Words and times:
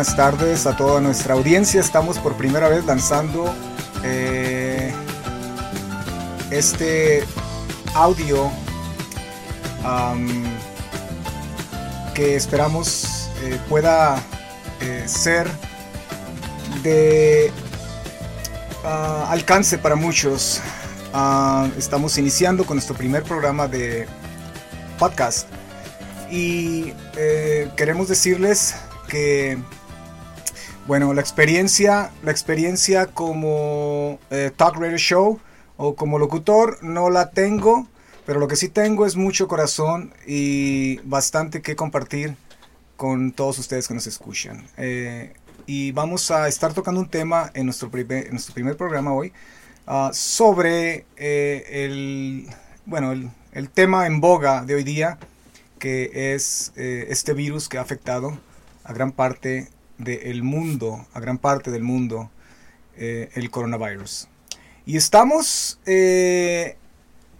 buenas 0.00 0.16
tardes 0.16 0.66
a 0.66 0.74
toda 0.78 0.98
nuestra 1.02 1.34
audiencia. 1.34 1.78
Estamos 1.78 2.18
por 2.18 2.34
primera 2.34 2.70
vez 2.70 2.86
lanzando 2.86 3.54
eh, 4.02 4.94
este 6.50 7.22
audio 7.92 8.50
que 12.14 12.34
esperamos 12.34 13.28
eh, 13.42 13.60
pueda 13.68 14.18
eh, 14.80 15.04
ser 15.06 15.46
de 16.82 17.52
ah, 18.82 19.26
alcance 19.28 19.76
para 19.76 19.96
muchos. 19.96 20.62
Ah, 21.12 21.68
estamos 21.76 22.16
iniciando 22.16 22.64
con 22.64 22.78
nuestro 22.78 22.96
primer 22.96 23.22
programa 23.22 23.68
de 23.68 24.06
podcast 24.98 25.46
y 26.30 26.94
queremos 27.76 28.08
decirles 28.08 28.76
que 29.06 29.58
bueno, 30.90 31.14
la 31.14 31.20
experiencia, 31.20 32.10
la 32.24 32.32
experiencia 32.32 33.06
como 33.06 34.18
eh, 34.28 34.50
talk 34.56 34.74
radio 34.74 34.96
show 34.96 35.38
o 35.76 35.94
como 35.94 36.18
locutor 36.18 36.82
no 36.82 37.10
la 37.10 37.30
tengo, 37.30 37.86
pero 38.26 38.40
lo 38.40 38.48
que 38.48 38.56
sí 38.56 38.68
tengo 38.68 39.06
es 39.06 39.14
mucho 39.14 39.46
corazón 39.46 40.12
y 40.26 40.96
bastante 41.04 41.62
que 41.62 41.76
compartir 41.76 42.34
con 42.96 43.30
todos 43.30 43.60
ustedes 43.60 43.86
que 43.86 43.94
nos 43.94 44.08
escuchan. 44.08 44.66
Eh, 44.78 45.32
y 45.64 45.92
vamos 45.92 46.32
a 46.32 46.48
estar 46.48 46.74
tocando 46.74 47.00
un 47.00 47.08
tema 47.08 47.52
en 47.54 47.66
nuestro 47.66 47.88
primer, 47.88 48.28
nuestro 48.32 48.52
primer 48.52 48.76
programa 48.76 49.12
hoy 49.12 49.32
ah, 49.86 50.10
sobre 50.12 51.06
eh, 51.16 51.84
el, 51.84 52.48
bueno, 52.84 53.12
el, 53.52 53.70
tema 53.70 54.08
en 54.08 54.20
boga 54.20 54.64
de 54.64 54.74
hoy 54.74 54.82
día, 54.82 55.20
que 55.78 56.34
es 56.34 56.72
este 56.74 57.32
virus 57.32 57.68
que 57.68 57.78
ha 57.78 57.80
afectado 57.80 58.36
a 58.82 58.92
gran 58.92 59.12
parte 59.12 59.68
del 60.00 60.42
mundo, 60.42 61.06
a 61.12 61.20
gran 61.20 61.38
parte 61.38 61.70
del 61.70 61.82
mundo, 61.82 62.30
eh, 62.96 63.30
el 63.34 63.50
coronavirus. 63.50 64.28
Y 64.86 64.96
estamos 64.96 65.78
eh, 65.86 66.76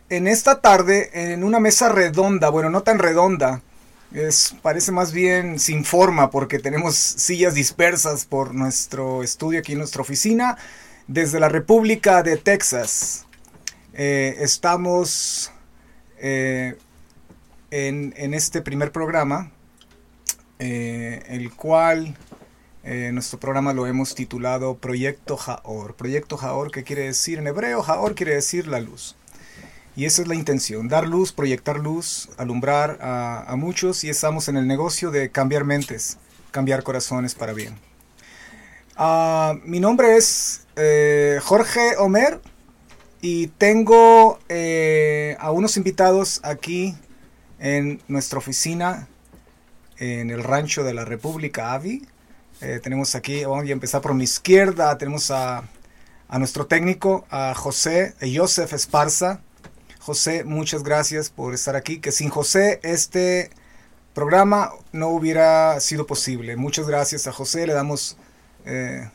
en 0.09 0.29
esta 0.29 0.61
tarde 0.61 1.11
en 1.33 1.43
una 1.43 1.59
mesa 1.59 1.89
redonda, 1.89 2.51
bueno, 2.51 2.71
no 2.71 2.83
tan 2.83 2.99
redonda, 2.99 3.63
es, 4.13 4.55
parece 4.63 4.93
más 4.93 5.13
bien 5.13 5.59
sin 5.59 5.85
forma 5.85 6.31
porque 6.31 6.59
tenemos 6.59 6.97
sillas 6.97 7.55
dispersas 7.55 8.25
por 8.25 8.55
nuestro 8.55 9.23
estudio 9.23 9.61
aquí 9.61 9.73
en 9.73 9.79
nuestra 9.79 10.03
oficina 10.03 10.59
desde 11.07 11.41
la 11.41 11.49
República 11.49 12.23
de 12.23 12.37
Texas. 12.37 13.27
Eh, 13.95 14.37
estamos 14.41 15.53
en, 16.21 16.53
este 17.71 18.61
primer 18.61 18.93
programa 18.93 19.51
el 20.59 21.51
cual 21.55 22.15
eh, 22.83 23.11
nuestro 23.13 23.39
programa 23.39 23.75
lo 23.75 23.87
hemos 23.87 24.15
titulado 24.15 24.77
Proyecto 24.77 25.37
Jaor. 25.37 25.95
Proyecto 25.95 26.37
Jaor, 26.37 26.71
que 26.71 26.83
quiere 26.83 27.03
decir 27.03 27.39
en 27.39 27.47
hebreo, 27.47 27.83
Jaor 27.83 28.15
quiere 28.15 28.35
decir 28.35 28.67
la 28.67 28.81
luz. 28.81 29.17
Y 29.97 30.07
esa 30.07 30.23
es 30.23 30.29
la 30.29 30.35
intención, 30.35 30.89
dar 30.89 31.07
luz, 31.07 31.33
proyectar 31.33 31.79
luz, 31.79 32.31
alumbrar 32.39 32.99
a, 33.03 33.55
muchos 33.57 34.05
y 34.05 34.09
estamos 34.09 34.49
en 34.49 34.57
el 34.57 34.67
negocio 34.67 35.11
de 35.11 35.31
cambiar 35.31 35.65
mentes, 35.65 36.17
cambiar 36.53 36.83
corazones 36.83 37.35
para 37.35 37.53
bien. 37.53 37.77
Ah, 38.97 39.55
mi 39.65 39.81
nombre 39.81 40.17
es 40.17 40.63
eh, 40.77 41.39
Jorge 41.43 41.97
Omer 41.99 42.41
y 43.21 43.49
tengo 43.49 44.39
a 45.39 45.51
unos 45.51 45.77
invitados 45.77 46.41
aquí 46.45 46.95
en 47.59 48.01
nuestra 48.09 48.39
oficina 48.39 49.09
en 49.99 50.31
el 50.31 50.43
rancho 50.43 50.83
de 50.83 50.95
la 50.95 51.05
República 51.05 51.75
Avi. 51.75 52.07
Eh, 52.63 52.79
tenemos 52.83 53.15
aquí, 53.15 53.45
vamos 53.45 53.67
a 53.67 53.73
empezar 53.73 54.03
por 54.03 54.13
mi 54.13 54.25
izquierda, 54.25 54.97
tenemos 54.99 55.31
a, 55.31 55.65
a 56.29 56.39
nuestro 56.39 56.67
técnico, 56.67 57.25
a 57.31 57.55
José, 57.55 58.15
a 58.21 58.27
Joseph 58.33 58.73
Esparza. 58.75 59.41
José, 59.99 60.45
muchas 60.45 60.83
gracias 60.83 61.31
por 61.31 61.55
estar 61.55 61.75
aquí, 61.75 62.01
que 62.01 62.13
sin 62.13 62.29
José 62.29 62.81
este 62.83 63.51
programa 64.15 64.73
no 64.93 65.09
hubiera 65.09 65.81
sido 65.81 66.07
posible. 66.07 66.57
Muchas 66.57 66.87
gracias 66.87 67.27
a 67.27 67.33
José, 67.33 67.67
le 67.67 67.73
damos 67.73 68.19
eh, 68.67 69.09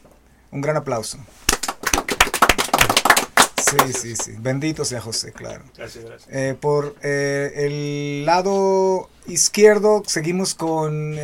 un 0.51 0.62
gran 0.62 0.77
aplauso. 0.77 1.19
Sí, 3.57 3.94
sí, 3.94 4.16
sí. 4.16 4.35
Bendito 4.39 4.85
sea 4.85 5.01
José, 5.01 5.31
claro. 5.31 5.63
Gracias, 5.75 6.03
gracias. 6.03 6.29
Eh, 6.31 6.56
por 6.59 6.95
eh, 7.01 7.51
el 7.56 8.25
lado 8.25 9.09
izquierdo 9.27 10.03
seguimos 10.06 10.56
con 10.56 11.16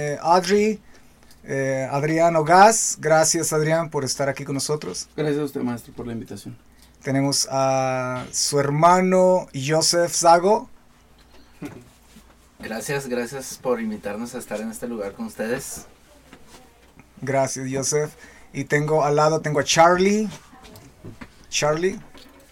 eh, 1.44 1.88
Adrián 1.92 2.36
Ogas. 2.36 2.98
Gracias, 3.00 3.54
Adrián, 3.54 3.90
por 3.90 4.04
estar 4.04 4.30
aquí 4.30 4.46
con 4.46 4.56
nosotros. 4.56 5.10
Gracias 5.16 5.40
a 5.40 5.44
usted, 5.44 5.62
maestro, 5.62 5.94
por 5.94 6.08
la 6.08 6.14
invitación. 6.14 6.58
Tenemos 7.02 7.48
a 7.50 8.26
su 8.32 8.60
hermano 8.60 9.48
Joseph 9.54 10.12
Zago. 10.12 10.70
Gracias, 12.60 13.08
gracias 13.08 13.58
por 13.60 13.82
invitarnos 13.82 14.36
a 14.36 14.38
estar 14.38 14.62
en 14.62 14.70
este 14.70 14.88
lugar 14.88 15.14
con 15.14 15.26
ustedes. 15.26 15.88
Gracias, 17.20 17.68
Joseph. 17.72 18.12
Y 18.54 18.66
tengo 18.66 19.04
al 19.04 19.16
lado, 19.16 19.42
tengo 19.42 19.60
a 19.60 19.64
Charlie. 19.64 20.30
Charlie. 21.50 22.00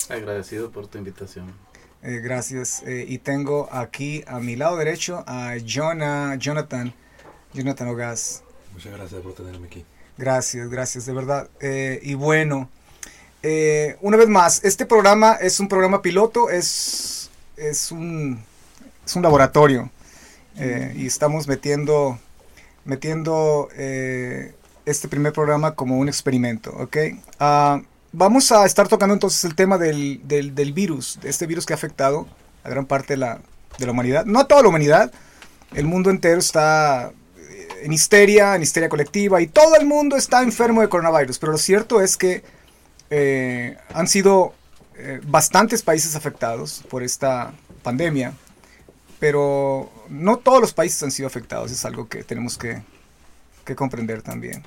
Agradecido 0.10 0.72
por 0.72 0.88
tu 0.88 0.98
invitación. 0.98 1.54
Eh, 2.02 2.22
gracias. 2.24 2.82
Eh, 2.88 3.06
y 3.08 3.20
tengo 3.20 3.70
aquí 3.72 4.24
a 4.26 4.40
mi 4.40 4.56
lado 4.56 4.78
derecho 4.78 5.24
a 5.28 5.58
Jonah, 5.64 6.36
Jonathan, 6.38 6.94
Jonathan 7.54 7.88
Ogas. 7.90 8.44
Muchas 8.74 8.94
gracias 8.94 9.22
por 9.22 9.34
tenerme 9.34 9.68
aquí. 9.68 9.86
Gracias, 10.18 10.70
gracias, 10.70 11.06
de 11.06 11.14
verdad. 11.14 11.50
Eh, 11.60 12.00
y 12.04 12.14
bueno, 12.14 12.70
una 14.02 14.18
vez 14.18 14.28
más, 14.28 14.64
este 14.64 14.86
programa 14.86 15.34
es 15.34 15.60
un 15.60 15.68
programa 15.68 16.02
piloto, 16.02 16.50
es, 16.50 17.30
es, 17.56 17.92
un, 17.92 18.42
es 19.06 19.16
un 19.16 19.24
laboratorio. 19.24 19.90
y 20.96 21.06
estamos 21.06 21.48
metiendo, 21.48 22.20
metiendo 22.84 23.70
este 24.86 25.08
primer 25.08 25.32
programa 25.32 25.76
como 25.76 25.98
un 25.98 26.10
experimento, 26.10 26.72
¿ok? 26.72 26.98
Uh, 27.40 27.84
Vamos 28.12 28.52
a 28.52 28.66
estar 28.66 28.88
tocando 28.88 29.14
entonces 29.14 29.44
el 29.46 29.54
tema 29.54 29.78
del, 29.78 30.22
del, 30.28 30.74
virus, 30.74 31.20
de 31.22 31.30
este 31.30 31.46
virus 31.46 31.68
que 31.68 31.74
ha 31.74 31.76
afectado 31.76 32.28
a 32.64 32.70
gran 32.70 32.88
parte 32.88 33.14
de 33.14 33.18
la, 33.18 33.40
de 33.78 33.86
la 33.86 33.92
humanidad. 33.92 34.26
No 34.26 34.40
a 34.40 34.48
toda 34.48 34.64
la 34.64 34.70
humanidad, 34.70 35.12
el 35.76 35.86
mundo 35.86 36.10
entero 36.10 36.40
está 36.40 37.12
eh, 37.12 37.14
en 37.82 37.94
histeria, 37.94 38.56
en 38.56 38.62
histeria 38.62 38.90
colectiva, 38.90 39.42
y 39.42 39.48
todo 39.48 39.76
el 39.76 39.86
mundo 39.86 40.16
está 40.16 40.42
enfermo 40.42 40.82
de 40.82 40.90
coronavirus. 40.90 41.40
Pero 41.40 41.52
lo 41.54 41.58
cierto 41.58 42.02
es 42.02 42.18
que 42.18 42.44
eh, 43.10 43.78
han 43.94 44.08
sido 44.08 44.54
eh, 44.96 45.20
bastantes 45.24 45.82
países 45.82 46.16
afectados 46.16 46.84
por 46.90 47.04
esta 47.04 47.54
pandemia, 47.84 48.34
pero 49.20 49.92
no 50.10 50.38
todos 50.38 50.62
los 50.62 50.74
países 50.74 51.02
han 51.04 51.12
sido 51.12 51.28
afectados, 51.28 51.72
es 51.72 51.86
algo 51.86 52.08
que 52.08 52.24
tenemos 52.24 52.58
que, 52.58 52.82
que 53.66 53.76
comprender 53.76 54.22
también. 54.22 54.64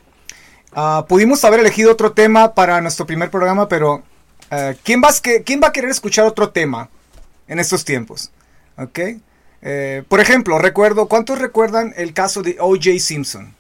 Ah, 0.73 1.05
pudimos 1.09 1.45
haber 1.45 1.61
elegido 1.61 1.93
otro 1.93 2.13
tema 2.13 2.55
para 2.55 2.81
nuestro 2.81 3.07
primer 3.07 3.31
programa, 3.31 3.69
pero 3.69 4.03
eh, 4.51 4.77
¿quién, 4.83 5.03
va 5.03 5.09
a, 5.09 5.43
¿quién 5.45 5.61
va 5.63 5.69
a 5.69 5.73
querer 5.73 5.91
escuchar 5.91 6.25
otro 6.25 6.51
tema 6.51 6.89
en 7.47 7.59
estos 7.59 7.85
tiempos? 7.85 8.31
¿Ok? 8.77 8.99
Eh, 9.63 10.03
por 10.09 10.21
ejemplo, 10.21 10.59
recuerdo, 10.59 11.09
¿cuántos 11.09 11.39
recuerdan 11.39 11.95
el 11.97 12.13
caso 12.13 12.43
de 12.43 12.57
O.J. 12.59 12.99
Simpson? 12.99 13.55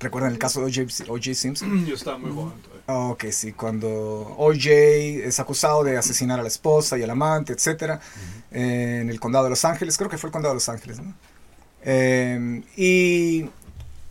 ¿Recuerdan 0.00 0.32
el 0.32 0.38
caso 0.38 0.60
de 0.60 0.66
O.J. 0.66 1.34
Simpson? 1.34 1.86
Yo 1.86 1.94
estaba 1.94 2.18
muy 2.18 2.30
joven 2.30 2.52
Ok, 2.86 3.24
sí, 3.30 3.52
cuando 3.52 3.88
O.J. 4.36 4.68
es 4.70 5.40
acusado 5.40 5.82
de 5.84 5.96
asesinar 5.96 6.38
a 6.38 6.42
la 6.42 6.48
esposa 6.48 6.98
y 6.98 7.02
al 7.02 7.10
amante, 7.10 7.54
etc. 7.54 7.98
en 8.50 9.08
el 9.08 9.18
condado 9.18 9.44
de 9.44 9.50
Los 9.50 9.64
Ángeles, 9.64 9.96
creo 9.96 10.10
que 10.10 10.18
fue 10.18 10.28
el 10.28 10.32
condado 10.32 10.52
de 10.52 10.56
Los 10.56 10.68
Ángeles, 10.68 11.00
¿no? 11.00 11.14
y 12.76 13.48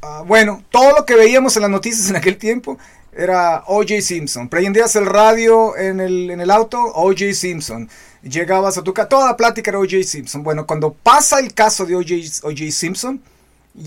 Ah, 0.05 0.21
bueno, 0.25 0.61
todo 0.69 0.91
lo 0.97 1.05
que 1.05 1.15
veíamos 1.15 1.55
en 1.55 1.61
las 1.61 1.71
noticias 1.71 2.09
en 2.09 2.17
aquel 2.17 2.37
tiempo 2.37 2.77
era 3.15 3.63
O.J. 3.67 4.01
Simpson. 4.01 4.49
Prendías 4.49 4.95
el 4.95 5.05
radio 5.05 5.77
en 5.77 5.99
el, 5.99 6.29
en 6.31 6.41
el 6.41 6.51
auto, 6.51 6.81
O.J. 6.81 7.33
Simpson. 7.33 7.89
Llegabas 8.21 8.77
a 8.77 8.83
tu 8.83 8.93
casa, 8.93 9.09
toda 9.09 9.27
la 9.27 9.37
plática 9.37 9.71
era 9.71 9.79
O.J. 9.79 10.03
Simpson. 10.03 10.43
Bueno, 10.43 10.65
cuando 10.65 10.93
pasa 10.93 11.39
el 11.39 11.53
caso 11.53 11.85
de 11.85 11.95
O.J. 11.95 12.71
Simpson, 12.71 13.21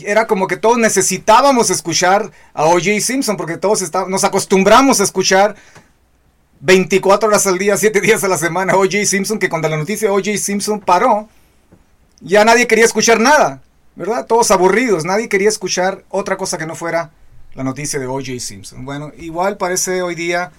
era 0.02 0.26
como 0.26 0.46
que 0.46 0.56
todos 0.56 0.78
necesitábamos 0.78 1.70
escuchar 1.70 2.30
a 2.52 2.64
O.J. 2.64 3.00
Simpson, 3.00 3.36
porque 3.36 3.56
todos 3.56 3.82
nos 4.08 4.24
acostumbramos 4.24 5.00
a 5.00 5.04
escuchar 5.04 5.56
24 6.60 7.28
horas 7.28 7.46
al 7.46 7.58
día, 7.58 7.76
7 7.76 8.00
días 8.00 8.24
a 8.24 8.28
la 8.28 8.38
semana 8.38 8.74
O.J. 8.76 9.04
Simpson, 9.06 9.38
que 9.38 9.48
cuando 9.48 9.68
la 9.68 9.76
noticia 9.76 10.08
de 10.08 10.14
O.J. 10.14 10.36
Simpson 10.38 10.80
paró, 10.80 11.28
ya 12.20 12.44
nadie 12.44 12.66
quería 12.66 12.84
escuchar 12.84 13.20
nada. 13.20 13.62
¿verdad? 13.96 14.26
Todos 14.26 14.50
aburridos, 14.50 15.04
nadie 15.04 15.28
quería 15.28 15.48
escuchar 15.48 16.04
otra 16.10 16.36
cosa 16.36 16.58
que 16.58 16.66
no 16.66 16.76
fuera 16.76 17.10
la 17.56 17.64
noticia 17.64 17.98
de 17.98 18.06
O.J. 18.06 18.38
Simpson. 18.38 18.84
Bueno, 18.84 19.12
igual 19.16 19.56
parece 19.56 20.02
hoy 20.02 20.14
día 20.14 20.52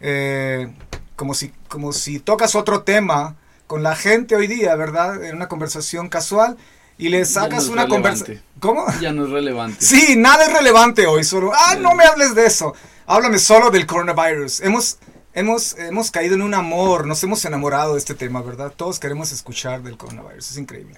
eh, 0.00 0.70
como, 1.16 1.34
si, 1.34 1.52
como 1.68 1.92
si 1.92 2.20
tocas 2.20 2.54
otro 2.54 2.82
tema 2.82 3.36
con 3.66 3.82
la 3.82 3.96
gente 3.96 4.36
hoy 4.36 4.46
día, 4.46 4.76
¿verdad? 4.76 5.24
En 5.24 5.36
una 5.36 5.48
conversación 5.48 6.10
casual 6.10 6.58
y 6.98 7.08
le 7.08 7.24
sacas 7.24 7.68
una 7.68 7.88
conversación. 7.88 8.42
¿Cómo? 8.60 8.84
Ya 9.00 9.12
no 9.12 9.24
es 9.24 9.30
relevante. 9.30 9.78
Sí, 9.80 10.14
nada 10.16 10.44
es 10.44 10.52
relevante 10.52 11.06
hoy, 11.06 11.24
solo, 11.24 11.52
ah, 11.54 11.76
no 11.80 11.94
me 11.94 12.04
hables 12.04 12.34
de 12.34 12.46
eso. 12.46 12.74
Háblame 13.06 13.38
solo 13.38 13.70
del 13.70 13.86
coronavirus. 13.86 14.60
Hemos, 14.60 14.98
hemos, 15.32 15.76
hemos 15.78 16.10
caído 16.10 16.34
en 16.34 16.42
un 16.42 16.52
amor, 16.52 17.06
nos 17.06 17.22
hemos 17.24 17.44
enamorado 17.46 17.94
de 17.94 17.98
este 17.98 18.14
tema, 18.14 18.42
¿verdad? 18.42 18.72
Todos 18.76 18.98
queremos 18.98 19.32
escuchar 19.32 19.82
del 19.82 19.96
coronavirus, 19.96 20.50
es 20.50 20.58
increíble. 20.58 20.96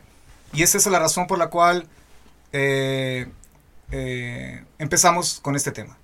Y 0.52 0.64
esa 0.64 0.78
es 0.78 0.86
la 0.86 0.98
razón 0.98 1.28
por 1.28 1.38
la 1.38 1.46
cual 1.46 1.86
eh, 2.52 3.28
eh, 3.96 4.64
empezamos 4.80 5.38
con 5.40 5.54
este 5.54 5.70
tema 5.70 5.96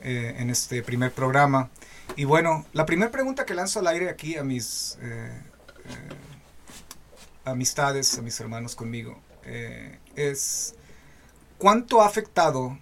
eh, 0.00 0.36
en 0.38 0.50
este 0.50 0.84
primer 0.84 1.10
programa. 1.10 1.68
Y 2.14 2.22
bueno, 2.22 2.64
la 2.72 2.86
primera 2.86 3.10
pregunta 3.10 3.44
que 3.44 3.54
lanzo 3.54 3.80
al 3.80 3.88
aire 3.88 4.08
aquí 4.08 4.36
a 4.36 4.44
mis 4.44 4.96
amistades, 7.44 8.16
a 8.18 8.22
mis 8.22 8.38
hermanos 8.38 8.76
conmigo, 8.76 9.18
es 10.14 10.76
cuánto 11.58 12.02
ha 12.02 12.06
afectado 12.06 12.78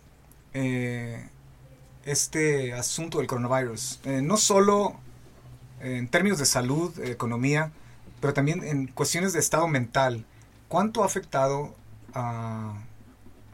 este 2.05 2.75
asunto 2.75 3.19
del 3.19 3.27
coronavirus, 3.27 4.01
no 4.05 4.37
solo 4.37 5.01
en 5.81 6.09
términos 6.09 6.39
de 6.39 6.47
salud, 6.47 6.99
economía, 7.01 7.73
pero 8.21 8.35
también 8.35 8.63
en 8.63 8.87
cuestiones 8.87 9.33
de 9.33 9.41
estado 9.41 9.67
mental. 9.67 10.27
¿Cuánto 10.69 11.03
ha 11.03 11.07
afectado 11.07 11.75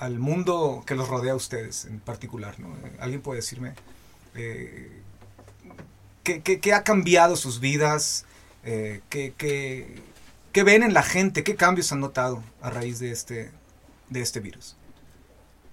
al 0.02 0.18
mundo 0.18 0.82
que 0.84 0.96
los 0.96 1.08
rodea 1.08 1.32
a 1.32 1.36
ustedes 1.36 1.84
en 1.84 2.00
particular? 2.00 2.58
¿no? 2.58 2.74
¿Alguien 2.98 3.20
puede 3.20 3.36
decirme 3.36 3.74
eh, 4.34 4.90
¿qué, 6.24 6.72
ha 6.72 6.82
cambiado 6.82 7.36
sus 7.36 7.60
vidas? 7.60 8.24
Eh, 8.64 9.00
¿qué, 9.08 10.64
ven 10.64 10.82
en 10.82 10.92
la 10.92 11.04
gente? 11.04 11.44
¿Qué 11.44 11.54
cambios 11.54 11.92
han 11.92 12.00
notado 12.00 12.42
a 12.60 12.70
raíz 12.70 12.98
de 12.98 13.12
este, 13.12 13.52
de 14.10 14.20
este 14.20 14.40
virus? 14.40 14.74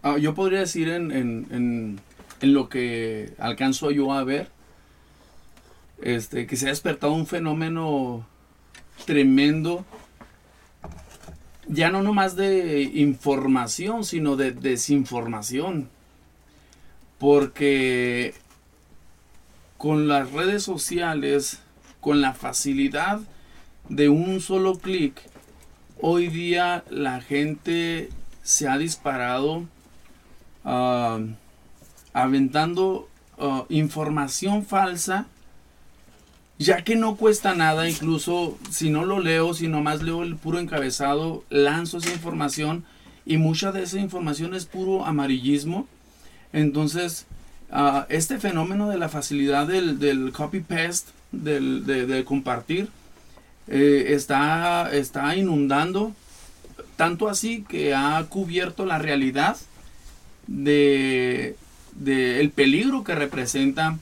Ah, 0.03 0.17
yo 0.19 0.35
podría 0.35 0.59
decir 0.59 0.89
en, 0.89 1.11
en, 1.11 1.99
en, 2.41 2.53
lo 2.53 2.69
que 2.69 3.33
alcanzo 3.39 3.89
yo 3.89 4.13
a 4.13 4.23
ver, 4.23 4.49
este, 6.03 6.45
que 6.45 6.55
se 6.55 6.67
ha 6.67 6.69
despertado 6.69 7.13
un 7.13 7.25
fenómeno 7.25 8.27
tremendo 9.05 9.85
ya 11.69 11.91
no 11.91 12.01
nomás 12.01 12.35
de 12.35 12.81
información, 12.81 14.03
sino 14.03 14.35
de 14.35 14.51
desinformación. 14.51 15.87
Porque 17.19 18.33
con 19.77 20.07
las 20.07 20.31
redes 20.31 20.63
sociales, 20.63 21.61
con 22.01 22.21
la 22.21 22.33
facilidad 22.33 23.21
de 23.87 24.09
un 24.09 24.41
solo 24.41 24.79
clic, 24.79 25.21
hoy 26.01 26.27
día 26.27 26.83
la 26.89 27.21
gente 27.21 28.09
se 28.41 28.67
ha 28.67 28.77
disparado 28.77 29.65
ah, 30.65 31.19
aventando 32.13 33.07
ah, 33.37 33.65
información 33.69 34.65
falsa 34.65 35.27
ya 36.59 36.83
que 36.83 36.97
no 36.97 37.15
cuesta 37.15 37.55
nada, 37.55 37.89
incluso 37.89 38.57
si 38.69 38.89
no 38.89 39.05
lo 39.05 39.21
leo, 39.21 39.53
si 39.53 39.69
nomás 39.69 40.03
leo 40.03 40.23
el 40.23 40.35
puro 40.35 40.59
encabezado, 40.59 41.45
lanzo 41.49 41.99
esa 41.99 42.11
información 42.11 42.83
y 43.25 43.37
mucha 43.37 43.71
de 43.71 43.83
esa 43.83 43.97
información 43.97 44.53
es 44.53 44.65
puro 44.65 45.05
amarillismo. 45.05 45.87
Entonces, 46.51 47.27
ah, 47.71 48.05
este 48.09 48.39
fenómeno 48.39 48.89
de 48.89 48.97
la 48.97 49.07
facilidad 49.07 49.67
del, 49.67 50.33
copy-paste, 50.33 51.11
del, 51.31 51.85
de, 51.85 52.25
compartir, 52.25 52.89
eh, 53.69 54.07
está, 54.09 54.91
está 54.91 55.37
inundando, 55.37 56.13
tanto 56.97 57.29
así 57.29 57.63
que 57.69 57.95
ha 57.95 58.21
cubierto 58.27 58.85
la 58.85 58.97
realidad 58.99 59.55
de, 60.47 61.55
de 61.93 62.41
el 62.41 62.49
peligro 62.49 63.05
que 63.05 63.15
representa 63.15 63.97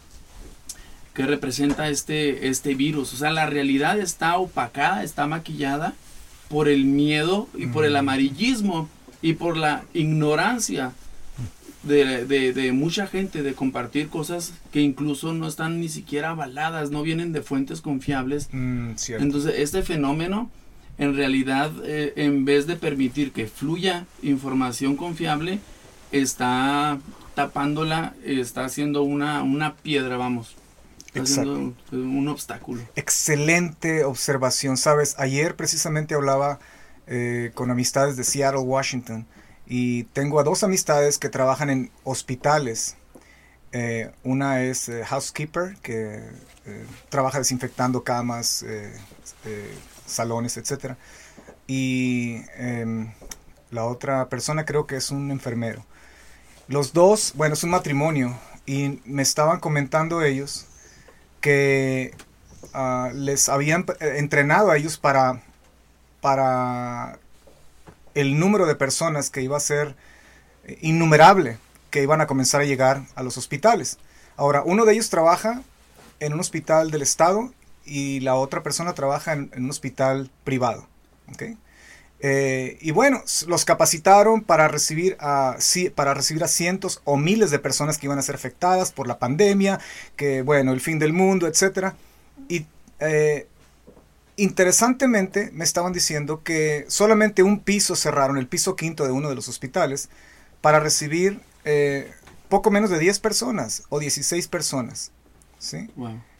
que 1.18 1.26
representa 1.26 1.90
este, 1.90 2.48
este 2.48 2.76
virus. 2.76 3.12
O 3.12 3.18
sea, 3.18 3.32
la 3.32 3.48
realidad 3.48 3.98
está 3.98 4.38
opacada, 4.38 5.04
está 5.04 5.26
maquillada 5.26 5.96
por 6.48 6.70
el 6.70 6.86
miedo 6.86 7.50
y 7.56 7.66
por 7.66 7.86
el 7.86 7.94
mm. 7.94 7.98
amarillismo 7.98 8.88
y 9.24 9.34
por 9.34 9.58
la 9.58 9.84
ignorancia 9.96 10.92
de, 11.82 12.72
mucha 12.72 13.08
gente 13.08 13.42
de 13.42 13.56
compartir 13.56 14.10
cosas 14.10 14.54
que 14.72 14.82
incluso 14.82 15.34
no 15.34 15.48
están 15.48 15.80
ni 15.80 15.90
siquiera 15.90 16.30
avaladas, 16.30 16.92
no 16.92 17.02
vienen 17.02 17.34
de 17.34 17.42
fuentes 17.42 17.82
confiables. 17.82 18.50
Mm, 18.52 18.92
Entonces, 19.18 19.56
este 19.58 19.82
fenómeno, 19.82 20.52
en 21.00 21.16
realidad, 21.16 21.72
eh, 21.84 22.14
en 22.18 22.46
vez 22.46 22.68
de 22.68 22.76
permitir 22.76 23.32
que 23.32 23.48
fluya 23.48 24.06
información 24.22 24.96
confiable, 24.96 25.58
está 26.12 27.00
tapándola, 27.34 28.14
está 28.24 28.66
haciendo 28.66 29.02
una, 29.02 29.42
una 29.42 29.74
piedra, 29.74 30.18
vamos. 30.18 30.57
Exacto. 31.14 31.74
un 31.92 32.28
obstáculo. 32.28 32.82
Excelente 32.96 34.04
observación. 34.04 34.78
Sabes, 34.78 35.16
ayer 35.18 35.56
precisamente 35.56 36.16
hablaba 36.16 36.60
eh, 37.10 37.52
con 37.54 37.72
amistades 37.72 38.18
de 38.18 38.26
Seattle, 38.26 38.60
Washington, 38.60 39.26
y 39.66 40.04
tengo 40.06 40.42
a 40.42 40.44
dos 40.44 40.64
amistades 40.64 41.18
que 41.18 41.30
trabajan 41.30 41.70
en 41.70 41.92
hospitales. 42.04 42.98
Eh, 43.72 44.12
una 44.24 44.64
es 44.64 44.90
eh, 44.90 45.06
housekeeper, 45.06 45.78
que 45.82 46.22
trabaja 47.08 47.38
desinfectando 47.38 48.04
camas, 48.04 48.66
salones, 50.06 50.58
etc. 50.58 50.96
Y 51.66 52.42
em, 52.58 53.14
la 53.72 53.86
otra 53.86 54.28
persona 54.28 54.66
creo 54.66 54.86
que 54.86 54.98
es 54.98 55.10
un 55.10 55.32
enfermero. 55.32 55.86
Los 56.68 56.92
dos, 56.92 57.32
bueno, 57.36 57.54
es 57.54 57.64
un 57.64 57.70
matrimonio, 57.70 58.38
y 58.66 59.00
me 59.06 59.22
estaban 59.22 59.62
comentando 59.62 60.22
ellos 60.22 60.67
que 61.48 62.14
ah, 62.74 63.10
les 63.14 63.48
habían 63.48 63.86
eh, 64.02 64.16
entrenado 64.18 64.70
a 64.70 64.76
ellos 64.76 64.98
para, 64.98 65.42
para 66.20 67.20
el 68.16 68.38
número 68.38 68.66
de 68.66 68.76
personas 68.76 69.30
que 69.30 69.42
iba 69.42 69.56
a 69.56 69.62
ser 69.62 69.96
innumerable 70.82 71.58
que 71.90 72.04
iban 72.04 72.20
a 72.20 72.28
comenzar 72.28 72.60
a 72.60 72.66
llegar 72.66 73.06
a 73.16 73.24
los 73.24 73.38
hospitales. 73.38 73.98
Ahora, 74.36 74.62
uno 74.66 74.84
de 74.84 74.92
ellos 74.92 75.10
trabaja 75.10 75.62
en 76.20 76.34
un 76.34 76.42
hospital 76.42 76.92
del 76.92 77.02
Estado 77.02 77.54
y 77.86 78.20
la 78.20 78.36
otra 78.36 78.62
persona 78.62 78.94
trabaja 78.94 79.32
en, 79.32 79.50
un 79.56 79.70
hospital 79.70 80.30
privado. 80.44 80.86
Eh, 82.20 82.80
y 82.82 82.92
bueno, 82.92 83.24
los 83.48 83.66
capacitaron 83.66 84.42
para 84.42 84.68
recibir, 84.68 85.18
a, 85.20 85.58
para 85.94 86.14
recibir 86.14 86.44
a 86.44 86.48
cientos 86.48 87.02
o 87.04 87.16
miles 87.16 87.52
de 87.52 87.60
personas 87.60 87.98
que 87.98 88.08
iban 88.08 88.18
a 88.18 88.24
ser 88.24 88.36
afectadas 88.36 88.92
por 88.92 89.08
la 89.08 89.20
pandemia, 89.20 89.80
que 90.16 90.42
bueno, 90.42 90.74
el 90.74 90.82
fin 90.82 91.00
del 91.00 91.14
mundo, 91.14 91.48
etc. 91.48 91.94
Y 92.50 92.66
eh, 93.00 93.48
interesantemente 94.36 95.52
me 95.54 95.64
estaban 95.64 95.94
diciendo 95.94 96.42
que 96.44 96.86
solamente 96.88 97.44
un 97.44 97.60
piso 97.60 97.96
cerraron, 97.96 98.38
el 98.38 98.48
piso 98.48 98.76
quinto 98.76 99.06
de 99.06 99.12
uno 99.12 99.30
de 99.30 99.36
los 99.36 99.48
hospitales, 99.48 100.10
para 100.62 100.80
recibir 100.80 101.40
eh, 101.66 102.12
poco 102.50 102.72
menos 102.72 102.90
de 102.90 103.00
10 103.00 103.20
personas 103.20 103.84
o 103.90 104.00
16 104.00 104.48
personas. 104.48 105.12
¿sí? 105.60 105.90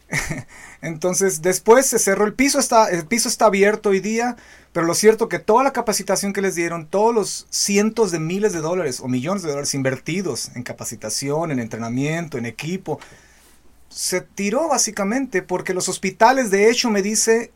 Entonces, 0.82 1.42
después 1.42 1.86
se 1.86 1.98
cerró 1.98 2.24
el 2.24 2.34
piso, 2.34 2.58
está, 2.58 2.88
el 2.88 3.06
piso 3.06 3.28
está 3.28 3.46
abierto 3.46 3.90
hoy 3.90 4.00
día, 4.00 4.36
pero 4.72 4.86
lo 4.86 4.94
cierto 4.94 5.28
que 5.28 5.38
toda 5.38 5.64
la 5.64 5.72
capacitación 5.72 6.32
que 6.32 6.42
les 6.42 6.54
dieron, 6.54 6.86
todos 6.86 7.14
los 7.14 7.46
cientos 7.50 8.10
de 8.10 8.18
miles 8.18 8.52
de 8.52 8.60
dólares 8.60 9.00
o 9.00 9.08
millones 9.08 9.42
de 9.42 9.50
dólares 9.50 9.74
invertidos 9.74 10.50
en 10.54 10.62
capacitación, 10.62 11.50
en 11.50 11.58
entrenamiento, 11.58 12.38
en 12.38 12.46
equipo, 12.46 13.00
se 13.88 14.20
tiró 14.20 14.68
básicamente 14.68 15.42
porque 15.42 15.74
los 15.74 15.88
hospitales, 15.88 16.50
de 16.50 16.70
hecho, 16.70 16.90
me 16.90 17.02
dice, 17.02 17.52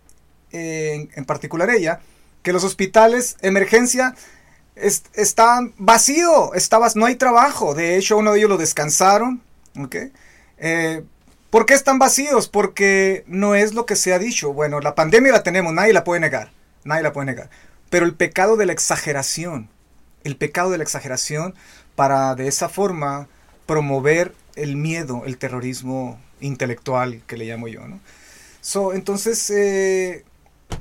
eh, 0.50 1.08
en 1.14 1.24
particular 1.24 1.70
ella, 1.70 2.00
que 2.42 2.52
los 2.52 2.64
hospitales, 2.64 3.36
emergencia, 3.40 4.14
están 4.74 5.74
vacíos, 5.76 6.50
no 6.96 7.06
hay 7.06 7.16
trabajo. 7.16 7.74
De 7.74 7.96
hecho, 7.96 8.16
uno 8.16 8.32
de 8.32 8.38
ellos 8.38 8.50
lo 8.50 8.56
descansaron. 8.56 9.42
Eh, 10.58 11.04
¿Por 11.52 11.66
qué 11.66 11.74
están 11.74 11.98
vacíos? 11.98 12.48
Porque 12.48 13.24
no 13.26 13.54
es 13.54 13.74
lo 13.74 13.84
que 13.84 13.94
se 13.94 14.14
ha 14.14 14.18
dicho. 14.18 14.54
Bueno, 14.54 14.80
la 14.80 14.94
pandemia 14.94 15.32
la 15.32 15.42
tenemos, 15.42 15.74
nadie 15.74 15.92
la 15.92 16.02
puede 16.02 16.18
negar. 16.18 16.50
Nadie 16.82 17.02
la 17.02 17.12
puede 17.12 17.26
negar. 17.26 17.50
Pero 17.90 18.06
el 18.06 18.14
pecado 18.14 18.56
de 18.56 18.64
la 18.64 18.72
exageración, 18.72 19.68
el 20.24 20.38
pecado 20.38 20.70
de 20.70 20.78
la 20.78 20.84
exageración 20.84 21.54
para 21.94 22.34
de 22.36 22.48
esa 22.48 22.70
forma 22.70 23.28
promover 23.66 24.32
el 24.54 24.76
miedo, 24.76 25.24
el 25.26 25.36
terrorismo 25.36 26.18
intelectual 26.40 27.20
que 27.26 27.36
le 27.36 27.44
llamo 27.44 27.68
yo. 27.68 27.86
¿no? 27.86 28.00
So, 28.62 28.94
entonces 28.94 29.50
eh, 29.50 30.24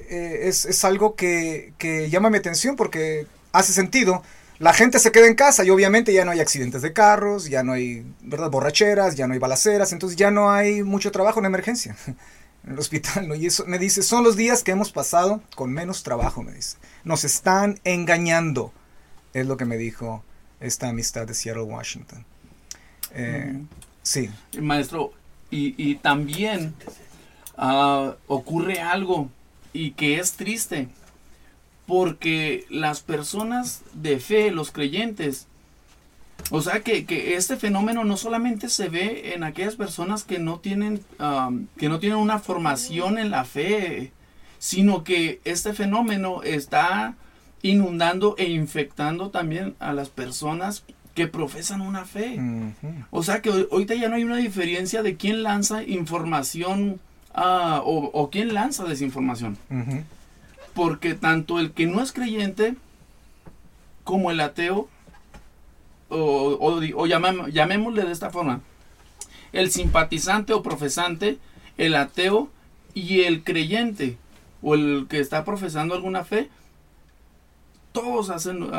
eh, 0.08 0.40
es, 0.44 0.64
es, 0.64 0.86
algo 0.86 1.16
que, 1.16 1.74
que 1.80 2.10
llama 2.10 2.30
mi 2.30 2.38
atención 2.38 2.78
porque 2.78 3.28
hace 3.52 3.74
sentido 3.74 4.24
la 4.62 4.74
gente 4.74 5.00
se 5.00 5.12
queda 5.12 5.26
en 5.26 5.34
casa 5.34 5.66
y 5.66 5.72
obviamente 5.72 6.14
ya 6.14 6.24
no 6.24 6.30
hay 6.30 6.40
accidentes 6.40 6.84
de 6.84 6.94
carros, 6.94 7.50
ya 7.50 7.64
no 7.64 7.74
hay 7.74 8.06
¿verdad? 8.22 8.52
borracheras, 8.52 9.16
ya 9.16 9.26
no 9.26 9.34
hay 9.34 9.40
balaceras, 9.40 9.92
entonces 9.92 10.16
ya 10.16 10.30
no 10.30 10.52
hay 10.52 10.84
mucho 10.84 11.12
trabajo 11.12 11.40
en 11.40 11.48
emergencia. 11.48 11.98
en 12.64 12.74
el 12.74 12.78
hospital, 12.78 13.28
¿no? 13.28 13.34
Y 13.34 13.48
eso 13.48 13.66
me 13.66 13.80
dice, 13.80 14.04
son 14.04 14.24
los 14.24 14.36
días 14.36 14.62
que 14.62 14.70
hemos 14.70 14.92
pasado 14.92 15.42
con 15.56 15.74
menos 15.74 16.04
trabajo, 16.04 16.44
me 16.44 16.52
dice. 16.52 16.78
Nos 17.04 17.24
están 17.24 17.80
engañando, 17.86 18.72
es 19.34 19.48
lo 19.48 19.58
que 19.58 19.66
me 19.66 19.78
dijo 19.78 20.24
esta 20.60 20.90
amistad 20.90 21.26
de 21.26 21.34
Seattle, 21.34 21.64
Washington. 21.64 22.24
Eh, 23.16 23.54
Ujú. 23.56 23.68
Sí, 24.04 24.30
Maestro, 24.60 25.12
y, 25.50 25.74
y 25.76 25.96
también 25.96 26.76
ah, 27.58 28.14
ocurre 28.28 28.80
algo 28.80 29.28
y 29.74 29.94
que 29.94 30.20
es 30.20 30.34
triste, 30.34 30.88
porque 31.92 32.66
las 32.70 33.02
personas 33.02 33.82
de 33.92 34.22
fe, 34.22 34.50
los 34.50 34.72
creyentes, 34.72 35.48
o 36.50 36.62
sea 36.62 36.80
que, 36.84 37.04
que 37.04 37.36
este 37.36 37.58
fenómeno 37.58 38.06
no 38.06 38.16
solamente 38.16 38.70
se 38.70 38.88
ve 38.88 39.34
en 39.36 39.44
aquellas 39.44 39.76
personas 39.76 40.24
que 40.24 40.40
no 40.40 40.60
tienen, 40.60 41.02
que 41.76 41.90
no 41.90 42.00
tienen 42.00 42.18
una 42.18 42.40
formación 42.40 43.18
en 43.18 43.30
la 43.30 43.44
fe, 43.44 44.14
sino 44.58 45.04
que 45.04 45.42
este 45.44 45.74
fenómeno 45.74 46.44
está 46.44 47.16
inundando 47.62 48.36
e 48.38 48.50
infectando 48.50 49.30
también 49.30 49.76
a 49.80 49.92
las 49.92 50.08
personas 50.08 50.86
que 51.14 51.28
profesan 51.28 51.82
una 51.82 52.06
fe. 52.06 52.40
O 53.10 53.22
sea 53.22 53.42
que 53.42 53.68
ahorita 53.70 53.96
ya 53.96 54.08
no 54.08 54.16
hay 54.16 54.24
una 54.24 54.38
diferencia 54.38 55.04
de 55.04 55.18
quién 55.18 55.44
lanza 55.44 55.84
información 55.84 57.02
ah, 57.36 57.82
o, 57.84 58.12
o 58.14 58.30
quién 58.30 58.54
lanza 58.54 58.86
desinformación. 58.86 59.58
ujú, 59.70 60.06
Porque 60.74 61.14
tanto 61.14 61.60
el 61.60 61.72
que 61.72 61.86
no 61.86 62.02
es 62.02 62.12
creyente 62.12 62.76
como 64.04 64.32
el 64.32 64.40
ateo, 64.40 64.88
o, 66.10 66.58
o 66.60 66.80
di- 66.80 66.94
o 66.94 67.06
llamam- 67.08 67.50
llamémosle 67.52 68.04
de 68.04 68.12
esta 68.12 68.30
forma, 68.30 68.62
el 69.54 69.72
simpatizante 69.72 70.54
o 70.54 70.64
profesante, 70.64 71.38
el 71.78 71.96
ateo 71.96 72.50
y 72.94 73.22
el 73.22 73.44
creyente, 73.44 74.18
o 74.62 74.76
el 74.76 75.08
que 75.10 75.20
está 75.20 75.44
profesando 75.46 75.94
alguna 75.96 76.24
fe, 76.24 76.50
todos 77.92 78.30
hacen, 78.30 78.70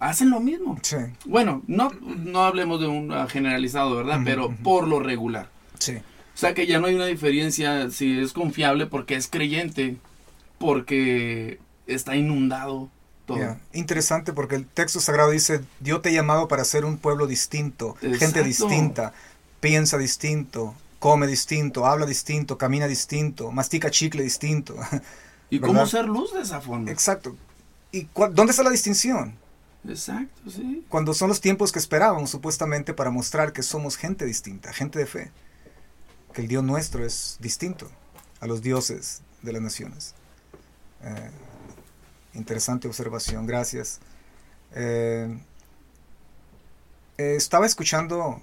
hacen 0.00 0.30
lo 0.30 0.40
mismo. 0.40 0.78
sí, 0.82 0.96
Bueno, 1.26 1.62
no, 1.66 1.90
no 2.00 2.44
hablemos 2.44 2.80
de 2.80 2.86
un 2.86 3.12
ah, 3.12 3.26
generalizado, 3.28 3.94
¿verdad? 3.96 4.20
Pero 4.24 4.54
por 4.62 4.88
lo 4.88 5.00
regular. 5.00 5.48
sí. 5.78 5.96
O 6.32 6.38
sea 6.40 6.54
que 6.54 6.66
ya 6.66 6.80
no 6.80 6.86
hay 6.86 6.94
una 6.94 7.04
diferencia 7.04 7.90
si 7.90 8.18
es 8.18 8.32
confiable 8.32 8.86
porque 8.86 9.14
es 9.14 9.28
creyente, 9.28 9.96
porque 10.60 11.58
está 11.86 12.16
inundado 12.16 12.90
todo. 13.24 13.56
Interesante 13.72 14.34
porque 14.34 14.56
el 14.56 14.66
texto 14.66 15.00
sagrado 15.00 15.30
dice, 15.30 15.62
Dios 15.80 16.02
te 16.02 16.10
ha 16.10 16.12
llamado 16.12 16.48
para 16.48 16.64
ser 16.66 16.84
un 16.84 16.98
pueblo 16.98 17.26
distinto, 17.26 17.96
gente 18.18 18.44
distinta, 18.44 19.14
piensa 19.60 19.96
distinto, 19.96 20.74
come 20.98 21.26
distinto, 21.26 21.86
habla 21.86 22.04
distinto, 22.04 22.58
camina 22.58 22.86
distinto, 22.86 23.50
mastica 23.50 23.90
chicle 23.90 24.22
distinto. 24.22 24.76
¿Y 25.48 25.60
cómo 25.60 25.86
ser 25.86 26.04
luz 26.04 26.34
de 26.34 26.42
esa 26.42 26.60
forma? 26.60 26.90
Exacto. 26.90 27.34
¿Y 27.90 28.06
dónde 28.14 28.50
está 28.50 28.62
la 28.62 28.70
distinción? 28.70 29.34
Exacto, 29.88 30.50
sí. 30.50 30.84
Cuando 30.90 31.14
son 31.14 31.28
los 31.28 31.40
tiempos 31.40 31.72
que 31.72 31.78
esperábamos 31.78 32.28
supuestamente 32.28 32.92
para 32.92 33.10
mostrar 33.10 33.54
que 33.54 33.62
somos 33.62 33.96
gente 33.96 34.26
distinta, 34.26 34.74
gente 34.74 34.98
de 34.98 35.06
fe, 35.06 35.30
que 36.34 36.42
el 36.42 36.48
Dios 36.48 36.62
nuestro 36.62 37.02
es 37.02 37.38
distinto 37.40 37.90
a 38.40 38.46
los 38.46 38.60
dioses 38.60 39.22
de 39.40 39.54
las 39.54 39.62
naciones. 39.62 40.14
Eh, 41.02 41.30
interesante 42.34 42.88
observación, 42.88 43.46
gracias. 43.46 44.00
Eh, 44.74 45.38
eh, 47.18 47.34
estaba 47.36 47.66
escuchando... 47.66 48.42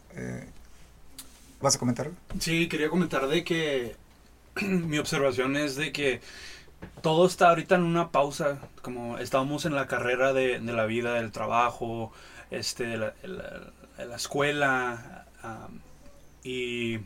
¿Vas 1.60 1.76
a 1.76 1.80
comentar? 1.80 2.12
Sí, 2.40 2.70
quería 2.70 2.88
comentar 2.88 3.28
de 3.28 3.44
que 3.44 3.96
mi 4.62 5.00
observación 5.00 5.56
es 5.58 5.76
de 5.76 5.92
que 5.92 6.22
todo 7.02 7.26
está 7.26 7.50
ahorita 7.50 7.76
en 7.76 7.84
una 7.84 8.12
pausa, 8.12 8.60
como 8.84 9.18
estábamos 9.18 9.66
en 9.66 9.74
la 9.74 9.88
carrera 9.88 10.34
de, 10.34 10.60
la 10.60 10.86
vida, 10.86 11.16
del 11.16 11.32
trabajo, 11.32 12.12
este, 12.52 12.86
de 12.86 12.98
la, 12.98 14.16
escuela, 14.16 15.26
y 16.44 17.00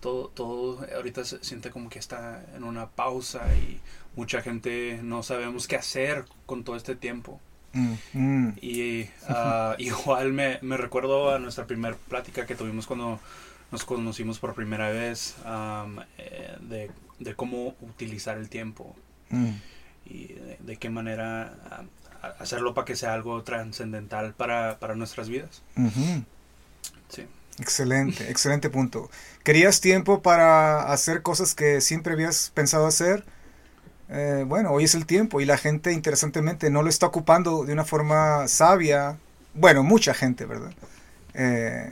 todo, 0.00 0.28
todo 0.34 0.84
ahorita 0.94 1.24
se 1.24 1.42
siente 1.44 1.70
como 1.70 1.88
que 1.88 2.00
está 2.00 2.44
en 2.56 2.64
una 2.64 2.88
pausa 2.88 3.42
y 3.54 3.80
mucha 4.16 4.42
gente 4.42 5.00
no 5.02 5.22
sabemos 5.22 5.66
qué 5.68 5.76
hacer 5.76 6.24
con 6.46 6.64
todo 6.64 6.76
este 6.76 6.96
tiempo. 6.96 7.40
Mm, 7.74 7.94
mm, 8.12 8.58
Y 8.60 9.08
ah, 9.28 9.74
igual 9.78 10.32
me, 10.32 10.58
me 10.62 10.76
recuerdo 10.76 11.34
a 11.34 11.38
nuestra 11.38 11.66
primera 11.66 11.96
plática 12.08 12.46
que 12.46 12.54
tuvimos 12.54 12.86
cuando 12.86 13.20
nos 13.70 13.84
conocimos 13.84 14.38
por 14.38 14.54
primera 14.54 14.90
vez 14.90 15.36
eh, 16.18 16.56
de, 16.60 16.90
de 17.18 17.34
cómo 17.34 17.74
utilizar 17.80 18.36
el 18.38 18.48
tiempo 18.50 18.94
mm. 19.30 19.52
y 20.04 20.28
de, 20.34 20.58
de 20.60 20.76
qué 20.76 20.90
manera 20.90 21.54
hacerlo 22.38 22.74
para 22.74 22.84
que 22.84 22.96
sea 22.96 23.14
algo 23.14 23.42
trascendental 23.42 24.34
para, 24.34 24.78
para 24.78 24.94
nuestras 24.94 25.28
vidas. 25.28 25.62
Sí. 27.08 27.26
Excelente, 27.58 28.30
excelente 28.30 28.70
punto. 28.70 29.10
¿Querías 29.44 29.80
tiempo 29.80 30.22
para 30.22 30.90
hacer 30.92 31.22
cosas 31.22 31.54
que 31.54 31.80
siempre 31.80 32.14
habías 32.14 32.50
pensado 32.50 32.86
hacer? 32.86 33.24
Eh, 34.14 34.44
bueno, 34.46 34.70
hoy 34.72 34.84
es 34.84 34.94
el 34.94 35.06
tiempo 35.06 35.40
y 35.40 35.46
la 35.46 35.56
gente, 35.56 35.92
interesantemente, 35.92 36.70
no 36.70 36.82
lo 36.82 36.90
está 36.90 37.06
ocupando 37.06 37.64
de 37.64 37.72
una 37.72 37.84
forma 37.84 38.46
sabia. 38.48 39.16
Bueno, 39.54 39.82
mucha 39.82 40.12
gente, 40.14 40.44
¿verdad? 40.44 40.72
Eh, 41.34 41.90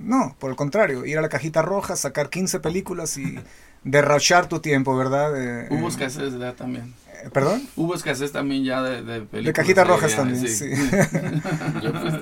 no, 0.00 0.34
por 0.38 0.50
el 0.50 0.56
contrario, 0.56 1.04
ir 1.04 1.18
a 1.18 1.22
la 1.22 1.28
cajita 1.28 1.62
roja, 1.62 1.96
sacar 1.96 2.30
15 2.30 2.60
películas 2.60 3.18
y 3.18 3.38
derrochar 3.84 4.48
tu 4.48 4.60
tiempo, 4.60 4.96
¿verdad? 4.96 5.32
Eh, 5.36 5.66
Hubo 5.70 5.86
eh, 5.86 5.90
escasez 5.90 6.38
ya 6.38 6.54
también. 6.54 6.94
eh, 7.06 7.28
¿Perdón? 7.32 7.68
Hubo 7.76 7.94
escasez 7.94 8.32
también 8.32 8.64
ya 8.64 8.82
de, 8.82 9.02
de 9.02 9.20
películas. 9.20 9.44
De 9.44 9.52
cajitas 9.52 9.86
rojas 9.86 10.16
también, 10.16 10.46
sí. 10.48 10.70
Yo, 11.82 11.92
pues, 12.00 12.14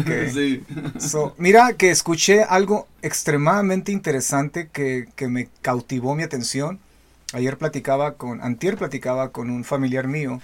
Ok. 0.00 0.10
sí. 0.32 0.62
So, 0.98 1.34
mira 1.38 1.72
que 1.74 1.90
escuché 1.90 2.42
algo 2.42 2.86
extremadamente 3.02 3.92
interesante 3.92 4.68
que, 4.72 5.08
que 5.16 5.28
me 5.28 5.48
cautivó 5.62 6.14
mi 6.14 6.22
atención. 6.22 6.80
Ayer 7.34 7.58
platicaba 7.58 8.14
con, 8.14 8.40
antier 8.42 8.76
platicaba 8.76 9.32
con 9.32 9.50
un 9.50 9.64
familiar 9.64 10.06
mío 10.06 10.40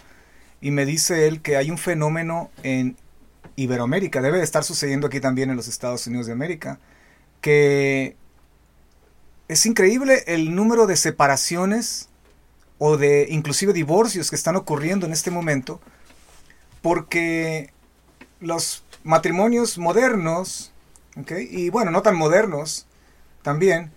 y 0.60 0.72
me 0.72 0.84
dice 0.84 1.28
él 1.28 1.40
que 1.40 1.56
hay 1.56 1.70
un 1.70 1.78
fenómeno 1.78 2.50
en 2.64 2.96
Iberoamérica, 3.54 4.20
debe 4.20 4.38
de 4.38 4.44
estar 4.44 4.64
sucediendo 4.64 5.06
aquí 5.06 5.20
también 5.20 5.50
en 5.50 5.56
los 5.56 5.68
Estados 5.68 6.04
Unidos 6.08 6.26
de 6.26 6.32
América, 6.32 6.80
que 7.40 8.16
es 9.46 9.66
increíble 9.66 10.24
el 10.26 10.56
número 10.56 10.88
de 10.88 10.96
separaciones 10.96 12.08
o 12.78 12.96
de 12.96 13.28
inclusive 13.30 13.72
divorcios 13.72 14.28
que 14.28 14.36
están 14.36 14.56
ocurriendo 14.56 15.06
en 15.06 15.12
este 15.12 15.30
momento 15.30 15.80
porque 16.82 17.72
los 18.40 18.82
matrimonios 19.04 19.78
modernos, 19.78 20.72
¿ok? 21.16 21.32
y 21.50 21.70
bueno, 21.70 21.92
no 21.92 22.02
tan 22.02 22.16
modernos 22.16 22.86
también, 23.42 23.92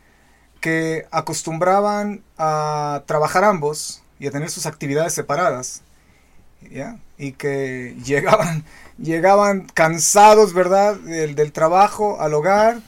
que 0.63 1.07
acostumbraban 1.11 2.23
a 2.37 3.03
trabajar 3.05 3.43
ambos 3.43 4.01
y 4.17 4.27
a 4.27 4.31
tener 4.31 4.49
sus 4.49 4.65
actividades 4.65 5.11
separadas, 5.11 5.81
¿ya? 6.71 6.99
Y 7.17 7.33
que 7.33 7.97
llegaban, 8.05 8.63
llegaban 8.97 9.67
cansados, 9.73 10.53
¿verdad?, 10.53 10.95
del, 10.95 11.35
del 11.35 11.51
trabajo 11.51 12.21
al 12.21 12.33
hogar 12.33 12.79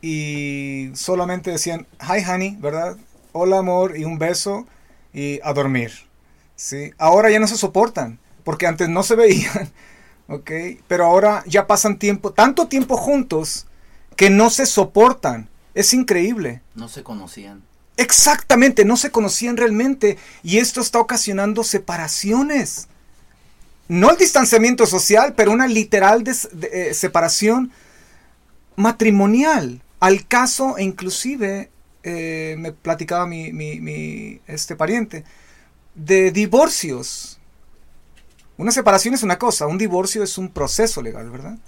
y 0.00 0.90
solamente 0.94 1.50
decían, 1.50 1.86
hi 2.00 2.24
honey, 2.24 2.56
¿verdad? 2.58 2.96
Hola 3.32 3.58
amor 3.58 3.98
y 3.98 4.04
un 4.06 4.18
beso 4.18 4.66
y 5.12 5.38
a 5.44 5.52
dormir, 5.52 5.92
¿sí? 6.56 6.92
Ahora 6.96 7.30
ya 7.30 7.40
no 7.40 7.46
se 7.46 7.58
soportan, 7.58 8.20
porque 8.42 8.66
antes 8.66 8.88
no 8.88 9.02
se 9.02 9.16
veían, 9.16 9.70
¿ok? 10.28 10.50
Pero 10.88 11.04
ahora 11.04 11.44
ya 11.46 11.66
pasan 11.66 11.98
tiempo, 11.98 12.32
tanto 12.32 12.68
tiempo 12.68 12.96
juntos, 12.96 13.66
que 14.16 14.30
no 14.30 14.48
se 14.48 14.64
soportan. 14.64 15.50
Es 15.74 15.92
increíble. 15.94 16.60
No 16.74 16.88
se 16.88 17.02
conocían. 17.02 17.62
Exactamente, 17.96 18.84
no 18.84 18.96
se 18.96 19.10
conocían 19.10 19.56
realmente 19.56 20.18
y 20.42 20.58
esto 20.58 20.80
está 20.80 20.98
ocasionando 20.98 21.62
separaciones. 21.64 22.88
No 23.88 24.10
el 24.10 24.16
distanciamiento 24.16 24.86
social, 24.86 25.34
pero 25.34 25.52
una 25.52 25.66
literal 25.66 26.24
des- 26.24 26.48
de- 26.52 26.90
eh, 26.90 26.94
separación 26.94 27.70
matrimonial. 28.76 29.82
Al 30.00 30.26
caso, 30.26 30.76
e 30.78 30.82
inclusive, 30.82 31.70
eh, 32.02 32.56
me 32.58 32.72
platicaba 32.72 33.26
mi, 33.26 33.52
mi- 33.52 33.80
mi, 33.80 34.40
este 34.46 34.74
pariente, 34.76 35.24
de 35.94 36.30
divorcios. 36.32 37.38
Una 38.56 38.72
separación 38.72 39.14
es 39.14 39.22
una 39.22 39.38
cosa, 39.38 39.66
un 39.66 39.78
divorcio 39.78 40.22
es 40.22 40.38
un 40.38 40.48
proceso 40.48 41.02
legal, 41.02 41.30
¿verdad? 41.30 41.58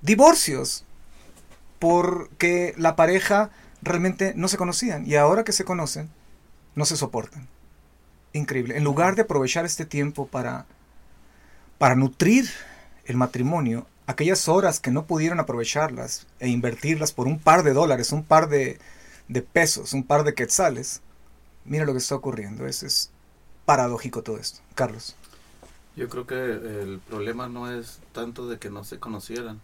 Divorcios, 0.00 0.84
porque 1.82 2.74
la 2.76 2.94
pareja 2.94 3.50
realmente 3.82 4.34
no 4.36 4.46
se 4.46 4.56
conocían 4.56 5.04
y 5.04 5.16
ahora 5.16 5.42
que 5.42 5.50
se 5.50 5.64
conocen, 5.64 6.10
no 6.76 6.84
se 6.84 6.96
soportan. 6.96 7.48
Increíble. 8.32 8.76
En 8.76 8.84
lugar 8.84 9.16
de 9.16 9.22
aprovechar 9.22 9.64
este 9.64 9.84
tiempo 9.84 10.28
para, 10.28 10.66
para 11.78 11.96
nutrir 11.96 12.48
el 13.04 13.16
matrimonio, 13.16 13.88
aquellas 14.06 14.46
horas 14.46 14.78
que 14.78 14.92
no 14.92 15.06
pudieron 15.06 15.40
aprovecharlas 15.40 16.28
e 16.38 16.48
invertirlas 16.48 17.10
por 17.10 17.26
un 17.26 17.40
par 17.40 17.64
de 17.64 17.72
dólares, 17.72 18.12
un 18.12 18.22
par 18.22 18.48
de, 18.48 18.78
de 19.26 19.42
pesos, 19.42 19.92
un 19.92 20.04
par 20.04 20.22
de 20.22 20.34
quetzales, 20.34 21.02
mira 21.64 21.84
lo 21.84 21.94
que 21.94 21.98
está 21.98 22.14
ocurriendo. 22.14 22.64
Es, 22.64 22.84
es 22.84 23.10
paradójico 23.64 24.22
todo 24.22 24.36
esto. 24.36 24.60
Carlos. 24.76 25.16
Yo 25.96 26.08
creo 26.08 26.28
que 26.28 26.36
el 26.36 27.00
problema 27.00 27.48
no 27.48 27.72
es 27.72 27.98
tanto 28.12 28.48
de 28.48 28.60
que 28.60 28.70
no 28.70 28.84
se 28.84 29.00
conocieran, 29.00 29.60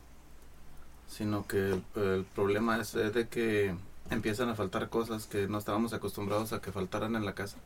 sino 1.09 1.47
que 1.47 1.71
el, 1.71 1.83
el 1.97 2.25
problema 2.35 2.81
es 2.81 2.93
de 2.93 3.27
que 3.29 3.75
empiezan 4.11 4.49
a 4.49 4.55
faltar 4.55 4.89
cosas 4.89 5.27
que 5.27 5.49
no 5.49 5.59
estábamos 5.59 5.93
acostumbrados 5.93 6.53
a 6.53 6.61
que 6.61 6.71
faltaran 6.73 7.17
en 7.17 7.25
la 7.25 7.35
casa. 7.35 7.57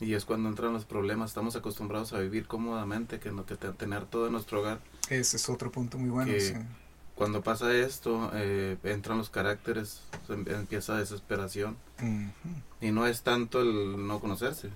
Y 0.00 0.14
es 0.14 0.24
cuando 0.24 0.48
entran 0.48 0.72
los 0.72 0.84
problemas, 0.84 1.30
estamos 1.30 1.56
acostumbrados 1.56 2.12
a 2.12 2.20
vivir 2.20 2.46
cómodamente, 2.46 3.18
que 3.18 3.32
no 3.32 3.44
que 3.46 3.56
te- 3.56 3.72
tener 3.72 4.04
todo 4.06 4.26
en 4.26 4.32
nuestro 4.32 4.60
hogar. 4.60 4.78
Ese 5.10 5.36
es 5.36 5.48
otro 5.48 5.72
punto 5.72 5.98
muy 5.98 6.10
bueno. 6.10 6.30
Que- 6.32 6.40
sí. 6.40 6.54
Cuando 7.16 7.42
pasa 7.42 7.74
esto, 7.74 8.30
eh, 8.32 8.76
entran 8.84 9.18
los 9.18 9.28
caracteres, 9.28 10.02
em- 10.28 10.44
empieza 10.48 10.94
desesperación. 10.96 11.76
Y 12.80 12.92
no 12.92 13.08
es 13.08 13.22
tanto 13.22 13.60
el 13.60 14.06
no 14.06 14.20
conocerse. 14.20 14.70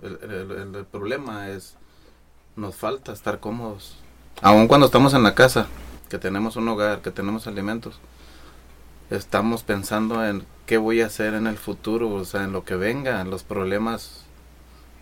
El, 0.00 0.18
el- 0.22 0.50
el- 0.52 0.74
el 0.76 0.84
problema 0.86 1.48
es, 1.48 1.74
nos 2.54 2.76
falta 2.76 3.12
estar 3.12 3.40
cómodos. 3.40 3.96
Aun 4.42 4.68
cuando 4.68 4.86
estamos 4.86 5.14
en 5.14 5.22
la 5.22 5.34
casa, 5.34 5.68
que 6.10 6.18
tenemos 6.18 6.56
un 6.56 6.68
hogar, 6.68 7.00
que 7.00 7.10
tenemos 7.10 7.46
alimentos, 7.46 8.00
estamos 9.10 9.62
pensando 9.62 10.24
en 10.26 10.44
qué 10.66 10.78
voy 10.78 11.00
a 11.02 11.06
hacer 11.06 11.34
en 11.34 11.46
el 11.46 11.58
futuro, 11.58 12.10
o 12.10 12.24
sea, 12.24 12.44
en 12.44 12.52
lo 12.52 12.64
que 12.64 12.74
venga, 12.76 13.20
en 13.20 13.30
los 13.30 13.44
problemas 13.44 14.24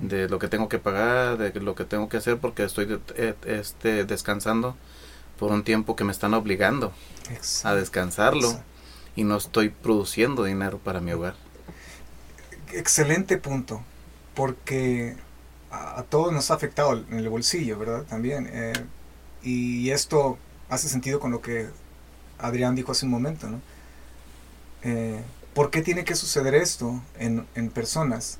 de 0.00 0.28
lo 0.28 0.38
que 0.38 0.48
tengo 0.48 0.68
que 0.68 0.78
pagar, 0.78 1.38
de 1.38 1.58
lo 1.60 1.74
que 1.74 1.84
tengo 1.84 2.08
que 2.08 2.18
hacer, 2.18 2.38
porque 2.38 2.64
estoy 2.64 3.00
eh, 3.16 3.34
este, 3.46 4.04
descansando 4.04 4.76
por 5.38 5.52
un 5.52 5.64
tiempo 5.64 5.96
que 5.96 6.04
me 6.04 6.12
están 6.12 6.34
obligando 6.34 6.92
a 7.64 7.74
descansarlo 7.74 8.48
Exacto. 8.48 8.64
y 9.16 9.24
no 9.24 9.36
estoy 9.38 9.70
produciendo 9.70 10.44
dinero 10.44 10.78
para 10.78 11.00
mi 11.00 11.12
hogar. 11.12 11.36
Excelente 12.72 13.36
punto, 13.38 13.82
porque 14.34 15.16
a, 15.70 16.00
a 16.00 16.02
todos 16.04 16.32
nos 16.32 16.50
ha 16.50 16.54
afectado 16.54 16.92
en 16.94 17.18
el 17.18 17.28
bolsillo, 17.28 17.78
¿verdad? 17.78 18.04
También. 18.08 18.48
eh, 18.52 18.86
y 19.42 19.90
esto 19.90 20.38
hace 20.68 20.88
sentido 20.88 21.20
con 21.20 21.30
lo 21.30 21.40
que 21.40 21.68
Adrián 22.38 22.74
dijo 22.74 22.92
hace 22.92 23.06
un 23.06 23.12
momento, 23.12 23.48
¿no? 23.48 23.60
Eh, 24.82 25.20
¿Por 25.54 25.70
qué 25.70 25.82
tiene 25.82 26.04
que 26.04 26.14
suceder 26.14 26.54
esto 26.54 27.02
en, 27.18 27.46
en 27.54 27.70
personas 27.70 28.38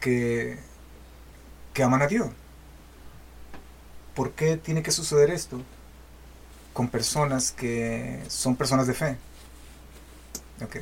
que, 0.00 0.58
que 1.74 1.82
aman 1.82 2.02
a 2.02 2.06
Dios? 2.06 2.28
¿Por 4.14 4.32
qué 4.32 4.56
tiene 4.56 4.82
que 4.82 4.90
suceder 4.90 5.30
esto 5.30 5.60
con 6.72 6.88
personas 6.88 7.52
que 7.52 8.22
son 8.28 8.56
personas 8.56 8.86
de 8.86 8.94
fe? 8.94 9.16
Ok. 10.62 10.76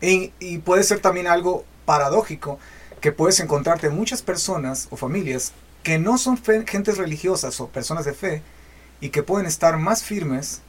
Y, 0.00 0.32
y 0.38 0.58
puede 0.58 0.82
ser 0.82 1.00
también 1.00 1.26
algo 1.26 1.64
paradójico 1.84 2.58
que 3.00 3.12
puedes 3.12 3.40
encontrarte 3.40 3.88
muchas 3.90 4.22
personas 4.22 4.88
o 4.90 4.96
familias 4.96 5.52
que 5.88 5.98
no 5.98 6.18
son 6.18 6.36
gentes 6.36 6.98
religiosas 6.98 7.58
o 7.62 7.68
personas 7.68 8.04
de 8.04 8.12
fe 8.12 8.42
y 9.00 9.08
que 9.08 9.22
pueden 9.22 9.46
estar 9.46 9.78
más 9.78 10.02
firmes 10.02 10.60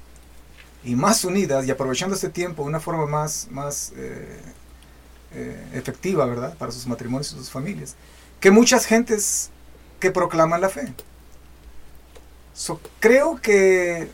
y 0.81 0.95
más 0.95 1.25
unidas 1.25 1.67
y 1.67 1.71
aprovechando 1.71 2.15
este 2.15 2.29
tiempo 2.29 2.63
de 2.63 2.69
una 2.69 2.79
forma 2.79 3.05
más, 3.05 3.49
más 3.51 3.91
eh, 3.97 4.39
eh, 5.33 5.67
efectiva, 5.73 6.25
¿verdad? 6.25 6.55
Para 6.57 6.71
sus 6.71 6.87
matrimonios 6.87 7.33
y 7.33 7.35
sus 7.35 7.51
familias, 7.51 7.97
que 8.39 8.49
muchas 8.49 8.85
gentes 8.85 9.49
que 9.99 10.09
proclaman 10.09 10.61
la 10.61 10.69
fe. 10.69 10.93
So, 12.53 12.79
creo 13.01 13.41
que 13.41 14.09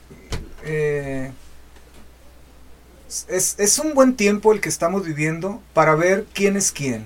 eh, 0.64 1.32
es, 3.28 3.60
es 3.60 3.78
un 3.78 3.94
buen 3.94 4.16
tiempo 4.16 4.54
el 4.54 4.60
que 4.60 4.70
estamos 4.70 5.06
viviendo 5.06 5.62
para 5.76 5.94
ver 5.94 6.26
quién 6.34 6.58
es 6.58 6.72
quién, 6.72 7.06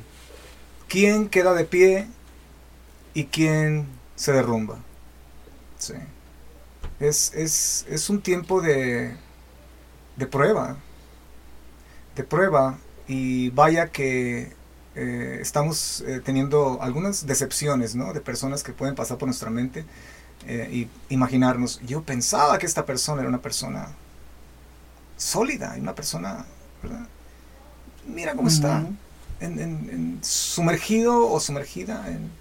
quién 0.87 1.27
queda 1.27 1.53
de 1.53 1.65
pie 1.65 2.07
y 3.13 3.25
quién 3.25 3.87
se 4.15 4.31
derrumba. 4.33 4.79
Sí. 5.77 5.93
Es, 6.99 7.33
es, 7.33 7.85
es 7.89 8.09
un 8.09 8.21
tiempo 8.21 8.61
de, 8.61 9.15
de 10.17 10.27
prueba, 10.27 10.77
de 12.15 12.23
prueba 12.23 12.77
y 13.07 13.49
vaya 13.51 13.91
que 13.91 14.53
eh, 14.95 15.37
estamos 15.41 16.01
eh, 16.01 16.21
teniendo 16.23 16.79
algunas 16.81 17.25
decepciones, 17.25 17.95
¿no? 17.95 18.13
De 18.13 18.21
personas 18.21 18.63
que 18.63 18.73
pueden 18.73 18.95
pasar 18.95 19.17
por 19.17 19.27
nuestra 19.27 19.49
mente 19.49 19.85
eh, 20.47 20.69
y 20.71 21.13
imaginarnos, 21.13 21.79
yo 21.85 22.03
pensaba 22.03 22.57
que 22.59 22.65
esta 22.65 22.85
persona 22.85 23.21
era 23.21 23.29
una 23.29 23.41
persona 23.41 23.89
sólida, 25.17 25.75
una 25.79 25.95
persona, 25.95 26.45
¿verdad? 26.81 27.07
Mira 28.07 28.35
cómo 28.35 28.47
está, 28.47 28.85
en, 29.39 29.59
en- 29.59 29.89
en 29.91 30.19
sumergido 30.23 31.29
o 31.31 31.39
sumergida 31.39 32.05
en, 32.09 32.31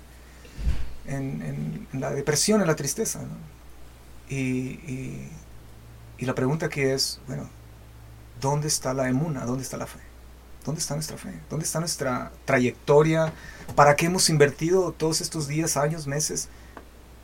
en- 1.08 1.42
en- 1.42 1.88
en 1.92 2.00
la 2.00 2.10
depresión, 2.10 2.60
en 2.60 2.66
la 2.66 2.76
tristeza. 2.76 3.20
¿no? 3.20 3.28
Y, 4.28 4.36
y- 4.36 5.28
y 6.18 6.26
la 6.26 6.34
pregunta 6.34 6.66
aquí 6.66 6.80
es, 6.82 7.20
bueno, 7.26 7.48
¿dónde 8.40 8.68
está 8.68 8.92
la 8.94 9.08
emuna? 9.08 9.44
¿Dónde 9.44 9.62
está 9.62 9.76
la 9.76 9.86
fe? 9.86 10.00
¿Dónde 10.64 10.80
está 10.80 10.94
nuestra 10.94 11.16
fe? 11.16 11.32
¿Dónde 11.48 11.64
está 11.64 11.80
nuestra 11.80 12.30
trayectoria? 12.44 13.32
¿Para 13.74 13.96
qué 13.96 14.06
hemos 14.06 14.28
invertido 14.28 14.92
todos 14.92 15.20
estos 15.20 15.48
días, 15.48 15.76
años, 15.76 16.06
meses 16.06 16.48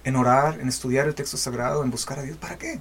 en 0.05 0.17
orar, 0.17 0.61
en 0.61 0.69
estudiar 0.69 1.07
el 1.07 1.15
texto 1.15 1.37
sagrado, 1.37 1.83
en 1.85 1.91
buscar 1.91 2.19
a 2.19 2.23
Dios? 2.23 2.39
¿Para 2.39 2.57
qué? 2.57 2.81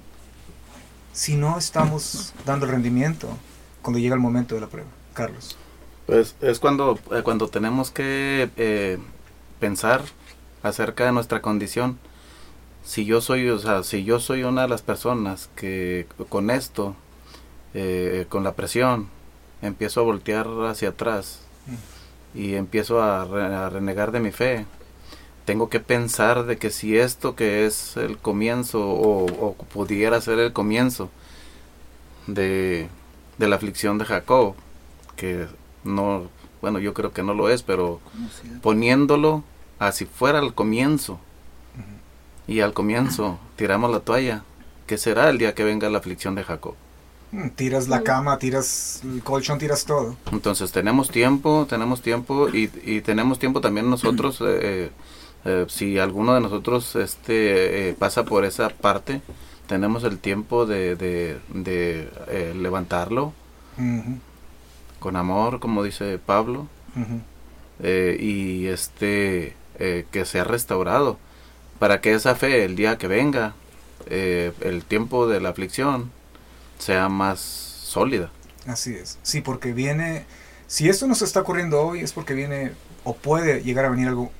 Si 1.12 1.36
no 1.36 1.58
estamos 1.58 2.32
dando 2.46 2.66
el 2.66 2.72
rendimiento 2.72 3.28
cuando 3.82 3.98
llega 3.98 4.14
el 4.14 4.20
momento 4.20 4.54
de 4.54 4.62
la 4.62 4.68
prueba. 4.68 4.88
Carlos. 5.12 5.56
Pues 6.06 6.34
es 6.40 6.58
cuando, 6.58 6.98
eh, 7.12 7.22
cuando 7.22 7.48
tenemos 7.48 7.90
que 7.90 8.50
eh, 8.56 8.98
pensar 9.60 10.02
acerca 10.64 11.04
de 11.04 11.12
nuestra 11.12 11.40
condición. 11.40 11.98
Si 12.84 13.04
yo 13.04 13.20
soy, 13.20 13.48
o 13.48 13.58
sea, 13.58 13.82
si 13.84 14.02
yo 14.04 14.18
soy 14.18 14.42
una 14.42 14.62
de 14.62 14.68
las 14.68 14.82
personas 14.82 15.48
que 15.54 16.06
con 16.28 16.50
esto, 16.50 16.96
eh, 17.74 18.26
con 18.28 18.42
la 18.42 18.52
presión, 18.54 19.08
empiezo 19.62 20.00
a 20.00 20.04
voltear 20.04 20.46
hacia 20.68 20.90
atrás 20.90 21.40
y 22.34 22.54
empiezo 22.56 23.00
a, 23.02 23.24
re- 23.24 23.54
a 23.54 23.70
renegar 23.70 24.10
de 24.12 24.20
mi 24.20 24.32
fe, 24.32 24.66
tengo 25.46 25.68
que 25.70 25.80
pensar 25.80 26.44
de 26.44 26.56
que 26.58 26.70
si 26.70 26.96
esto 26.98 27.34
que 27.36 27.64
es 27.66 27.96
el 27.96 28.18
comienzo 28.18 28.80
o, 28.86 29.24
o 29.26 29.54
pudiera 29.54 30.20
ser 30.20 30.38
el 30.38 30.52
comienzo 30.52 31.10
de, 32.26 32.88
de 33.38 33.48
la 33.48 33.56
aflicción 33.56 33.98
de 33.98 34.04
Jacob, 34.04 34.54
que 35.16 35.46
no, 35.84 36.28
bueno, 36.60 36.78
yo 36.78 36.92
creo 36.94 37.12
que 37.12 37.22
no 37.22 37.34
lo 37.34 37.48
es, 37.48 37.62
pero 37.62 38.00
poniéndolo 38.62 39.42
así 39.86 40.06
fuera 40.06 40.38
al 40.38 40.54
comienzo. 40.54 41.18
Y 42.46 42.60
al 42.60 42.74
comienzo 42.74 43.38
tiramos 43.56 43.90
la 43.90 44.00
toalla, 44.00 44.44
¿qué 44.86 44.98
será 44.98 45.30
el 45.30 45.38
día 45.38 45.54
que 45.54 45.64
venga 45.64 45.88
la 45.88 45.98
aflicción 45.98 46.34
de 46.34 46.44
Jacob? 46.44 46.74
Mm, 47.32 47.48
Tiras 47.50 47.88
la 47.88 48.02
cama, 48.02 48.38
tiras 48.38 49.00
el 49.04 49.22
colchón, 49.22 49.58
tiras 49.58 49.84
todo. 49.86 50.16
Entonces 50.30 50.70
tenemos 50.72 51.10
tiempo, 51.10 51.66
tenemos 51.68 52.02
tiempo 52.02 52.48
y, 52.50 52.70
y 52.84 53.00
tenemos 53.00 53.38
tiempo 53.38 53.60
también 53.60 53.88
nosotros, 53.90 54.38
eh, 54.46 54.90
eh, 55.44 55.66
si 55.68 55.98
alguno 55.98 56.34
de 56.34 56.40
nosotros 56.40 56.96
este, 56.96 57.90
eh, 57.90 57.94
pasa 57.94 58.24
por 58.24 58.44
esa 58.44 58.68
parte, 58.68 59.22
tenemos 59.66 60.04
el 60.04 60.18
tiempo 60.18 60.66
de, 60.66 60.96
de, 60.96 61.38
de, 61.48 62.10
eh, 62.28 62.54
levantarlo 62.54 63.32
con 64.98 65.16
amor, 65.16 65.60
como 65.60 65.82
dice 65.82 66.18
Pablo, 66.18 66.66
eh, 67.82 68.16
y 68.20 68.66
este 68.66 69.54
eh, 69.78 70.06
que 70.10 70.24
sea 70.24 70.44
restaurado 70.44 71.18
para 71.78 72.00
que 72.00 72.14
esa 72.14 72.34
fe 72.34 72.64
el 72.64 72.76
día 72.76 72.98
que 72.98 73.08
venga 73.08 73.54
eh, 74.06 74.52
el 74.60 74.84
tiempo 74.84 75.26
de 75.26 75.40
la 75.40 75.50
aflicción 75.50 76.10
sea 76.78 77.08
más 77.08 77.40
sólida 77.40 78.30
Así 78.66 78.94
es. 78.94 79.18
Sí, 79.22 79.40
porque 79.40 79.72
viene. 79.72 80.24
Si 80.66 80.88
esto 80.88 81.06
nos 81.06 81.22
está 81.22 81.40
ocurriendo 81.40 81.80
hoy, 81.82 82.00
es 82.00 82.12
porque 82.12 82.34
viene 82.34 82.72
o 83.04 83.14
puede 83.14 83.62
llegar 83.62 83.84
a 83.84 83.90
venir 83.90 84.08
algo 84.08 84.30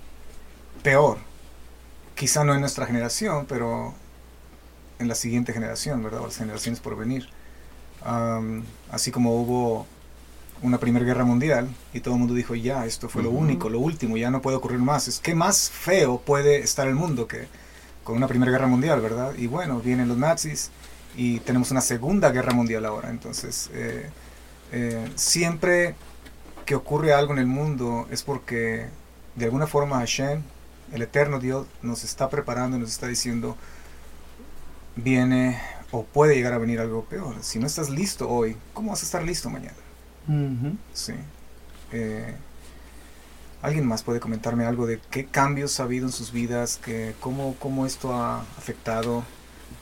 peor. 0.83 1.19
Quizá 2.15 2.45
no 2.45 2.55
en 2.55 2.61
nuestra 2.61 2.87
generación, 2.87 3.47
pero 3.47 3.95
en 4.99 5.09
la 5.09 5.15
siguiente 5.15 5.53
generación, 5.53 6.03
¿verdad? 6.03 6.21
O 6.23 6.27
las 6.27 6.37
generaciones 6.39 6.81
por 6.81 6.97
venir. 6.97 7.29
Am, 8.03 8.65
así 8.91 9.11
como 9.11 9.35
hubo 9.41 9.87
una 10.65 10.79
primera 10.79 11.05
guerra 11.05 11.25
mundial 11.25 11.69
y 11.93 12.01
todo 12.01 12.15
el 12.15 12.21
mundo 12.21 12.35
dijo, 12.35 12.55
ya, 12.55 12.87
esto 12.87 13.11
fue 13.11 13.23
lo 13.23 13.31
único, 13.31 13.69
lo 13.69 13.81
último, 13.81 14.17
ya 14.17 14.31
no 14.31 14.41
puede 14.41 14.57
ocurrir 14.57 14.79
más. 14.79 15.09
Es 15.09 15.21
que 15.21 15.35
más 15.35 15.69
feo 15.71 16.19
puede 16.19 16.61
estar 16.61 16.89
el 16.89 16.95
mundo 16.95 17.29
que 17.29 17.47
con 18.03 18.17
una 18.17 18.27
primera 18.27 18.51
guerra 18.51 18.67
mundial, 18.67 19.01
¿verdad? 19.03 19.35
Y 19.37 19.47
bueno, 19.47 19.81
vienen 19.81 20.09
los 20.09 20.17
nazis 20.17 20.71
y 21.17 21.41
tenemos 21.41 21.71
una 21.71 21.83
segunda 21.83 22.31
guerra 22.31 22.55
mundial 22.55 22.87
ahora. 22.87 23.11
Entonces, 23.11 23.71
eh, 23.75 24.09
eh, 24.73 25.11
siempre 25.17 25.95
que 26.65 26.75
ocurre 26.75 27.13
algo 27.13 27.35
en 27.35 27.41
el 27.41 27.47
mundo 27.47 28.09
es 28.11 28.23
porque 28.23 28.89
de 29.37 29.45
alguna 29.45 29.67
forma 29.67 29.99
Hashem, 29.99 30.43
el 30.93 31.03
eterno 31.03 31.41
Dios, 31.41 31.67
nos 31.83 32.05
está 32.05 32.31
preparando, 32.31 32.79
nos 32.79 32.89
está 32.89 33.07
diciendo, 33.07 33.55
viene 34.97 35.61
o 35.91 36.05
puede 36.05 36.35
llegar 36.35 36.55
a 36.55 36.59
venir 36.59 36.81
algo 36.81 37.05
peor. 37.05 37.37
Si 37.43 37.59
no 37.59 37.67
estás 37.67 37.91
listo 37.91 38.31
hoy, 38.31 38.57
¿cómo 38.73 38.93
vas 38.93 39.03
a 39.03 39.05
estar 39.05 39.23
listo 39.23 39.51
mañana? 39.51 39.84
Sí. 40.93 41.13
Eh, 41.93 42.35
¿Alguien 43.63 43.87
más 43.87 44.03
puede 44.03 44.21
comentarme 44.21 44.67
algo 44.67 44.87
de 44.87 45.01
qué 45.11 45.25
cambios 45.25 45.81
ha 45.81 45.85
habido 45.85 46.07
en 46.07 46.13
sus 46.13 46.33
vidas? 46.33 46.79
Que, 46.85 47.15
cómo, 47.21 47.57
¿Cómo 47.59 47.87
esto 47.87 48.13
ha 48.13 48.41
afectado? 48.59 49.25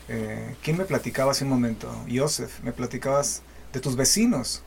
Eh, 0.09 0.55
¿Quién 0.62 0.76
me 0.78 0.85
platicaba 0.85 1.33
hace 1.33 1.44
un 1.44 1.50
momento? 1.50 1.92
Joseph, 2.12 2.61
me 2.62 2.72
platicabas 2.72 3.42
de 3.72 3.81
tus 3.81 3.96
vecinos. 3.96 4.62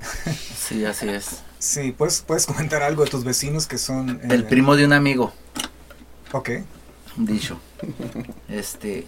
Sí, 0.56 0.84
así 0.84 1.08
es. 1.08 1.42
Sí, 1.58 1.92
¿puedes, 1.92 2.22
puedes 2.22 2.46
comentar 2.46 2.82
algo 2.82 3.04
de 3.04 3.10
tus 3.10 3.24
vecinos 3.24 3.66
que 3.66 3.76
son... 3.76 4.20
eh, 4.22 4.28
El 4.30 4.44
primo 4.46 4.76
de 4.76 4.84
un 4.86 4.92
amigo, 4.92 5.32
Ok, 6.32 6.50
dicho. 7.16 7.58
Este. 8.48 9.06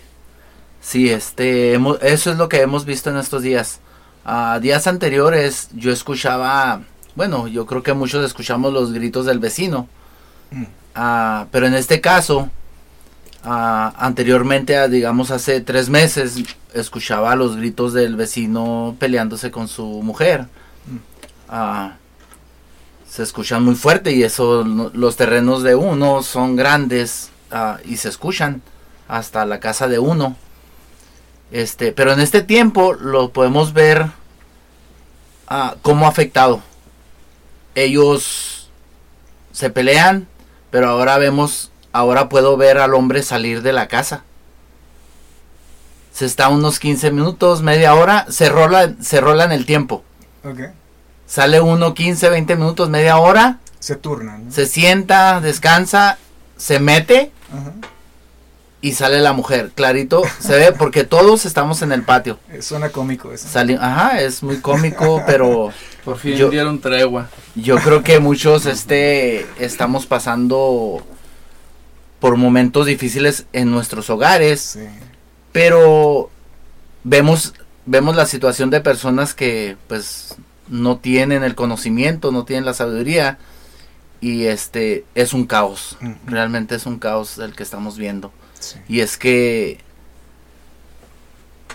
Sí, 0.80 1.10
este. 1.10 1.74
hemo- 1.78 1.98
eso 2.02 2.32
es 2.32 2.36
lo 2.38 2.48
que 2.48 2.60
hemos 2.60 2.84
visto 2.84 3.10
en 3.10 3.16
estos 3.16 3.42
días. 3.42 3.78
A 4.24 4.58
días 4.60 4.86
anteriores 4.86 5.68
yo 5.74 5.90
escuchaba. 5.92 6.82
Bueno, 7.14 7.48
yo 7.48 7.66
creo 7.66 7.82
que 7.82 7.92
muchos 7.92 8.24
escuchamos 8.24 8.72
los 8.72 8.92
gritos 8.92 9.26
del 9.26 9.38
vecino. 9.38 9.88
Mm. 10.50 10.64
Ah, 10.94 11.46
pero 11.50 11.66
en 11.66 11.74
este 11.74 12.00
caso, 12.00 12.48
ah, 13.44 13.92
anteriormente, 13.98 14.76
a, 14.76 14.88
digamos 14.88 15.30
hace 15.30 15.60
tres 15.60 15.88
meses, 15.88 16.36
escuchaba 16.74 17.34
los 17.36 17.56
gritos 17.56 17.92
del 17.92 18.16
vecino 18.16 18.96
peleándose 18.98 19.50
con 19.50 19.68
su 19.68 19.84
mujer. 20.02 20.42
Mm. 20.42 20.96
Ah, 21.48 21.92
se 23.08 23.22
escuchan 23.22 23.62
muy 23.64 23.74
fuerte 23.74 24.12
y 24.12 24.22
eso, 24.22 24.64
no- 24.64 24.90
los 24.94 25.16
terrenos 25.16 25.62
de 25.62 25.74
uno 25.74 26.22
son 26.22 26.56
grandes 26.56 27.30
ah, 27.50 27.78
y 27.84 27.96
se 27.98 28.08
escuchan 28.08 28.62
hasta 29.08 29.44
la 29.44 29.60
casa 29.60 29.88
de 29.88 29.98
uno. 29.98 30.36
Este, 31.52 31.92
pero 31.92 32.12
en 32.12 32.20
este 32.20 32.42
tiempo 32.42 32.94
lo 32.94 33.30
podemos 33.30 33.74
ver 33.74 34.06
ah, 35.48 35.76
cómo 35.82 36.06
ha 36.06 36.08
afectado. 36.08 36.62
Ellos 37.74 38.70
se 39.52 39.68
pelean, 39.70 40.26
pero 40.70 40.88
ahora 40.88 41.18
vemos, 41.18 41.70
ahora 41.92 42.28
puedo 42.30 42.56
ver 42.56 42.78
al 42.78 42.94
hombre 42.94 43.22
salir 43.22 43.60
de 43.62 43.74
la 43.74 43.86
casa. 43.86 44.24
Se 46.12 46.24
está 46.26 46.48
unos 46.48 46.78
15 46.78 47.10
minutos, 47.10 47.62
media 47.62 47.94
hora, 47.94 48.26
se 48.30 48.48
rola, 48.48 48.94
se 49.00 49.20
rola 49.20 49.44
en 49.44 49.52
el 49.52 49.66
tiempo. 49.66 50.02
ok. 50.44 50.60
Sale 51.26 51.62
uno 51.62 51.94
15, 51.94 52.28
20 52.28 52.56
minutos, 52.56 52.90
media 52.90 53.16
hora, 53.16 53.58
Se 53.78 53.96
turnan. 53.96 54.46
¿no? 54.46 54.52
se 54.52 54.66
sienta, 54.66 55.40
descansa, 55.40 56.18
se 56.58 56.78
mete 56.78 57.32
Ajá. 57.50 57.72
Y 58.82 58.92
sale 58.92 59.20
la 59.20 59.32
mujer. 59.32 59.70
Clarito, 59.74 60.22
se 60.40 60.58
ve 60.58 60.72
porque 60.72 61.04
todos 61.04 61.46
estamos 61.46 61.80
en 61.82 61.92
el 61.92 62.02
patio. 62.02 62.38
Suena 62.60 62.90
cómico 62.90 63.32
eso. 63.32 63.48
Sali- 63.48 63.78
Ajá, 63.80 64.20
es 64.20 64.42
muy 64.42 64.58
cómico, 64.58 65.22
pero 65.26 65.70
Por 66.04 66.18
fin 66.18 66.34
Yo- 66.36 66.50
dieron 66.50 66.80
tregua. 66.80 67.28
yo 67.54 67.76
creo 67.76 68.02
que 68.02 68.18
muchos 68.18 68.66
este 68.66 69.46
estamos 69.60 70.04
pasando 70.06 71.00
por 72.18 72.36
momentos 72.36 72.86
difíciles 72.86 73.46
en 73.52 73.70
nuestros 73.70 74.10
hogares, 74.10 74.60
Sí. 74.60 74.80
pero 75.52 76.30
vemos 77.04 77.54
vemos 77.86 78.14
la 78.16 78.26
situación 78.26 78.70
de 78.70 78.80
personas 78.80 79.34
que 79.34 79.76
pues 79.88 80.36
no 80.68 80.98
tienen 80.98 81.42
el 81.42 81.54
conocimiento, 81.56 82.30
no 82.32 82.44
tienen 82.44 82.64
la 82.64 82.74
sabiduría 82.74 83.38
y 84.20 84.44
este 84.44 85.04
es 85.16 85.32
un 85.32 85.46
caos. 85.46 85.96
Realmente 86.26 86.76
es 86.76 86.86
un 86.86 86.98
caos 87.00 87.38
el 87.38 87.54
que 87.54 87.62
estamos 87.64 87.98
viendo. 87.98 88.32
Sí. 88.62 88.78
Y 88.88 89.00
es 89.00 89.16
que, 89.18 89.78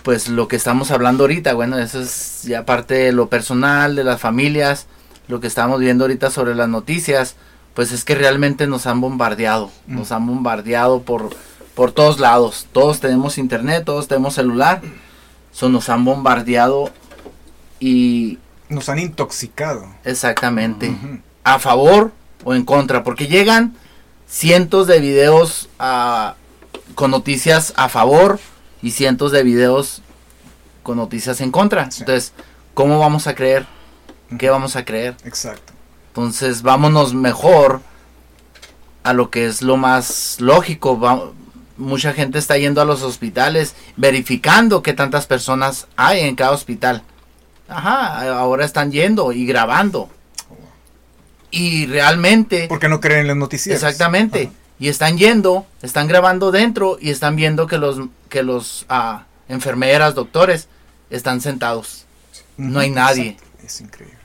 pues 0.02 0.28
lo 0.28 0.48
que 0.48 0.56
estamos 0.56 0.90
hablando 0.90 1.24
ahorita, 1.24 1.54
bueno, 1.54 1.78
eso 1.78 2.00
es 2.00 2.42
ya 2.44 2.64
parte 2.64 2.94
de 2.94 3.12
lo 3.12 3.28
personal, 3.28 3.94
de 3.96 4.04
las 4.04 4.20
familias, 4.20 4.86
lo 5.26 5.40
que 5.40 5.46
estamos 5.46 5.80
viendo 5.80 6.04
ahorita 6.04 6.30
sobre 6.30 6.54
las 6.54 6.68
noticias, 6.68 7.36
pues 7.74 7.92
es 7.92 8.04
que 8.04 8.14
realmente 8.14 8.66
nos 8.66 8.86
han 8.86 9.00
bombardeado, 9.00 9.70
Mm. 9.86 9.96
nos 9.96 10.12
han 10.12 10.26
bombardeado 10.26 11.02
por, 11.02 11.30
por 11.74 11.92
todos 11.92 12.20
lados. 12.20 12.66
Todos 12.72 13.00
tenemos 13.00 13.38
internet, 13.38 13.84
todos 13.84 14.08
tenemos 14.08 14.34
celular, 14.34 14.80
so 15.52 15.68
nos 15.68 15.88
han 15.88 16.04
bombardeado 16.04 16.90
y 17.80 18.38
Nos 18.68 18.88
han 18.88 18.98
intoxicado. 18.98 19.86
exactamente 20.04 20.96
a 21.44 21.58
favor 21.58 22.12
o 22.44 22.54
en 22.54 22.64
contra, 22.64 23.04
porque 23.04 23.26
llegan 23.26 23.74
cientos 24.26 24.86
de 24.86 25.00
videos 25.00 25.68
ah, 25.78 26.34
con 26.98 27.12
noticias 27.12 27.72
a 27.76 27.88
favor 27.88 28.40
y 28.82 28.90
cientos 28.90 29.30
de 29.30 29.44
videos 29.44 30.02
con 30.82 30.96
noticias 30.96 31.40
en 31.40 31.52
contra. 31.52 31.92
Sí. 31.92 32.00
Entonces, 32.02 32.32
¿cómo 32.74 32.98
vamos 32.98 33.28
a 33.28 33.36
creer? 33.36 33.66
¿Qué 34.36 34.50
vamos 34.50 34.74
a 34.74 34.84
creer? 34.84 35.14
Exacto. 35.24 35.72
Entonces, 36.08 36.62
vámonos 36.62 37.14
mejor 37.14 37.82
a 39.04 39.12
lo 39.12 39.30
que 39.30 39.46
es 39.46 39.62
lo 39.62 39.76
más 39.76 40.38
lógico. 40.40 40.98
Va- 40.98 41.30
mucha 41.76 42.12
gente 42.14 42.40
está 42.40 42.58
yendo 42.58 42.80
a 42.82 42.84
los 42.84 43.02
hospitales 43.02 43.76
verificando 43.96 44.82
qué 44.82 44.92
tantas 44.92 45.26
personas 45.26 45.86
hay 45.94 46.22
en 46.22 46.34
cada 46.34 46.50
hospital. 46.50 47.04
Ajá, 47.68 48.36
ahora 48.40 48.64
están 48.64 48.90
yendo 48.90 49.30
y 49.30 49.46
grabando. 49.46 50.10
Y 51.52 51.86
realmente, 51.86 52.66
Porque 52.68 52.88
no 52.88 52.98
creen 53.00 53.20
en 53.20 53.26
las 53.28 53.36
noticias. 53.36 53.76
exactamente, 53.76 54.50
y 54.78 54.88
están 54.88 55.18
yendo, 55.18 55.66
están 55.82 56.06
grabando 56.06 56.50
dentro 56.50 56.98
y 57.00 57.10
están 57.10 57.36
viendo 57.36 57.66
que 57.66 57.78
los 57.78 58.00
que 58.28 58.42
los 58.42 58.86
ah, 58.88 59.24
enfermeras, 59.48 60.14
doctores 60.14 60.68
están 61.10 61.40
sentados. 61.40 62.04
no 62.56 62.80
hay 62.80 62.90
nadie. 62.90 63.36
Es 63.64 63.80
increíble. 63.80 64.16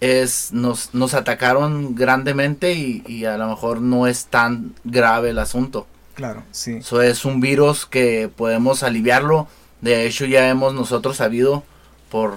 Es 0.00 0.52
nos 0.52 0.94
nos 0.94 1.14
atacaron 1.14 1.94
grandemente 1.94 2.72
y, 2.72 3.04
y 3.06 3.24
a 3.24 3.36
lo 3.36 3.48
mejor 3.48 3.80
no 3.80 4.06
es 4.06 4.26
tan 4.26 4.74
grave 4.84 5.30
el 5.30 5.38
asunto. 5.38 5.86
Claro, 6.14 6.42
sí. 6.50 6.76
Eso 6.76 7.02
es 7.02 7.24
un 7.24 7.40
virus 7.40 7.86
que 7.86 8.30
podemos 8.34 8.82
aliviarlo. 8.82 9.48
De 9.80 10.06
hecho, 10.06 10.24
ya 10.26 10.48
hemos 10.48 10.74
nosotros 10.74 11.16
sabido 11.16 11.64
por, 12.10 12.34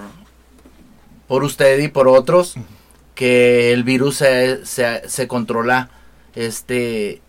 por 1.28 1.44
usted 1.44 1.78
y 1.80 1.88
por 1.88 2.08
otros 2.08 2.56
que 3.14 3.72
el 3.72 3.84
virus 3.84 4.16
se, 4.16 4.64
se, 4.64 5.08
se 5.08 5.28
controla. 5.28 5.90
Este, 6.36 7.20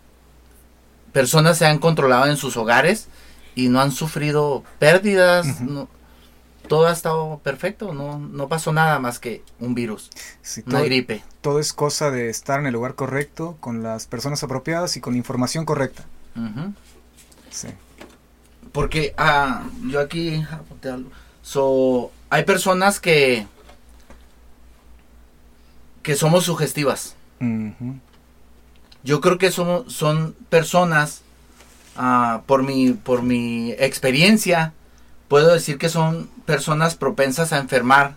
personas 1.12 1.58
se 1.58 1.66
han 1.66 1.78
controlado 1.78 2.26
en 2.26 2.36
sus 2.36 2.56
hogares 2.56 3.08
y 3.56 3.68
no 3.68 3.80
han 3.80 3.90
sufrido 3.90 4.62
pérdidas. 4.78 5.60
No- 5.60 5.88
todo 6.68 6.86
ha 6.86 6.92
estado 6.92 7.40
perfecto. 7.42 7.94
No, 7.94 8.18
no 8.18 8.46
pasó 8.48 8.72
nada 8.74 8.98
más 8.98 9.18
que 9.18 9.42
un 9.58 9.74
virus, 9.74 10.10
Sí, 10.42 10.62
una 10.66 10.76
todo, 10.80 10.84
gripe. 10.84 11.24
todo 11.40 11.60
es 11.60 11.72
cosa 11.72 12.10
de 12.10 12.28
estar 12.28 12.60
en 12.60 12.66
el 12.66 12.74
lugar 12.74 12.94
correcto, 12.94 13.56
con 13.60 13.82
las 13.82 14.06
personas 14.06 14.42
apropiadas 14.42 14.94
y 14.98 15.00
con 15.00 15.16
información 15.16 15.64
correcta. 15.64 16.04
Sí. 17.50 17.68
Porque 18.70 19.14
ah, 19.16 19.62
yo 19.86 19.98
aquí 19.98 20.44
apunté 20.52 20.90
algo. 20.90 21.10
So, 21.40 22.10
hay 22.28 22.44
personas 22.44 23.00
que 23.00 23.46
que 26.02 26.14
somos 26.16 26.44
sugestivas. 26.44 27.14
Yo 29.08 29.22
creo 29.22 29.38
que 29.38 29.50
somos 29.50 29.90
son 29.92 30.34
personas 30.50 31.22
ah, 31.96 32.42
por 32.46 32.62
mi 32.62 32.90
por 32.92 33.22
mi 33.22 33.72
experiencia 33.78 34.74
puedo 35.28 35.52
decir 35.52 35.78
que 35.78 35.88
son 35.88 36.28
personas 36.44 36.94
propensas 36.94 37.52
a 37.54 37.58
enfermar 37.58 38.16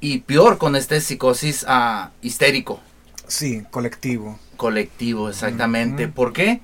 y 0.00 0.18
peor 0.18 0.58
con 0.58 0.76
este 0.76 1.00
psicosis 1.00 1.64
ah, 1.66 2.10
histérico 2.20 2.80
Sí, 3.28 3.62
colectivo. 3.70 4.38
colectivo, 4.58 5.28
exactamente. 5.30 6.04
Ujú. 6.04 6.12
¿Por 6.14 6.32
qué? 6.32 6.60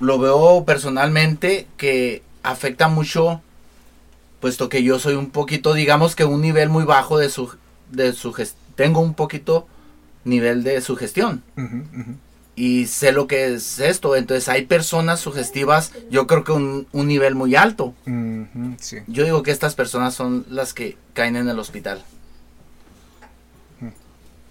Lo 0.00 0.18
veo 0.18 0.64
personalmente 0.66 1.66
que 1.76 2.22
afecta 2.42 2.88
mucho, 2.88 3.40
puesto 4.40 4.68
que 4.68 4.82
yo 4.82 4.98
soy 4.98 5.14
un 5.14 5.30
poquito, 5.30 5.74
digamos 5.74 6.14
que 6.16 6.24
un 6.24 6.42
nivel 6.42 6.68
muy 6.70 6.84
bajo 6.84 7.18
de 7.18 7.30
su, 7.30 7.54
de 7.90 8.12
suges- 8.12 8.54
tengo 8.74 9.00
un 9.00 9.14
poquito 9.14 9.66
nivel 10.24 10.62
de 10.62 10.80
sugestión 10.80 11.42
y 12.58 12.86
sé 12.86 13.12
lo 13.12 13.28
que 13.28 13.54
es 13.54 13.78
esto. 13.78 14.16
Entonces 14.16 14.48
hay 14.48 14.66
personas 14.66 15.20
sugestivas, 15.20 15.92
yo 16.10 16.26
creo 16.26 16.42
que 16.42 16.52
un, 16.52 16.88
un 16.92 17.06
nivel 17.06 17.36
muy 17.36 17.54
alto. 17.54 17.94
Sí. 18.78 18.98
Yo 19.06 19.24
digo 19.24 19.42
que 19.44 19.52
estas 19.52 19.76
personas 19.76 20.14
son 20.14 20.44
las 20.50 20.74
que 20.74 20.96
caen 21.14 21.36
en 21.36 21.48
el 21.48 21.58
hospital. 21.58 22.02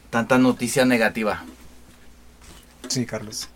Tanta 0.10 0.38
noticia 0.38 0.86
negativa. 0.86 1.44
Sí, 2.88 3.06
Carlos. 3.06 3.50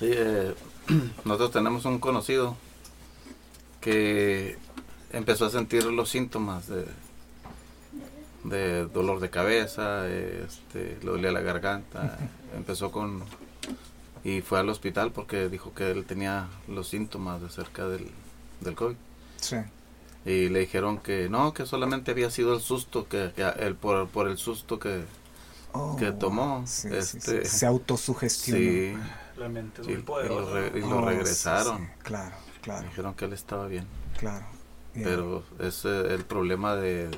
Sí, 0.00 0.10
eh, 0.10 0.52
nosotros 1.24 1.52
tenemos 1.52 1.84
un 1.84 2.00
conocido 2.00 2.56
que 3.80 4.56
empezó 5.12 5.46
a 5.46 5.50
sentir 5.50 5.84
los 5.84 6.08
síntomas 6.08 6.66
de, 6.66 6.86
de 8.44 8.86
dolor 8.86 9.20
de 9.20 9.30
cabeza, 9.30 10.08
este, 10.08 10.98
le 11.02 11.10
dolía 11.10 11.32
la 11.32 11.40
garganta, 11.40 12.18
empezó 12.56 12.90
con 12.92 13.24
y 14.24 14.40
fue 14.42 14.60
al 14.60 14.68
hospital 14.68 15.12
porque 15.12 15.48
dijo 15.48 15.74
que 15.74 15.90
él 15.90 16.04
tenía 16.06 16.48
los 16.68 16.88
síntomas 16.88 17.42
de 17.42 17.50
cerca 17.50 17.88
del, 17.88 18.10
del 18.60 18.74
COVID. 18.74 18.96
Sí. 19.40 19.56
Y 20.24 20.48
le 20.50 20.60
dijeron 20.60 20.98
que 20.98 21.28
no, 21.28 21.52
que 21.52 21.66
solamente 21.66 22.12
había 22.12 22.30
sido 22.30 22.54
el 22.54 22.60
susto, 22.60 23.08
que, 23.08 23.32
que 23.34 23.42
el, 23.42 23.74
por, 23.76 24.08
por 24.08 24.28
el 24.28 24.38
susto 24.38 24.78
que, 24.78 25.04
Oh, 25.74 25.96
que 25.96 26.10
wow. 26.10 26.18
tomó. 26.18 26.66
Sí, 26.66 26.88
sí, 27.02 27.20
este, 27.20 27.44
sí. 27.44 27.44
Se 27.44 27.66
autosugestionó. 27.66 28.58
sí, 28.60 28.94
La 29.36 29.48
mente 29.48 29.82
es 29.82 29.88
y, 29.88 29.92
muy 29.92 30.00
y 30.00 30.02
poderosa. 30.02 30.40
lo, 30.40 30.54
re- 30.54 30.72
y 30.78 30.80
lo 30.82 30.98
Oh, 30.98 31.00
regresaron. 31.00 31.78
sí, 31.78 31.88
Claro, 32.02 32.36
claro, 32.60 32.88
Dijeron 32.88 33.14
que 33.14 33.24
él 33.26 33.32
estaba 33.32 33.66
bien. 33.68 33.86
claro. 34.16 34.46
Yeah. 34.94 35.04
Pero 35.04 35.44
es 35.58 35.84
el 35.86 36.24
problema 36.26 36.76
de, 36.76 37.10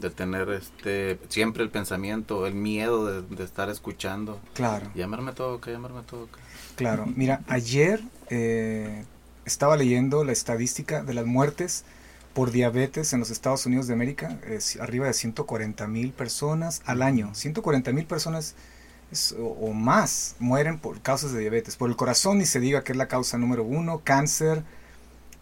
de 0.00 0.10
tener 0.10 0.50
este 0.50 1.18
siempre 1.28 1.62
el 1.62 1.70
pensamiento, 1.70 2.46
el 2.46 2.54
miedo 2.54 3.06
de, 3.06 3.22
de 3.36 3.44
estar 3.44 3.68
escuchando. 3.70 4.40
Claro. 4.54 4.90
Llamarme 4.94 5.32
toca, 5.32 5.70
llamarme 5.70 6.02
toca. 6.02 6.38
Claro, 6.76 7.06
mira, 7.14 7.42
ayer 7.48 8.00
eh, 8.30 9.04
estaba 9.44 9.76
leyendo 9.76 10.24
la 10.24 10.32
estadística 10.32 11.02
de 11.02 11.14
las 11.14 11.26
muertes 11.26 11.84
por 12.32 12.52
diabetes 12.52 13.12
en 13.12 13.20
los 13.20 13.30
Estados 13.30 13.66
Unidos 13.66 13.86
de 13.88 13.94
América, 13.94 14.38
es 14.46 14.76
arriba 14.80 15.06
de 15.06 15.12
140 15.14 15.86
mil 15.88 16.12
personas 16.12 16.80
al 16.86 17.02
año. 17.02 17.34
140 17.34 17.92
mil 17.92 18.06
personas 18.06 18.54
es- 19.10 19.32
o, 19.38 19.44
o 19.46 19.72
más 19.74 20.36
mueren 20.38 20.78
por 20.78 21.00
causas 21.02 21.32
de 21.32 21.40
diabetes. 21.40 21.76
Por 21.76 21.90
el 21.90 21.96
corazón 21.96 22.38
ni 22.38 22.46
se 22.46 22.60
diga 22.60 22.84
que 22.84 22.92
es 22.92 22.98
la 22.98 23.08
causa 23.08 23.36
número 23.38 23.64
uno, 23.64 24.00
cáncer. 24.04 24.62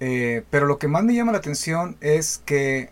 eh, 0.01 0.45
pero 0.51 0.67
lo 0.67 0.79
que 0.79 0.89
más 0.89 1.05
me 1.05 1.15
llama 1.15 1.33
la 1.33 1.39
atención 1.39 1.97
es 2.01 2.41
que 2.47 2.91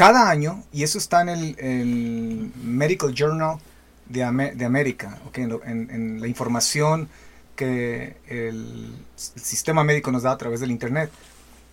cada 0.00 0.30
año, 0.30 0.64
y 0.72 0.82
eso 0.82 0.96
está 0.96 1.20
en 1.20 1.28
el, 1.28 2.52
Medical 2.64 3.12
Journal 3.12 3.58
de, 4.08 4.20
de 4.54 4.64
América, 4.64 5.18
ok, 5.26 5.38
en, 5.38 5.48
lo- 5.50 5.62
en- 5.64 5.90
en 5.90 6.20
la 6.22 6.26
información 6.26 7.08
que 7.54 8.16
el, 8.26 8.94
el 9.36 9.42
sistema 9.42 9.84
médico 9.84 10.10
nos 10.10 10.22
da 10.22 10.30
a 10.32 10.38
través 10.38 10.60
del 10.60 10.70
Internet, 10.70 11.10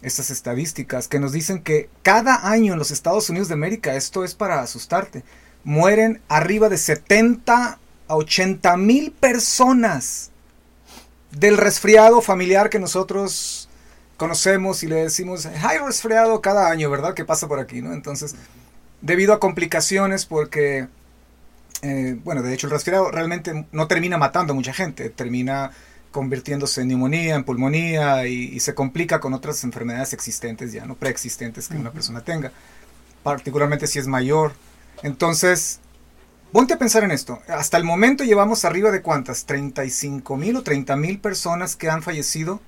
estas 0.01 0.29
estadísticas 0.29 1.07
que 1.07 1.19
nos 1.21 1.31
dicen 1.31 1.63
que 1.63 1.89
cada 2.03 2.49
año 2.51 2.73
en 2.73 2.79
los 2.79 2.91
Estados 2.91 3.29
Unidos 3.29 3.47
de 3.47 3.53
América, 3.53 3.95
esto 3.95 4.25
es 4.25 4.35
para 4.35 4.59
asustarte, 4.59 5.23
mueren 5.63 6.19
arriba 6.27 6.67
de 6.67 6.77
70 6.77 7.79
a 8.09 8.15
80 8.15 8.75
mil 8.75 9.11
personas 9.13 10.31
del 11.31 11.55
resfriado 11.55 12.21
familiar 12.21 12.69
que 12.69 12.79
nosotros 12.79 13.66
conocemos 14.17 14.83
y 14.83 14.87
le 14.87 14.95
decimos, 14.95 15.45
hay 15.45 15.77
resfriado 15.77 16.41
cada 16.41 16.69
año, 16.69 16.89
¿verdad? 16.89 17.13
Que 17.13 17.23
pasa 17.23 17.47
por 17.47 17.59
aquí, 17.59 17.81
¿no? 17.81 17.93
Entonces, 17.93 18.35
debido 19.01 19.33
a 19.33 19.39
complicaciones, 19.39 20.25
porque, 20.25 20.87
eh, 21.83 22.19
bueno, 22.23 22.41
de 22.41 22.53
hecho 22.53 22.67
el 22.67 22.71
resfriado 22.71 23.11
realmente 23.11 23.67
no 23.71 23.87
termina 23.87 24.17
matando 24.17 24.53
a 24.53 24.55
mucha 24.55 24.73
gente, 24.73 25.09
termina 25.09 25.71
convirtiéndose 26.11 26.81
en 26.81 26.87
neumonía, 26.87 27.35
en 27.35 27.43
pulmonía 27.43 28.27
y, 28.27 28.55
y 28.55 28.59
se 28.59 28.73
complica 28.73 29.19
con 29.19 29.33
otras 29.33 29.63
enfermedades 29.63 30.13
existentes 30.13 30.73
ya, 30.73 30.85
no 30.85 30.95
preexistentes 30.95 31.67
que 31.67 31.77
una 31.77 31.91
persona 31.91 32.21
tenga, 32.21 32.51
particularmente 33.21 33.85
si 33.85 33.99
es 33.99 34.07
mayor. 34.07 34.53
Entonces, 35.03 35.79
ponte 36.51 36.73
a 36.73 36.79
pensar 36.79 37.03
en 37.03 37.11
esto. 37.11 37.39
Hasta 37.47 37.77
el 37.77 37.83
momento 37.83 38.23
llevamos 38.23 38.65
arriba 38.65 38.89
de 38.89 39.03
cuántas, 39.03 39.45
35 39.45 40.37
mil 40.37 40.55
o 40.55 40.63
30 40.63 40.95
mil 40.95 41.19
personas 41.19 41.75
que 41.75 41.89
han 41.89 42.01
fallecido 42.01 42.61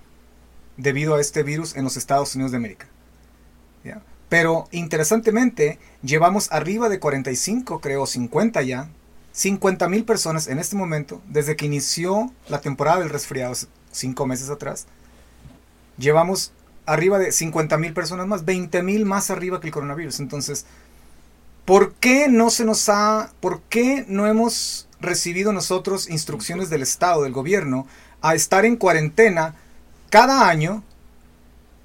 debido 0.80 1.16
a 1.16 1.22
este 1.22 1.44
virus 1.44 1.76
en 1.76 1.84
los 1.84 1.98
Estados 1.98 2.34
Unidos 2.36 2.52
de 2.52 2.58
América. 2.58 2.88
¿Ya? 3.84 4.02
Pero 4.30 4.68
interesantemente, 4.72 5.80
llevamos 6.02 6.52
arriba 6.52 6.88
de 6.88 7.00
45, 7.00 7.82
creo, 7.82 8.06
50 8.06 8.62
ya, 8.62 8.90
50 9.34 9.90
mil 9.90 10.06
personas 10.06 10.48
en 10.48 10.60
este 10.60 10.76
momento, 10.76 11.22
desde 11.28 11.56
que 11.56 11.66
inició 11.66 12.32
la 12.48 12.62
temporada 12.62 13.00
del 13.00 13.10
resfriado, 13.10 13.54
cinco 13.92 14.26
meses 14.26 14.50
atrás. 14.50 14.88
Llevamos 15.98 16.54
arriba 16.86 17.20
de 17.20 17.32
50 17.32 17.78
mil 17.78 17.94
personas 17.94 18.28
más, 18.28 18.46
20 18.46 18.82
mil 18.84 19.06
más 19.06 19.30
arriba 19.30 19.60
que 19.60 19.68
el 19.68 19.74
coronavirus. 19.74 20.20
Entonces, 20.20 20.66
¿por 21.66 21.94
qué 21.96 22.30
no 22.30 22.50
se 22.52 22.66
nos 22.66 22.88
ha, 22.90 23.32
por 23.42 23.62
qué 23.64 24.06
no 24.08 24.28
hemos 24.28 24.88
recibido 25.02 25.54
nosotros 25.54 26.10
instrucciones 26.10 26.70
del 26.70 26.84
Estado, 26.84 27.24
del 27.24 27.34
gobierno, 27.34 27.88
a 28.22 28.36
estar 28.36 28.66
en 28.66 28.76
cuarentena 28.76 29.56
cada 30.10 30.48
año 30.48 30.84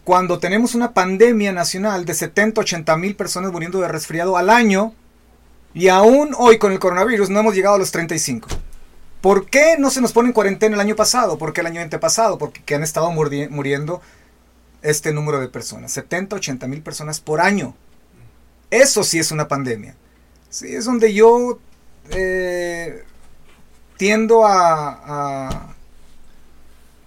cuando 0.04 0.38
tenemos 0.38 0.74
una 0.74 0.92
pandemia 0.92 1.52
nacional 1.52 2.04
de 2.04 2.14
70, 2.14 2.60
80 2.60 2.96
mil 2.96 3.16
personas 3.16 3.52
muriendo 3.52 3.80
de 3.80 3.88
resfriado 3.88 4.36
al 4.36 4.50
año 4.50 4.92
y 5.72 5.88
aún 5.88 6.34
hoy 6.38 6.58
con 6.58 6.72
el 6.72 6.78
coronavirus 6.78 7.30
no 7.30 7.40
hemos 7.40 7.54
llegado 7.54 7.76
a 7.76 7.78
los 7.78 7.90
35? 7.90 8.48
¿Por 9.20 9.46
qué 9.46 9.76
no 9.78 9.90
se 9.90 10.00
nos 10.02 10.12
pone 10.12 10.28
en 10.28 10.34
cuarentena 10.34 10.74
el 10.74 10.80
año 10.80 10.94
pasado? 10.96 11.38
¿Por 11.38 11.52
qué 11.54 11.62
el 11.62 11.66
año 11.68 11.80
antepasado? 11.80 12.36
Porque 12.36 12.74
han 12.74 12.82
estado 12.82 13.10
muri- 13.10 13.48
muriendo 13.48 14.02
este 14.82 15.14
número 15.14 15.40
de 15.40 15.48
personas, 15.48 15.92
70, 15.92 16.36
80 16.36 16.66
mil 16.68 16.82
personas 16.82 17.20
por 17.20 17.40
año. 17.40 17.74
Eso 18.70 19.02
sí 19.02 19.18
es 19.18 19.30
una 19.32 19.48
pandemia. 19.48 19.96
Sí, 20.50 20.74
es 20.76 20.84
donde 20.84 21.14
yo 21.14 21.58
eh, 22.10 23.02
tiendo 23.96 24.46
a, 24.46 25.73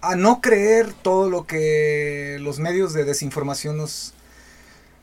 a 0.02 0.16
no 0.16 0.42
creer 0.42 0.94
todo 0.94 1.30
lo 1.30 1.46
que 1.48 2.38
los 2.42 2.60
medios 2.60 2.94
de 2.94 3.04
desinformación 3.04 3.78
nos, 3.78 4.14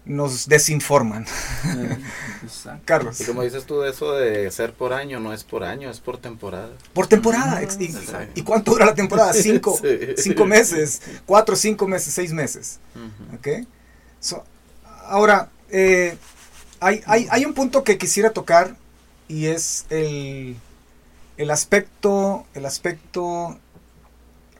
nos 0.04 0.46
desinforman. 0.48 1.26
Exacto. 2.42 2.82
Carlos. 2.84 3.20
Y 3.20 3.24
como 3.24 3.42
dices 3.42 3.64
tú 3.64 3.80
de 3.80 3.90
eso 3.90 4.12
de 4.12 4.50
ser 4.50 4.72
por 4.72 4.92
año, 4.92 5.20
no 5.20 5.32
es 5.32 5.44
por 5.44 5.64
año, 5.64 5.90
es 5.90 6.00
por 6.00 6.18
temporada. 6.18 6.70
Por 6.92 7.06
temporada. 7.06 7.62
ex- 7.62 7.80
y, 7.80 7.86
Exacto. 7.86 8.32
¿Y 8.34 8.42
cuánto 8.42 8.72
dura 8.72 8.86
la 8.86 8.94
temporada? 8.94 9.32
Cinco, 9.34 9.78
Sí. 9.80 10.14
cinco 10.16 10.44
meses, 10.44 11.00
cuatro, 11.26 11.56
cinco 11.56 11.86
meses, 11.88 12.14
seis 12.14 12.32
meses. 12.32 12.78
Ujú. 12.94 13.36
¿ok? 13.36 13.66
So, 14.20 14.44
ahora, 15.06 15.50
eh, 15.70 16.16
hay, 16.80 17.02
hay, 17.06 17.26
hay 17.30 17.44
un 17.44 17.54
punto 17.54 17.82
que 17.84 17.98
quisiera 17.98 18.30
tocar 18.30 18.76
y 19.26 19.46
es 19.46 19.86
el, 19.90 20.56
el 21.38 21.50
aspecto, 21.50 22.46
el 22.54 22.66
aspecto, 22.66 23.58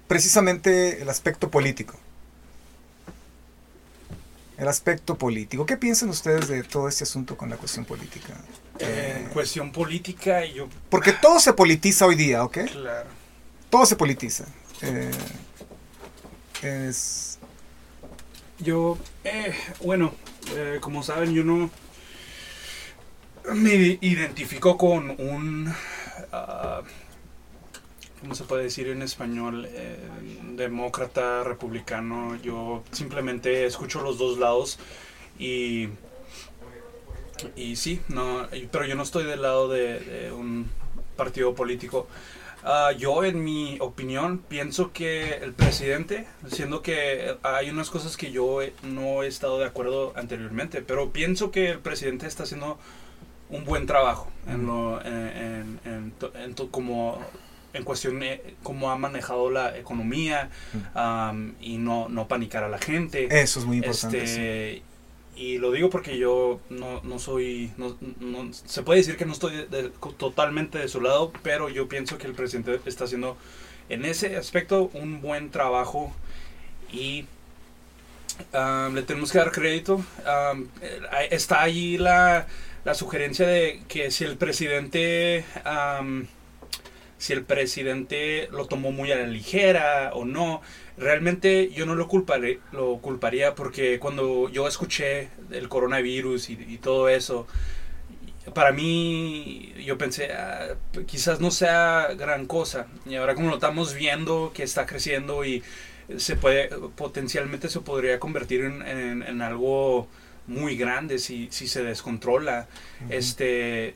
precisamente 0.07 1.03
el 1.03 1.09
aspecto 1.09 1.51
político. 1.51 1.95
El 4.57 4.69
aspecto 4.69 5.17
político. 5.19 5.67
¿Qué 5.67 5.77
piensan 5.77 6.09
ustedes 6.11 6.47
de 6.49 6.62
todo 6.62 6.88
este 6.88 7.05
asunto 7.05 7.37
con 7.37 7.51
la 7.51 7.57
cuestión 7.57 7.85
política? 7.85 8.35
Eh, 8.79 9.23
en 9.25 9.31
cuestión 9.31 9.73
política, 9.73 10.45
yo. 10.45 10.69
Porque 10.90 11.12
todo 11.12 11.40
se 11.40 11.53
politiza 11.53 12.07
hoy 12.07 12.14
día, 12.14 12.45
¿ok? 12.45 12.59
Claro. 12.71 13.09
Todo 13.69 13.85
se 13.87 13.97
politiza. 13.97 14.45
Eh, 14.83 15.11
es, 16.62 17.38
Yo, 18.59 18.97
eh, 19.25 19.53
bueno, 19.83 20.14
eh, 20.55 20.79
como 20.81 21.03
saben, 21.03 21.35
yo 21.35 21.43
no 21.45 21.71
me 23.53 23.99
identifico 24.01 24.79
con 24.79 25.11
un, 25.19 25.75
ah, 26.33 26.83
¿cómo 28.25 28.35
se 28.35 28.45
puede 28.45 28.63
decir 28.63 28.89
en 28.89 29.03
español? 29.03 29.69
Eh, 29.71 29.99
demócrata, 30.57 31.45
republicano. 31.45 32.37
Yo 32.43 32.83
simplemente 32.91 33.67
escucho 33.67 34.01
los 34.01 34.17
dos 34.17 34.39
lados 34.39 34.79
y, 35.39 35.91
y 37.55 37.77
sí, 37.77 38.01
no, 38.09 38.49
pero 38.73 38.87
yo 38.87 38.95
no 38.95 39.03
estoy 39.03 39.25
del 39.25 39.43
lado 39.43 39.69
de, 39.69 40.33
un 40.33 40.71
partido 41.19 41.55
político. 41.55 42.09
Ah, 42.63 42.93
yo, 42.97 43.25
en 43.25 43.45
mi 43.45 43.77
opinión, 43.79 44.39
pienso 44.39 44.91
que 44.91 45.35
el 45.35 45.53
presidente, 45.53 46.27
siendo 46.49 46.81
que 46.81 47.37
hay 47.43 47.69
unas 47.69 47.91
cosas 47.91 48.17
que 48.17 48.33
yo 48.33 48.61
no 48.85 49.23
he 49.23 49.27
estado 49.27 49.59
de 49.59 49.67
acuerdo 49.67 50.15
anteriormente, 50.17 50.81
pero 50.81 51.11
pienso 51.11 51.51
que 51.51 51.73
el 51.73 51.79
presidente 51.81 52.27
está 52.27 52.45
haciendo 52.45 52.79
un 53.51 53.67
buen 53.67 53.85
trabajo 53.87 54.31
en 54.49 54.65
lo, 54.67 54.99
en, 55.05 55.79
en- 55.85 56.13
en 56.43 56.55
como 56.71 57.19
en 57.75 57.85
cuestión 57.85 58.21
de 58.21 58.55
cómo 58.63 58.91
ha 58.91 58.97
manejado 58.97 59.51
la 59.51 59.77
economía 59.77 60.49
y 61.61 61.77
no, 61.79 62.09
no 62.09 62.27
panicar 62.29 62.65
a 62.65 62.69
la 62.69 62.79
gente. 62.79 63.29
eso 63.43 63.61
es 63.61 63.67
muy 63.67 63.77
importante. 63.79 64.27
sí. 64.27 64.33
Este, 64.41 64.83
y 65.37 65.59
lo 65.59 65.73
digo 65.73 65.91
porque 65.91 66.17
yo 66.17 66.61
no, 66.71 67.01
no 67.03 67.19
soy, 67.19 67.73
no, 67.77 67.97
no- 68.21 68.53
se 68.53 68.83
puede 68.85 69.01
decir 69.01 69.17
que 69.17 69.27
no 69.27 69.33
estoy 69.33 69.57
de- 69.57 69.67
de- 69.67 69.91
totalmente 70.17 70.79
de 70.79 70.87
su 70.87 71.01
lado, 71.01 71.33
pero 71.43 71.69
yo 71.69 71.89
pienso 71.89 72.19
que 72.19 72.29
el 72.29 72.35
presidente 72.35 72.79
está 72.87 73.05
haciendo 73.05 73.37
en 73.89 74.05
ese 74.05 74.37
aspecto 74.37 74.91
un 74.95 75.21
buen 75.21 75.51
trabajo 75.51 76.15
y 76.93 77.27
um, 78.53 78.95
le 78.95 79.03
tenemos 79.03 79.33
que 79.33 79.39
dar 79.39 79.51
crédito. 79.51 79.97
Um, 79.97 80.69
eh, 80.81 81.01
está 81.33 81.63
allí 81.63 81.99
la, 81.99 82.47
la 82.85 82.95
sugerencia 82.95 83.47
de 83.47 83.83
que 83.89 84.13
si 84.13 84.23
el 84.25 84.37
presidente... 84.37 85.45
um, 86.01 86.27
si 87.18 87.33
el 87.33 87.44
presidente 87.44 88.48
lo 88.53 88.66
tomó 88.66 88.92
muy 88.92 89.12
a 89.12 89.16
la 89.16 89.27
ligera 89.27 90.11
o 90.14 90.24
no. 90.24 90.61
Realmente 90.96 91.70
yo 91.72 91.87
no 91.87 91.94
lo 91.94 92.09
culparé, 92.09 92.61
lo 92.72 92.98
culparía 92.98 93.55
porque 93.55 93.98
cuando 93.98 94.48
yo 94.50 94.68
escuché 94.68 95.31
el 95.50 95.68
coronavirus 95.68 96.50
y, 96.50 96.55
y 96.68 96.79
todo 96.79 97.09
eso, 97.09 97.46
para 98.55 98.72
mí 98.72 99.72
yo 99.85 99.96
pensé, 99.98 100.33
"Ah, 100.33 100.77
quizás 101.07 101.40
no 101.40 101.50
sea 101.50 102.09
gran 102.16 102.46
cosa. 102.46 102.87
Y 103.07 103.14
ahora 103.16 103.35
como 103.35 103.48
lo 103.48 103.55
estamos 103.55 103.94
viendo 103.94 104.53
que 104.55 104.62
está 104.62 104.87
creciendo 104.87 105.44
y 105.44 105.62
se 106.18 106.37
puede, 106.37 106.68
potencialmente 106.96 107.68
se 107.70 107.81
podría 107.81 108.20
convertir 108.20 108.62
en, 108.64 108.83
en- 108.87 109.22
en 109.22 109.42
algo 109.42 110.09
muy 110.46 110.77
grande 110.77 111.18
si, 111.18 111.48
si 111.50 111.66
se 111.68 111.83
descontrola. 111.83 112.68
Este, 113.09 113.94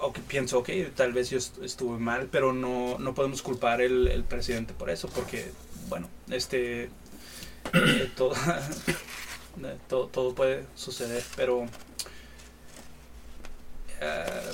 ok, 0.00 0.18
pienso, 0.28 0.58
ok, 0.58 0.70
tal 0.94 1.12
vez 1.12 1.30
yo 1.30 1.38
est- 1.38 1.58
estuve 1.62 1.98
mal, 1.98 2.28
pero 2.30 2.52
no, 2.52 2.98
no 2.98 3.14
podemos 3.14 3.42
culpar 3.42 3.80
el, 3.80 4.08
el 4.08 4.24
presidente 4.24 4.74
por 4.74 4.90
eso, 4.90 5.08
porque, 5.08 5.52
bueno, 5.88 6.08
este, 6.30 6.84
eh, 7.74 8.10
todo, 8.16 8.34
todo, 9.88 10.08
todo 10.08 10.34
puede 10.34 10.66
suceder, 10.74 11.22
pero 11.36 11.66
eh, 14.00 14.52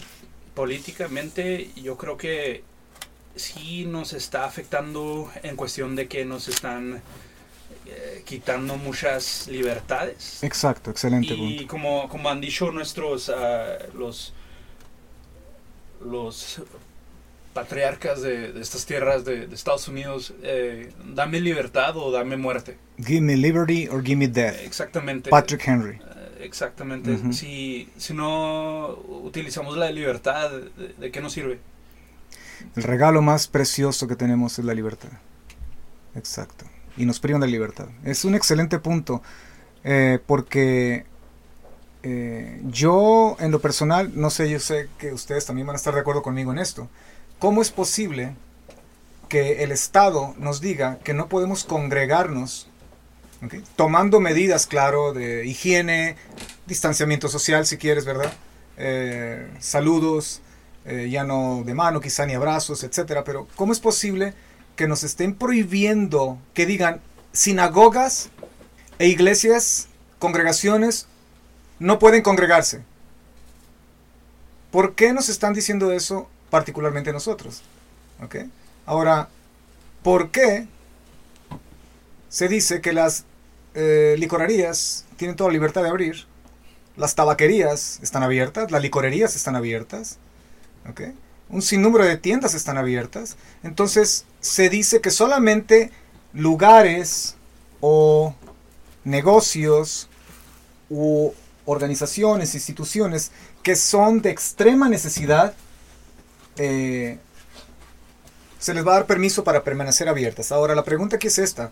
políticamente 0.55 1.71
yo 1.77 1.97
creo 1.97 2.17
que 2.17 2.65
sí 3.37 3.85
nos 3.87 4.13
está 4.13 4.45
afectando 4.45 5.31
en 5.43 5.57
cuestión 5.57 5.97
de 5.97 6.09
que 6.09 6.25
nos 6.25 6.49
están 6.49 7.03
eh, 7.87 8.23
quitando 8.27 8.77
muchas 8.77 9.49
libertades. 9.49 10.43
Exacto, 10.43 10.91
excelente 10.91 11.35
Y 11.35 11.37
punto. 11.37 11.67
como, 11.69 12.09
como 12.09 12.29
han 12.31 12.41
dicho 12.41 12.71
nuestros 12.73 13.29
ah, 13.31 13.79
los 13.95 14.35
los 16.05 16.63
patriarcas 17.55 18.23
de, 18.23 18.53
de 18.53 18.61
estas 18.61 18.87
tierras 18.87 19.25
de, 19.25 19.47
de 19.47 19.55
Estados 19.55 19.89
Unidos, 19.89 20.33
eh, 20.43 20.93
dame 21.15 21.41
libertad 21.41 21.97
o 21.97 22.11
dame 22.13 22.37
muerte. 22.37 22.77
Give 22.99 23.21
me 23.21 23.37
liberty 23.37 23.89
or 23.89 24.03
give 24.03 24.17
me 24.17 24.29
death. 24.29 24.57
Exactamente. 24.63 25.31
Patrick 25.31 25.67
Henry. 25.67 25.97
Eh, 25.97 26.45
Exactamente. 26.45 27.19
Si, 27.33 27.89
si 27.97 28.15
no 28.15 28.91
utilizamos 29.25 29.77
la 29.77 29.91
libertad, 29.91 30.51
¿de, 30.77 30.95
de 30.97 31.11
qué 31.11 31.21
nos 31.21 31.33
sirve? 31.33 31.59
El 32.77 32.85
regalo 32.85 33.23
más 33.23 33.49
precioso 33.49 34.07
que 34.07 34.15
tenemos 34.15 34.59
es 34.59 34.65
la 34.65 34.75
libertad. 34.75 35.11
Exacto. 36.15 36.65
Y 36.97 37.07
nos 37.07 37.19
privan 37.19 37.41
de 37.41 37.49
libertad. 37.49 37.89
Es 38.05 38.25
un 38.25 38.35
excelente 38.37 38.79
punto. 38.79 39.21
eh, 39.85 40.19
porque 40.27 41.07
eh, 42.03 42.61
yo, 42.67 43.37
en 43.41 43.51
lo 43.51 43.61
personal, 43.61 44.13
no 44.15 44.31
sé, 44.31 44.49
yo 44.49 44.61
sé 44.61 44.89
que 44.99 45.13
ustedes 45.13 45.47
también 45.47 45.67
van 45.67 45.75
a 45.75 45.79
estar 45.79 45.95
de 45.95 46.01
acuerdo 46.01 46.23
conmigo 46.23 46.53
en 46.53 46.59
esto. 46.59 46.89
¿Cómo 47.39 47.63
es 47.63 47.71
posible 47.71 48.35
que 49.29 49.63
el 49.63 49.73
Estado 49.73 50.35
nos 50.39 50.61
diga 50.61 50.99
que 51.05 51.15
no 51.15 51.29
podemos 51.29 51.65
congregarnos, 51.65 52.69
tomando 53.77 54.21
medidas, 54.21 54.67
claro, 54.67 55.13
de 55.13 55.47
higiene, 55.47 56.17
distanciamiento 56.67 57.29
social, 57.29 57.67
si 57.67 57.77
quieres, 57.77 58.05
¿verdad? 58.05 58.33
Eh, 58.77 59.49
saludos, 59.61 60.41
eh, 60.85 61.09
ya 61.11 61.25
no 61.25 61.63
de 61.65 61.75
mano, 61.75 62.01
quizá 62.01 62.27
ni 62.27 62.35
abrazos, 62.35 62.83
etcétera. 62.85 63.25
Pero 63.25 63.47
¿cómo 63.57 63.73
es 63.73 63.81
posible 63.81 64.35
que 64.77 64.89
nos 64.89 65.05
estén 65.05 65.35
prohibiendo 65.35 66.39
que 66.55 66.67
digan 66.67 67.01
sinagogas 67.33 68.31
e 68.99 69.09
iglesias, 69.09 69.89
congregaciones, 70.19 71.07
no 71.79 71.99
pueden 71.99 72.23
congregarse? 72.23 72.83
¿Por 74.71 74.95
qué 74.95 75.13
nos 75.13 75.29
están 75.29 75.55
diciendo 75.55 75.93
eso 75.93 76.29
particularmente 76.51 77.13
nosotros? 77.13 77.63
¿Ok? 78.23 78.37
Ahora, 78.87 79.29
¿por 80.03 80.31
qué 80.31 80.67
se 82.29 82.49
dice 82.49 82.81
que 82.81 82.93
las 82.93 83.25
eh, 83.75 84.17
licorerías 84.19 85.05
tienen 85.17 85.37
toda 85.37 85.51
libertad 85.51 85.83
de 85.83 85.89
abrir? 85.89 86.27
Las 86.97 87.15
tabaquerías 87.15 88.01
están 88.03 88.23
abiertas, 88.23 88.71
las 88.71 88.83
licorerías 88.83 89.37
están 89.37 89.57
abiertas, 89.57 90.19
¿ok? 90.91 91.03
Un 91.49 91.63
sinnúmero 91.63 92.05
de 92.05 92.17
tiendas 92.17 92.55
están 92.55 92.77
abiertas. 92.77 93.37
Entonces, 93.63 94.25
se 94.41 94.69
dice 94.69 95.01
que 95.01 95.11
solamente 95.11 95.93
lugares 96.33 97.37
o 97.81 98.35
negocios 99.05 100.09
u 100.91 101.33
organizaciones, 101.69 102.55
instituciones 102.55 103.31
que 103.63 103.77
son 103.77 104.23
de 104.23 104.31
extrema 104.31 104.89
necesidad, 104.89 105.55
eh, 106.57 107.19
se 108.59 108.73
les 108.73 108.87
va 108.87 108.93
a 108.93 108.95
dar 108.97 109.07
permiso 109.07 109.45
para 109.45 109.63
permanecer 109.63 110.09
abiertas. 110.09 110.51
Ahora, 110.51 110.75
la 110.75 110.83
pregunta 110.83 111.17
aquí 111.17 111.27
es 111.27 111.39
esta. 111.39 111.71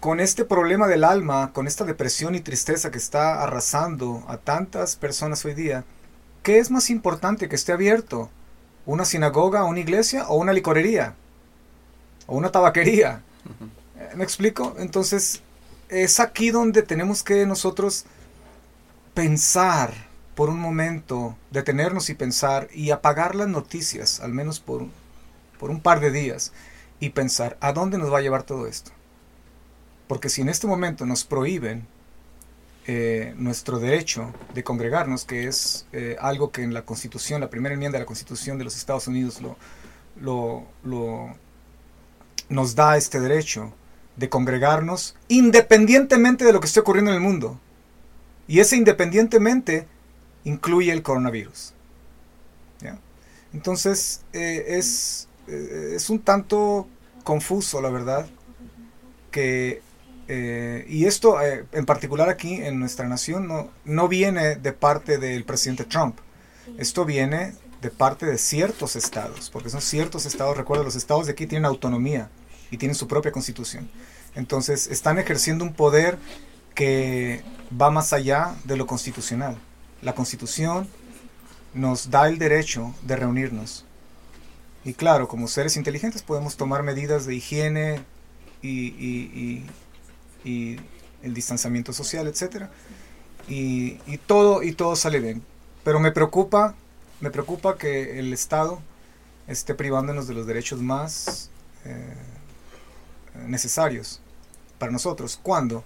Con 0.00 0.20
este 0.20 0.46
problema 0.46 0.88
del 0.88 1.04
alma, 1.04 1.52
con 1.52 1.66
esta 1.66 1.84
depresión 1.84 2.34
y 2.34 2.40
tristeza 2.40 2.90
que 2.90 2.96
está 2.96 3.42
arrasando 3.42 4.24
a 4.26 4.38
tantas 4.38 4.96
personas 4.96 5.44
hoy 5.44 5.52
día, 5.52 5.84
¿qué 6.42 6.58
es 6.58 6.70
más 6.70 6.88
importante 6.88 7.50
que 7.50 7.56
esté 7.56 7.72
abierto? 7.72 8.30
¿Una 8.86 9.04
sinagoga, 9.04 9.64
una 9.64 9.80
iglesia 9.80 10.26
o 10.28 10.36
una 10.36 10.54
licorería? 10.54 11.14
¿O 12.26 12.38
una 12.38 12.50
tabaquería? 12.50 13.20
Eh, 13.98 14.08
¿Me 14.16 14.24
explico? 14.24 14.74
Entonces, 14.78 15.42
es 15.90 16.20
aquí 16.20 16.50
donde 16.50 16.82
tenemos 16.82 17.22
que 17.22 17.44
nosotros 17.44 18.06
pensar 19.14 19.92
por 20.34 20.48
un 20.48 20.60
momento, 20.60 21.36
detenernos 21.50 22.08
y 22.10 22.14
pensar 22.14 22.68
y 22.72 22.90
apagar 22.90 23.34
las 23.34 23.48
noticias, 23.48 24.20
al 24.20 24.32
menos 24.32 24.60
por, 24.60 24.86
por 25.58 25.70
un 25.70 25.80
par 25.80 26.00
de 26.00 26.10
días, 26.10 26.52
y 26.98 27.10
pensar, 27.10 27.56
¿a 27.60 27.72
dónde 27.72 27.98
nos 27.98 28.12
va 28.12 28.18
a 28.18 28.22
llevar 28.22 28.44
todo 28.44 28.66
esto? 28.66 28.92
Porque 30.06 30.28
si 30.28 30.40
en 30.40 30.48
este 30.48 30.66
momento 30.66 31.06
nos 31.06 31.24
prohíben 31.24 31.86
eh, 32.86 33.34
nuestro 33.36 33.78
derecho 33.78 34.32
de 34.54 34.64
congregarnos, 34.64 35.24
que 35.24 35.46
es 35.46 35.86
eh, 35.92 36.16
algo 36.20 36.50
que 36.50 36.62
en 36.62 36.74
la 36.74 36.82
Constitución, 36.82 37.40
la 37.40 37.50
primera 37.50 37.74
enmienda 37.74 37.98
de 37.98 38.02
la 38.04 38.06
Constitución 38.06 38.58
de 38.58 38.64
los 38.64 38.76
Estados 38.76 39.06
Unidos 39.06 39.40
lo, 39.40 39.56
lo, 40.20 40.64
lo- 40.82 41.34
nos 42.48 42.74
da 42.74 42.96
este 42.96 43.20
derecho 43.20 43.72
de 44.16 44.28
congregarnos 44.28 45.14
independientemente 45.28 46.44
de 46.44 46.52
lo 46.52 46.60
que 46.60 46.66
esté 46.66 46.80
ocurriendo 46.80 47.10
en 47.12 47.16
el 47.16 47.22
mundo. 47.22 47.60
Y 48.50 48.58
ese 48.58 48.76
independientemente 48.76 49.86
incluye 50.42 50.90
el 50.90 51.04
coronavirus. 51.04 51.72
¿ya? 52.80 52.98
Entonces 53.52 54.22
eh, 54.32 54.64
es, 54.70 55.28
eh, 55.46 55.92
es 55.94 56.10
un 56.10 56.18
tanto 56.18 56.88
confuso, 57.22 57.80
la 57.80 57.90
verdad, 57.90 58.26
que, 59.30 59.82
eh, 60.26 60.84
y 60.88 61.04
esto 61.04 61.36
en 61.40 61.86
particular 61.86 62.28
aquí 62.28 62.54
en 62.54 62.80
nuestra 62.80 63.06
nación 63.06 63.46
no, 63.46 63.70
no 63.84 64.08
viene 64.08 64.56
de 64.56 64.72
parte 64.72 65.18
del 65.18 65.44
presidente 65.44 65.84
Trump, 65.84 66.18
esto 66.76 67.04
viene 67.04 67.54
de 67.80 67.90
parte 67.92 68.26
de 68.26 68.36
ciertos 68.36 68.96
estados, 68.96 69.48
porque 69.48 69.70
son 69.70 69.80
ciertos 69.80 70.26
estados, 70.26 70.56
recuerda, 70.56 70.82
los 70.82 70.96
estados 70.96 71.26
de 71.26 71.32
aquí 71.34 71.46
tienen 71.46 71.66
autonomía 71.66 72.28
y 72.72 72.78
tienen 72.78 72.96
su 72.96 73.06
propia 73.06 73.30
constitución. 73.30 73.88
Entonces 74.34 74.88
están 74.88 75.20
ejerciendo 75.20 75.64
un 75.64 75.72
poder 75.72 76.18
que 76.74 77.42
va 77.80 77.90
más 77.90 78.12
allá 78.12 78.54
de 78.64 78.76
lo 78.76 78.86
constitucional. 78.86 79.56
La 80.02 80.14
constitución 80.14 80.88
nos 81.74 82.10
da 82.10 82.28
el 82.28 82.38
derecho 82.38 82.94
de 83.02 83.16
reunirnos. 83.16 83.84
Y 84.84 84.94
claro, 84.94 85.28
como 85.28 85.46
seres 85.46 85.76
inteligentes 85.76 86.22
podemos 86.22 86.56
tomar 86.56 86.82
medidas 86.82 87.26
de 87.26 87.34
higiene 87.34 88.00
y, 88.62 89.64
el 91.22 91.34
distanciamiento 91.34 91.92
social, 91.92 92.26
etc. 92.26 92.66
Y, 93.46 93.98
todo, 94.26 94.62
y 94.62 94.72
todo 94.72 94.96
sale 94.96 95.20
bien. 95.20 95.42
Pero 95.84 96.00
me 96.00 96.12
preocupa, 96.12 96.74
me 97.20 97.30
preocupa 97.30 97.76
que 97.76 98.18
el 98.18 98.32
Estado 98.32 98.80
esté 99.46 99.74
privándonos 99.74 100.28
de 100.28 100.34
los 100.34 100.46
derechos 100.46 100.80
más 100.80 101.50
eh, 101.84 102.14
necesarios 103.46 104.20
para 104.78 104.92
nosotros. 104.92 105.38
Cuando 105.42 105.84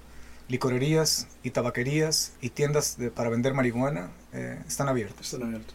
licorerías 0.48 1.26
y 1.42 1.50
tabaquerías 1.50 2.32
y 2.40 2.50
tiendas 2.50 2.96
de- 2.98 3.10
para 3.10 3.30
vender 3.30 3.54
marihuana 3.54 4.10
eh, 4.32 4.58
están 4.68 4.88
abiertas. 4.88 5.26
Están 5.32 5.44
abiertos. 5.44 5.74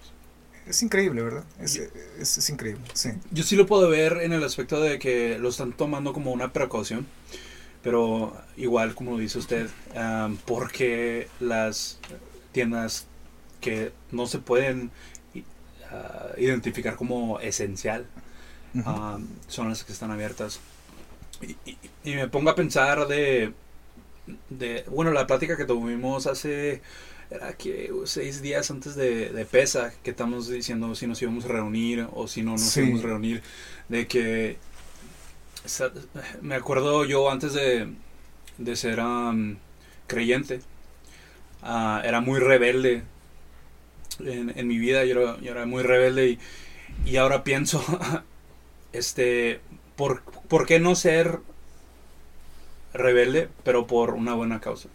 Es 0.67 0.84
increíble, 0.84 1.24
¿verdad? 1.24 1.43
Es, 1.59 1.78
es- 1.78 2.38
es 2.38 2.49
increíble, 2.49 2.84
sí. 2.93 3.09
Yo 3.32 3.43
sí 3.43 3.55
lo 3.55 3.65
puedo 3.65 3.89
ver 3.89 4.20
en 4.22 4.34
el 4.34 4.43
aspecto 4.43 4.80
de 4.80 4.99
que 4.99 5.39
lo 5.39 5.49
están 5.49 5.74
tomando 5.74 6.13
como 6.13 6.32
una 6.32 6.53
precaución, 6.53 7.07
pero 7.82 8.38
igual 8.57 8.93
como 8.93 9.17
dice 9.17 9.39
usted, 9.39 9.70
porque 10.45 11.28
las 11.39 11.97
tiendas 12.51 13.07
que 13.61 13.91
no 14.11 14.28
se 14.28 14.39
pueden 14.39 14.91
ah, 15.91 16.28
identificar 16.38 16.95
como 16.95 17.39
esencial 17.39 18.05
son 19.47 19.70
las 19.70 19.84
que 19.84 19.91
están 19.93 20.11
abiertas. 20.11 20.59
Y, 21.41 21.55
y- 21.70 21.78
y 22.03 22.15
me 22.15 22.28
pongo 22.28 22.49
a 22.51 22.55
pensar 22.55 23.07
de, 23.07 23.53
de, 24.49 24.84
bueno, 24.88 25.11
la 25.11 25.27
plática 25.27 25.57
que 25.57 25.65
tuvimos 25.65 26.27
hace, 26.27 26.82
era 27.30 27.53
que 27.57 27.91
seis 28.05 28.41
días 28.41 28.71
antes 28.71 28.95
de, 28.95 29.30
de 29.32 29.45
PESA, 29.45 29.93
que 30.03 30.11
estamos 30.11 30.47
diciendo 30.49 30.93
si 30.95 31.07
nos 31.07 31.21
íbamos 31.21 31.45
a 31.45 31.49
reunir 31.49 32.07
o 32.13 32.27
si 32.27 32.43
no 32.43 32.57
nos 32.57 32.73
Sí. 32.73 32.82
íbamos 32.82 33.03
a 33.03 33.07
reunir, 33.07 33.43
de 33.89 34.07
que, 34.07 34.57
me 36.41 36.55
acuerdo 36.55 37.05
yo 37.05 37.30
antes 37.30 37.53
de, 37.53 37.88
de 38.57 38.75
ser 38.75 38.99
am, 38.99 39.57
creyente, 40.07 40.61
ah, 41.61 42.01
era 42.05 42.21
muy 42.21 42.39
rebelde 42.39 43.03
en, 44.19 44.51
en 44.57 44.67
mi 44.67 44.77
vida, 44.77 45.05
yo 45.05 45.21
era, 45.21 45.39
yo 45.41 45.51
era 45.51 45.65
muy 45.65 45.84
rebelde 45.84 46.30
y, 46.32 46.39
y 47.05 47.17
ahora 47.17 47.43
pienso, 47.43 47.84
este, 48.93 49.61
¿por, 49.95 50.23
¿por 50.23 50.65
qué 50.65 50.80
no 50.80 50.95
ser 50.95 51.39
rebelde, 52.93 53.49
pero 53.63 53.87
por 53.87 54.11
una 54.13 54.33
buena 54.33 54.59
causa. 54.59 54.89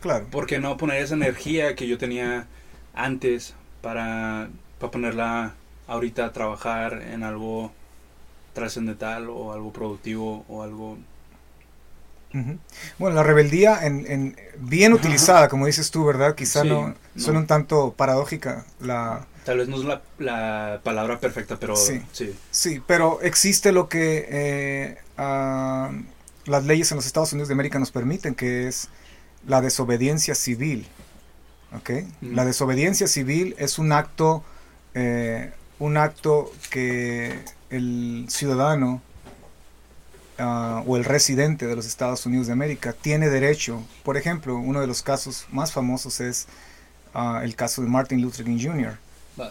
Claro. 0.00 0.26
¿Por 0.30 0.46
qué 0.46 0.58
no 0.58 0.76
poner 0.76 1.02
esa 1.02 1.14
energía 1.14 1.74
que 1.76 1.86
yo 1.88 1.98
tenía 1.98 2.46
antes 2.94 3.54
para, 3.82 4.50
para 4.78 4.90
ponerla 4.90 5.54
ahorita 5.88 6.26
a 6.26 6.32
trabajar 6.32 7.02
en 7.02 7.22
algo 7.22 7.72
trascendental 8.54 9.28
o 9.30 9.52
algo 9.52 9.72
productivo 9.72 10.44
o 10.48 10.62
algo... 10.62 10.98
Bueno, 12.98 13.16
la 13.16 13.22
rebeldía 13.22 13.84
en, 13.84 14.10
en- 14.10 14.36
bien 14.58 14.94
utilizada, 14.94 15.48
como 15.48 15.66
dices 15.66 15.90
tú, 15.90 16.04
¿verdad? 16.04 16.34
Quizá 16.34 16.62
Sí, 16.62 16.68
no, 16.68 16.88
no. 16.88 16.94
suena 17.20 17.40
un 17.40 17.46
tanto 17.46 17.92
paradójica 17.94 18.64
la... 18.80 19.26
Tal 19.44 19.58
vez 19.58 19.68
no 19.68 19.76
es 19.76 19.84
la, 19.84 20.00
la 20.18 20.80
palabra 20.84 21.18
perfecta, 21.18 21.56
pero 21.58 21.76
Sí. 21.76 22.00
sí. 22.12 22.32
Sí, 22.50 22.82
pero 22.86 23.20
existe 23.22 23.72
lo 23.72 23.88
que 23.88 24.26
eh, 24.30 24.98
ah, 25.18 25.90
las 26.46 26.64
leyes 26.64 26.90
en 26.92 26.96
los 26.96 27.06
Estados 27.06 27.32
Unidos 27.32 27.48
de 27.48 27.54
América 27.54 27.78
nos 27.78 27.90
permiten, 27.90 28.34
que 28.34 28.68
es 28.68 28.88
la 29.46 29.60
desobediencia 29.60 30.34
civil. 30.34 30.86
¿ok? 31.76 31.90
Ujú. 31.90 32.32
La 32.34 32.44
desobediencia 32.44 33.06
civil 33.06 33.54
es 33.58 33.78
un 33.78 33.92
acto, 33.92 34.44
eh, 34.94 35.52
un 35.78 35.96
acto 35.96 36.52
que 36.70 37.38
el 37.70 38.26
ciudadano 38.28 39.00
ah, 40.38 40.82
o 40.86 40.96
el 40.96 41.04
residente 41.04 41.66
de 41.66 41.76
los 41.76 41.86
Estados 41.86 42.26
Unidos 42.26 42.46
de 42.46 42.52
América 42.52 42.92
tiene 42.92 43.28
derecho. 43.28 43.82
Por 44.02 44.16
ejemplo, 44.16 44.56
uno 44.56 44.80
de 44.80 44.86
los 44.86 45.02
casos 45.02 45.46
más 45.50 45.72
famosos 45.72 46.20
es 46.20 46.46
ah, 47.14 47.40
el 47.42 47.54
caso 47.56 47.82
de 47.82 47.88
Martin 47.88 48.20
Luther 48.20 48.44
King 48.44 48.58
Jr. 48.60 48.98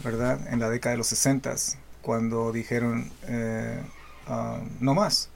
¿verdad? 0.03 0.47
En 0.53 0.59
la 0.59 0.69
década 0.69 0.91
de 0.91 0.97
los 0.97 1.07
60 1.07 1.55
cuando 2.01 2.51
dijeron 2.51 3.11
eh, 3.27 3.81
ah, 4.27 4.59
no 4.79 4.93
más, 4.93 5.29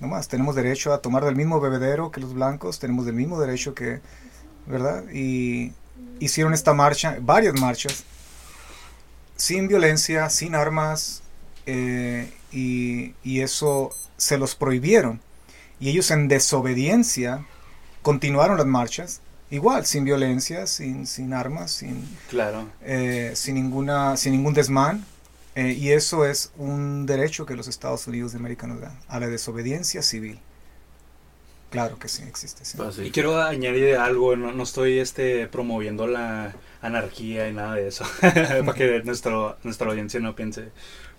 no 0.00 0.08
más, 0.08 0.28
tenemos 0.28 0.54
derecho 0.54 0.92
a 0.92 1.00
tomar 1.02 1.24
del 1.24 1.36
mismo 1.36 1.60
bebedero 1.60 2.10
que 2.10 2.20
los 2.20 2.34
blancos, 2.34 2.78
tenemos 2.78 3.06
el 3.06 3.14
mismo 3.14 3.40
derecho 3.40 3.74
que, 3.74 4.00
¿verdad? 4.66 5.04
Y 5.12 5.72
hicieron 6.20 6.54
esta 6.54 6.72
marcha, 6.74 7.18
varias 7.20 7.54
marchas, 7.60 8.04
sin 9.36 9.68
violencia, 9.68 10.30
sin 10.30 10.54
armas, 10.54 11.22
eh, 11.66 12.32
y, 12.52 13.14
y 13.22 13.40
eso 13.40 13.90
se 14.16 14.38
los 14.38 14.54
prohibieron. 14.54 15.20
Y 15.80 15.90
ellos 15.90 16.10
en 16.10 16.28
desobediencia 16.28 17.44
continuaron 18.02 18.56
las 18.58 18.66
marchas, 18.66 19.20
igual, 19.50 19.86
sin 19.86 20.04
violencia, 20.04 20.66
sin, 20.66 21.06
sin 21.06 21.32
armas, 21.32 21.70
sin, 21.70 22.04
Claro. 22.28 22.66
eh, 22.82 23.32
sin, 23.34 23.54
ninguna, 23.54 24.16
sin 24.16 24.32
ningún 24.32 24.54
desmán. 24.54 25.04
Eh, 25.58 25.72
y 25.72 25.90
eso 25.90 26.24
es 26.24 26.52
un 26.56 27.04
derecho 27.04 27.44
que 27.44 27.56
los 27.56 27.66
Estados 27.66 28.06
Unidos 28.06 28.30
de 28.30 28.38
América 28.38 28.68
nos 28.68 28.80
dan, 28.80 28.96
a 29.08 29.18
la 29.18 29.26
desobediencia 29.26 30.02
civil. 30.02 30.38
Claro 31.70 31.98
que 31.98 32.06
sí, 32.06 32.22
existe. 32.22 32.64
sí. 32.64 32.76
Pues 32.76 32.94
sí. 32.94 33.02
Y 33.02 33.10
quiero 33.10 33.42
añadir 33.42 33.96
algo, 33.96 34.36
no, 34.36 34.52
no 34.52 34.62
estoy 34.62 35.00
este, 35.00 35.48
promoviendo 35.48 36.06
la 36.06 36.54
anarquía 36.80 37.48
y 37.48 37.54
nada 37.54 37.74
de 37.74 37.88
eso, 37.88 38.04
para 38.20 38.72
que 38.72 39.02
nuestro, 39.02 39.56
nuestra 39.64 39.88
audiencia 39.88 40.20
no 40.20 40.36
piense. 40.36 40.68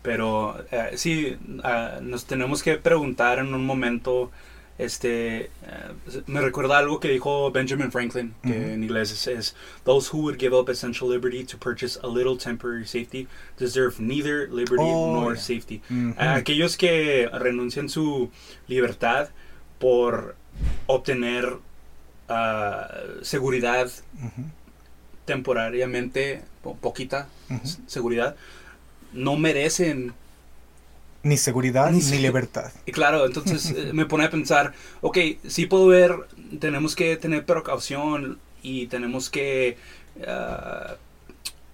Pero 0.03 0.63
eh, 0.71 0.91
sí, 0.95 1.37
ah, 1.65 1.99
nos 2.01 2.23
tenemos 2.23 2.63
que 2.63 2.77
preguntar 2.77 3.39
en 3.39 3.53
un 3.53 3.65
momento, 3.65 4.31
este, 4.79 5.41
eh, 5.41 6.21
me 6.25 6.39
recuerda 6.41 6.77
algo 6.79 6.99
que 6.99 7.09
dijo 7.09 7.51
Benjamin 7.51 7.91
Franklin, 7.91 8.33
que 8.41 8.73
en 8.73 8.81
inglés 8.83 9.11
es, 9.11 9.27
es, 9.27 9.55
those 9.83 10.09
who 10.11 10.21
would 10.21 10.39
give 10.39 10.53
up 10.55 10.69
essential 10.69 11.07
liberty 11.07 11.43
to 11.43 11.57
purchase 11.57 11.99
a 12.01 12.07
little 12.07 12.35
temporary 12.37 12.85
safety 12.87 13.27
deserve 13.57 13.99
neither 13.99 14.47
liberty 14.49 14.81
Oh, 14.91 15.13
nor 15.13 15.33
yeah. 15.35 15.41
safety. 15.41 15.81
Aquellos 16.17 16.77
que 16.77 17.27
renuncian 17.31 17.89
su 17.89 18.31
libertad 18.67 19.29
por 19.79 20.35
obtener 20.87 21.57
ah, 22.29 22.89
seguridad 23.21 23.91
Ujú, 24.23 24.45
temporariamente, 25.25 26.41
po- 26.63 26.75
poquita 26.77 27.27
seguridad, 27.87 28.35
no 29.13 29.35
merecen. 29.37 30.13
Ni 31.21 31.37
seguridad 31.37 31.91
Ni 31.91 32.01
libertad. 32.01 32.71
Y 32.85 32.91
claro, 32.93 33.25
entonces 33.25 33.71
eh, 33.71 33.91
me 33.93 34.05
pone 34.05 34.25
a 34.25 34.29
pensar, 34.29 34.73
ok, 35.01 35.17
sí 35.47 35.65
puedo 35.65 35.87
ver, 35.87 36.15
tenemos 36.59 36.95
que 36.95 37.17
tener 37.17 37.45
precaución 37.45 38.39
y 38.61 38.87
tenemos 38.87 39.29
que 39.29 39.77
ah, 40.27 40.95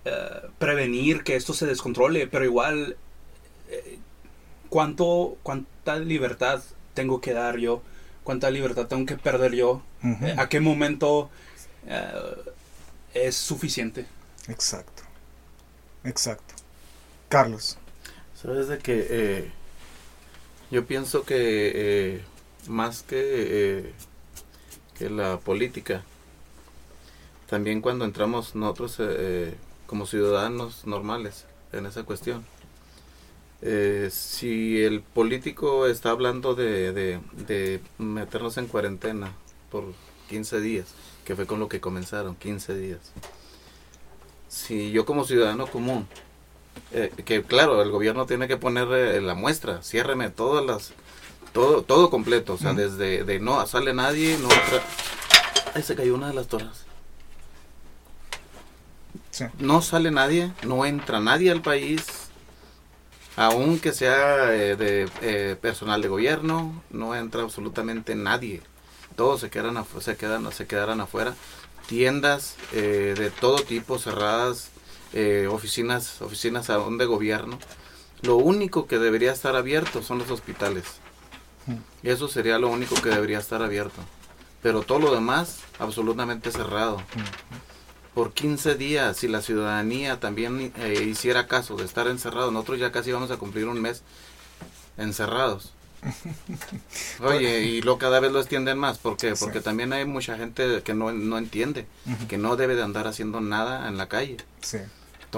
ah, 0.05 0.41
prevenir 0.57 1.23
que 1.23 1.35
esto 1.35 1.53
se 1.53 1.67
descontrole, 1.67 2.27
pero 2.27 2.45
igual, 2.45 2.97
eh, 3.69 3.99
¿cuánto, 4.69 5.37
¿cuánta 5.43 5.97
libertad 5.97 6.63
tengo 6.93 7.21
que 7.21 7.33
dar 7.33 7.57
yo? 7.57 7.83
¿Cuánta 8.23 8.49
libertad 8.49 8.87
tengo 8.87 9.05
que 9.05 9.17
perder 9.17 9.53
yo? 9.53 9.83
¿A 10.37 10.49
qué 10.49 10.59
momento 10.59 11.29
eh, 11.87 12.11
es 13.13 13.35
suficiente? 13.35 14.07
Exacto. 14.47 15.03
Exacto. 16.03 16.55
Carlos. 17.29 17.77
Sabes 18.45 18.67
de 18.67 18.77
que 18.77 19.07
eh, 19.09 19.51
yo 20.69 20.85
pienso 20.85 21.23
que 21.23 21.71
eh, 21.73 22.21
más 22.67 23.01
que, 23.01 23.17
eh, 23.17 23.93
que 24.99 25.09
la 25.09 25.39
política, 25.39 26.03
también 27.49 27.81
cuando 27.81 28.05
entramos 28.05 28.53
nosotros 28.53 28.99
como 29.87 30.05
ciudadanos 30.05 30.85
normales 30.85 31.45
en 31.71 31.87
esa 31.87 32.03
cuestión, 32.03 32.45
si 34.11 34.83
el 34.83 35.01
político 35.01 35.87
está 35.87 36.11
hablando 36.11 36.53
de, 36.53 36.93
de, 36.93 37.19
de 37.47 37.79
meternos 37.97 38.57
en 38.57 38.67
cuarentena 38.67 39.33
por 39.71 39.85
15 40.29 40.61
días, 40.61 40.93
que 41.23 41.35
fue 41.35 41.47
con 41.47 41.59
lo 41.59 41.67
que 41.67 41.81
comenzaron, 41.81 42.35
15 42.35 42.75
días. 42.77 43.11
Si 44.49 44.91
yo 44.91 45.03
como 45.03 45.25
ciudadano 45.25 45.65
común 45.65 46.07
eh, 46.91 47.11
que 47.25 47.43
claro, 47.43 47.81
el 47.81 47.91
gobierno 47.91 48.25
tiene 48.25 48.47
que 48.47 48.57
poner 48.57 48.87
eh, 48.91 49.21
la 49.21 49.33
muestra, 49.35 49.81
ciérreme 49.83 50.29
todas 50.29 50.65
las, 50.65 50.93
todo, 51.53 51.81
todo 51.83 52.09
completo, 52.09 52.53
o 52.53 52.57
sea, 52.57 52.73
desde 52.73 53.23
de 53.23 53.39
no 53.39 53.65
sale 53.67 53.93
nadie, 53.93 54.37
no 54.37 54.49
entra- 54.49 54.83
Ahí 55.73 55.83
se 55.83 55.95
cayó 55.95 56.15
una 56.15 56.27
de 56.29 56.33
las 56.33 56.47
torres. 56.47 56.85
Sí. 59.31 59.45
No 59.59 59.81
sale 59.81 60.11
nadie, 60.11 60.51
no 60.65 60.85
entra 60.85 61.19
nadie 61.19 61.51
al 61.51 61.61
país, 61.61 62.03
aunque 63.35 63.91
sea 63.91 64.53
eh, 64.53 64.75
de 64.77 65.57
personal 65.57 66.01
de 66.01 66.07
gobierno, 66.07 66.81
no 66.91 67.13
entra 67.15 67.41
absolutamente 67.41 68.15
nadie. 68.15 68.61
Todos 69.17 69.41
se 69.41 69.49
quedan, 69.49 69.83
se 69.99 70.15
quedan, 70.15 70.49
se 70.53 70.67
quedarán 70.67 71.01
afuera. 71.01 71.33
Tiendas 71.87 72.55
de 72.71 73.31
todo 73.39 73.57
tipo 73.57 73.99
cerradas, 73.99 74.69
eh, 75.15 75.47
oficinas, 75.49 76.21
oficinas 76.21 76.69
aún 76.69 76.97
de 76.99 77.05
gobierno. 77.05 77.57
Lo 78.21 78.35
único 78.37 78.85
que 78.85 78.99
debería 78.99 79.31
estar 79.31 79.55
abierto 79.55 80.03
son 80.03 80.19
los 80.19 80.29
hospitales. 80.29 80.83
Mm. 81.65 81.77
Eso 82.07 82.27
sería 82.27 82.59
lo 82.59 82.69
único 82.69 82.95
que 83.01 83.09
debería 83.09 83.39
estar 83.39 83.63
abierto. 83.63 84.01
Pero 84.61 84.81
todo 84.83 84.99
lo 84.99 85.13
demás, 85.13 85.59
absolutamente 85.79 86.51
cerrado. 86.51 87.01
Por 88.13 88.33
15 88.33 88.75
días, 88.75 89.17
si 89.17 89.27
la 89.27 89.41
ciudadanía 89.41 90.19
también 90.19 90.71
eh, 90.77 91.03
hiciera 91.07 91.47
caso 91.47 91.75
de 91.75 91.85
estar 91.85 92.07
encerrados, 92.07 92.53
nosotros 92.53 92.79
ya 92.79 92.91
casi 92.91 93.11
vamos 93.11 93.29
a 93.31 93.37
cumplir 93.37 93.67
un 93.67 93.81
mes 93.81 94.03
encerrados. 94.97 95.71
Oye, 97.21 97.61
y 97.63 97.81
lo 97.81 97.97
cada 97.97 98.19
vez 98.19 98.31
lo 98.31 98.39
extienden 98.39 98.77
más. 98.77 98.97
¿Por 98.97 99.17
qué? 99.17 99.33
Porque 99.35 99.59
Sí. 99.59 99.63
también 99.65 99.91
hay 99.93 100.05
mucha 100.05 100.37
gente 100.37 100.81
que 100.83 100.93
no, 100.93 101.11
no 101.11 101.37
entiende, 101.37 101.87
que 102.27 102.37
no 102.37 102.55
debe 102.55 102.75
de 102.75 102.83
andar 102.83 103.07
haciendo 103.07 103.41
nada 103.41 103.87
en 103.87 103.97
la 103.97 104.07
calle. 104.07 104.37
Sí. 104.61 104.77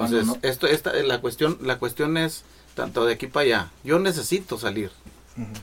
Entonces, 0.06 0.26
no- 0.28 0.38
esto, 0.42 0.68
esta, 0.68 0.94
la 0.94 1.20
cuestión, 1.22 1.58
la 1.62 1.78
cuestión 1.80 2.18
es 2.18 2.44
tanto 2.76 3.06
de 3.06 3.14
aquí 3.14 3.28
para 3.28 3.44
allá. 3.46 3.72
Yo 3.84 4.00
necesito 4.00 4.58
salir. 4.58 4.92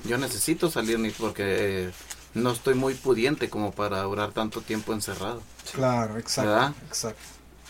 Yo 0.04 0.18
necesito 0.18 0.70
salir 0.70 1.00
ni 1.00 1.10
porque 1.10 1.42
eh, 1.86 1.90
no 2.34 2.52
estoy 2.52 2.74
muy 2.74 2.94
pudiente 2.94 3.50
como 3.50 3.72
para 3.72 4.02
durar 4.02 4.32
tanto 4.32 4.60
tiempo 4.60 4.92
encerrado. 4.92 5.42
Claro, 5.72 6.16
exacto. 6.18 6.50
¿Verdad? 6.50 6.72
Exacto. 6.86 7.20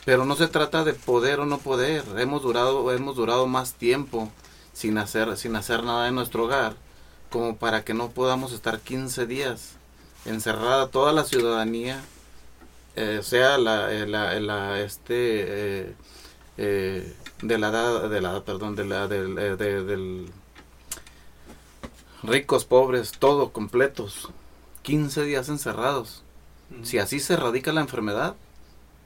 Pero 0.04 0.26
no 0.26 0.36
se 0.36 0.48
trata 0.48 0.84
de 0.84 0.92
poder 0.92 1.40
o 1.40 1.46
no 1.46 1.58
poder. 1.58 2.04
Hemos 2.18 2.42
durado, 2.42 2.92
hemos 2.92 3.16
durado 3.16 3.46
más 3.46 3.72
tiempo 3.72 4.30
sin 4.74 4.98
hacer, 4.98 5.34
sin 5.38 5.56
hacer 5.56 5.82
nada 5.82 6.08
en 6.08 6.14
nuestro 6.14 6.44
hogar, 6.44 6.74
como 7.30 7.56
para 7.56 7.84
que 7.84 7.94
no 7.94 8.10
podamos 8.10 8.52
estar 8.52 8.80
15 8.80 9.26
días 9.26 9.70
encerrada 10.26 10.88
toda 10.88 11.12
la 11.12 11.24
ciudadanía, 11.24 12.02
eh, 12.96 13.20
sea 13.22 13.58
la, 13.58 13.92
eh, 13.92 14.06
la, 14.06 14.38
la, 14.40 14.80
este 14.80 15.14
eh, 15.88 15.94
eh, 16.56 17.14
de 17.42 17.58
la 17.58 17.68
edad, 17.68 18.08
de 18.08 18.20
la 18.20 18.30
edad, 18.32 18.44
perdón, 18.44 18.76
de 18.76 18.84
la 18.84 19.08
del, 19.08 19.38
eh, 19.38 19.56
de- 19.56 19.84
del 19.84 20.30
ricos, 22.22 22.64
pobres, 22.64 23.12
todo 23.12 23.52
completos, 23.52 24.30
15 24.82 25.24
días 25.24 25.48
encerrados. 25.48 26.22
Si 26.82 26.98
así 26.98 27.20
se 27.20 27.34
erradica 27.34 27.72
la 27.72 27.82
enfermedad, 27.82 28.34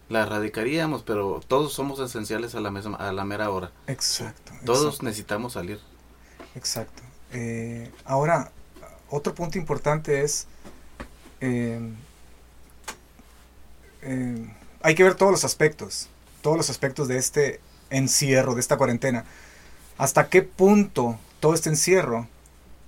la 0.09 0.23
erradicaríamos, 0.23 1.03
pero 1.03 1.41
todos 1.47 1.73
somos 1.73 1.99
esenciales 2.01 2.55
a 2.55 2.61
la, 2.61 2.71
misma, 2.71 2.97
a 2.97 3.13
la 3.13 3.25
mera 3.25 3.51
hora. 3.51 3.73
Exacto. 3.87 4.53
Todos 4.65 4.85
exacto. 4.87 5.05
necesitamos 5.05 5.53
salir. 5.55 5.81
Exacto. 6.55 7.03
Eh, 7.33 7.91
ahora, 8.05 8.53
otro 9.11 9.35
punto 9.35 9.59
importante 9.59 10.23
es 10.23 10.47
eh, 11.41 11.81
eh, 14.03 14.55
hay 14.83 14.95
que 14.95 15.03
ver 15.05 15.15
todos 15.15 15.33
los 15.33 15.45
aspectos, 15.45 16.09
todos 16.41 16.57
los 16.57 16.71
aspectos 16.71 17.09
de 17.09 17.19
este 17.19 17.61
encierro, 17.91 18.55
de 18.55 18.61
esta 18.61 18.77
cuarentena. 18.77 19.25
Hasta 19.97 20.29
qué 20.29 20.43
punto 20.43 21.19
todo 21.41 21.55
este 21.55 21.69
encierro 21.69 22.29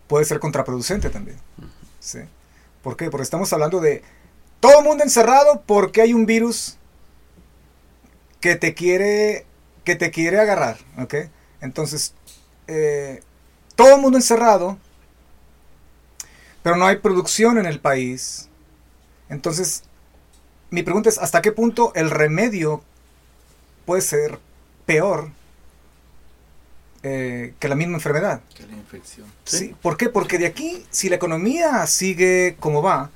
puede 0.08 0.24
ser 0.24 0.40
contraproducente 0.40 1.10
también. 1.10 1.38
¿sí? 1.98 2.20
¿Por 2.82 2.96
qué? 2.96 3.10
Porque 3.10 3.24
estamos 3.24 3.52
hablando 3.52 3.80
de 3.80 4.02
todo 4.60 4.80
el 4.80 4.84
mundo 4.84 5.04
encerrado 5.04 5.62
porque 5.66 6.02
hay 6.02 6.14
un 6.14 6.26
virus 6.26 6.76
que 8.40 8.56
te 8.56 8.74
quiere, 8.74 9.46
que 9.84 9.96
te 9.96 10.10
quiere 10.10 10.38
agarrar. 10.38 10.78
Entonces, 11.60 12.14
eh, 12.66 13.22
todo 13.74 13.96
el 13.96 14.00
mundo 14.00 14.18
encerrado, 14.18 14.78
pero 16.62 16.76
no 16.76 16.86
hay 16.86 16.96
producción 16.96 17.58
en 17.58 17.66
el 17.66 17.80
país. 17.80 18.48
Entonces, 19.28 19.84
mi 20.70 20.82
pregunta 20.82 21.08
es, 21.08 21.18
¿hasta 21.18 21.42
qué 21.42 21.52
punto 21.52 21.92
el 21.94 22.10
remedio 22.10 22.82
puede 23.90 24.02
ser 24.02 24.38
peor 24.86 25.30
eh, 27.02 27.54
que 27.58 27.66
la 27.68 27.74
misma 27.74 27.94
enfermedad? 27.96 28.40
Que 28.54 28.64
la 28.68 28.74
infección. 28.74 29.26
¿Sí? 29.44 29.74
¿Por 29.82 29.96
qué? 29.96 30.08
Porque 30.08 30.38
de 30.38 30.46
aquí, 30.46 30.86
si 30.90 31.08
la 31.08 31.16
economía 31.16 31.84
sigue 31.88 32.56
como 32.60 32.82
va, 32.82 33.10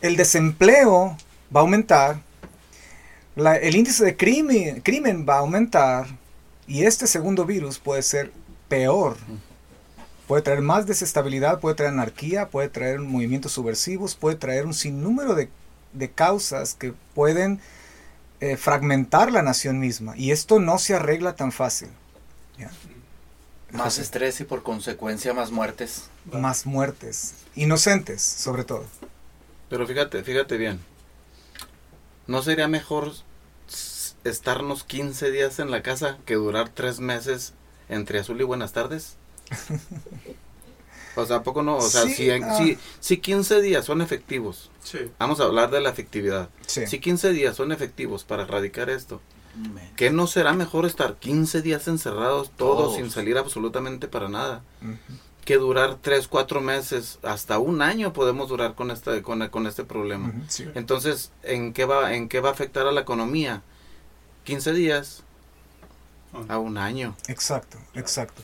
el 0.00 0.16
desempleo 0.16 1.18
va 1.54 1.60
a 1.60 1.64
aumentar, 1.64 2.20
la- 3.36 3.56
el 3.56 3.76
índice 3.76 4.02
de 4.04 4.16
crimen, 4.16 4.80
crimen 4.80 5.26
va 5.28 5.34
a 5.34 5.38
aumentar 5.40 6.06
y 6.66 6.84
este 6.84 7.06
segundo 7.06 7.44
virus 7.44 7.78
puede 7.78 8.00
ser 8.02 8.32
peor. 8.68 9.18
Puede 10.26 10.40
traer 10.42 10.62
más 10.62 10.86
desestabilidad, 10.86 11.60
puede 11.60 11.74
traer 11.74 11.92
anarquía, 11.92 12.48
puede 12.48 12.70
traer 12.70 13.00
movimientos 13.00 13.52
subversivos, 13.52 14.14
puede 14.14 14.36
traer 14.36 14.64
un 14.64 14.72
sinnúmero 14.72 15.34
de, 15.34 15.50
de 15.92 16.10
causas 16.10 16.72
que 16.74 16.94
pueden 17.14 17.60
eh, 18.40 18.56
fragmentar 18.56 19.30
la 19.30 19.42
nación 19.42 19.78
misma. 19.78 20.16
Y 20.16 20.30
esto 20.30 20.58
no 20.58 20.78
se 20.78 20.94
arregla 20.94 21.36
tan 21.36 21.52
fácil. 21.52 21.90
¿ya? 22.58 22.70
Más 23.70 23.98
estrés 23.98 24.40
y 24.40 24.44
por 24.44 24.62
consecuencia 24.62 25.32
más 25.32 25.50
muertes. 25.50 26.10
Más 26.32 26.66
muertes. 26.66 27.34
Inocentes, 27.54 28.22
sobre 28.22 28.64
todo. 28.64 28.84
Pero 29.68 29.86
fíjate, 29.86 30.24
fíjate 30.24 30.56
bien. 30.56 30.80
¿No 32.26 32.42
sería 32.42 32.66
mejor 32.66 33.12
estarnos 34.24 34.84
15 34.84 35.30
días 35.30 35.58
en 35.58 35.70
la 35.70 35.82
casa 35.82 36.18
que 36.26 36.34
durar 36.34 36.68
3 36.68 37.00
meses 37.00 37.54
entre 37.88 38.20
azul 38.20 38.40
y 38.40 38.44
buenas 38.44 38.72
tardes? 38.72 39.16
O 41.16 41.26
sea, 41.26 41.36
¿a 41.36 41.42
poco 41.42 41.62
no? 41.62 41.76
O 41.76 41.82
sea, 41.82 42.02
Sí, 42.02 42.14
si, 42.14 42.30
en- 42.30 42.44
ah. 42.44 42.56
si, 42.56 42.78
si 43.00 43.16
15 43.18 43.60
días 43.60 43.84
son 43.84 44.00
efectivos, 44.00 44.70
Sí. 44.82 44.98
vamos 45.18 45.40
a 45.40 45.44
hablar 45.44 45.70
de 45.70 45.80
la 45.80 45.90
efectividad. 45.90 46.48
Sí. 46.66 46.86
Si 46.86 46.98
15 47.00 47.32
días 47.32 47.56
son 47.56 47.72
efectivos 47.72 48.24
para 48.24 48.44
erradicar 48.44 48.88
esto, 48.90 49.20
¿qué 49.96 50.10
no 50.10 50.26
será 50.26 50.52
mejor 50.52 50.86
estar 50.86 51.16
15 51.16 51.62
días 51.62 51.88
encerrados 51.88 52.50
todos 52.56 52.78
Todos. 52.84 52.96
sin 52.96 53.10
salir 53.10 53.36
absolutamente 53.38 54.06
para 54.08 54.28
nada? 54.28 54.62
Ujú. 54.82 55.18
Que 55.44 55.56
durar 55.56 55.98
3, 56.00 56.28
4 56.28 56.60
meses, 56.60 57.18
hasta 57.22 57.58
un 57.58 57.82
año 57.82 58.12
podemos 58.12 58.48
durar 58.48 58.74
con 58.74 58.90
este, 58.92 59.22
con, 59.22 59.46
con 59.48 59.66
este 59.66 59.82
problema. 59.84 60.28
Ujú, 60.28 60.38
sí. 60.48 60.68
Entonces, 60.74 61.32
¿en 61.42 61.72
qué 61.72 61.86
va 61.86 62.14
en 62.14 62.28
qué 62.28 62.40
va 62.40 62.50
a 62.50 62.52
afectar 62.52 62.86
a 62.86 62.92
la 62.92 63.00
economía? 63.00 63.62
15 64.44 64.72
días 64.72 65.22
a 66.48 66.58
un 66.58 66.78
año. 66.78 67.16
Exacto, 67.26 67.78
exacto. 67.94 68.42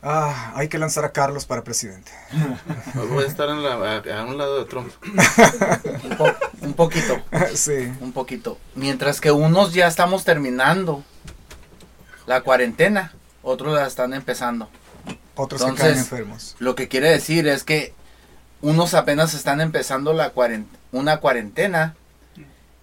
Ah, 0.00 0.52
hay 0.54 0.68
que 0.68 0.78
lanzar 0.78 1.04
a 1.04 1.10
Carlos 1.12 1.44
para 1.44 1.64
presidente. 1.64 2.12
Voy 3.10 3.24
a 3.24 3.26
estar 3.26 3.48
en 3.48 3.62
la- 3.64 3.72
a, 3.96 4.20
a 4.20 4.24
un 4.26 4.38
lado 4.38 4.60
de 4.60 4.64
Trump. 4.66 4.92
Un, 6.04 6.16
po- 6.16 6.34
un 6.60 6.74
poquito, 6.74 7.20
sí. 7.54 7.92
un 8.00 8.12
poquito. 8.12 8.58
Mientras 8.76 9.20
que 9.20 9.32
unos 9.32 9.72
ya 9.74 9.88
estamos 9.88 10.24
terminando 10.24 11.02
la 12.26 12.42
cuarentena, 12.42 13.12
otros 13.42 13.74
la 13.74 13.86
están 13.86 14.14
empezando. 14.14 14.68
Otros 15.34 15.62
que 15.62 15.68
Entonces- 15.68 15.86
caen 15.94 15.98
enfermos. 15.98 16.54
Lo 16.60 16.76
que 16.76 16.86
quiere 16.88 17.10
decir 17.10 17.48
es 17.48 17.64
que 17.64 17.92
unos 18.60 18.94
apenas 18.94 19.34
están 19.34 19.60
empezando 19.60 20.12
la 20.12 20.32
cuaren- 20.32 20.66
una 20.92 21.18
cuarentena 21.18 21.96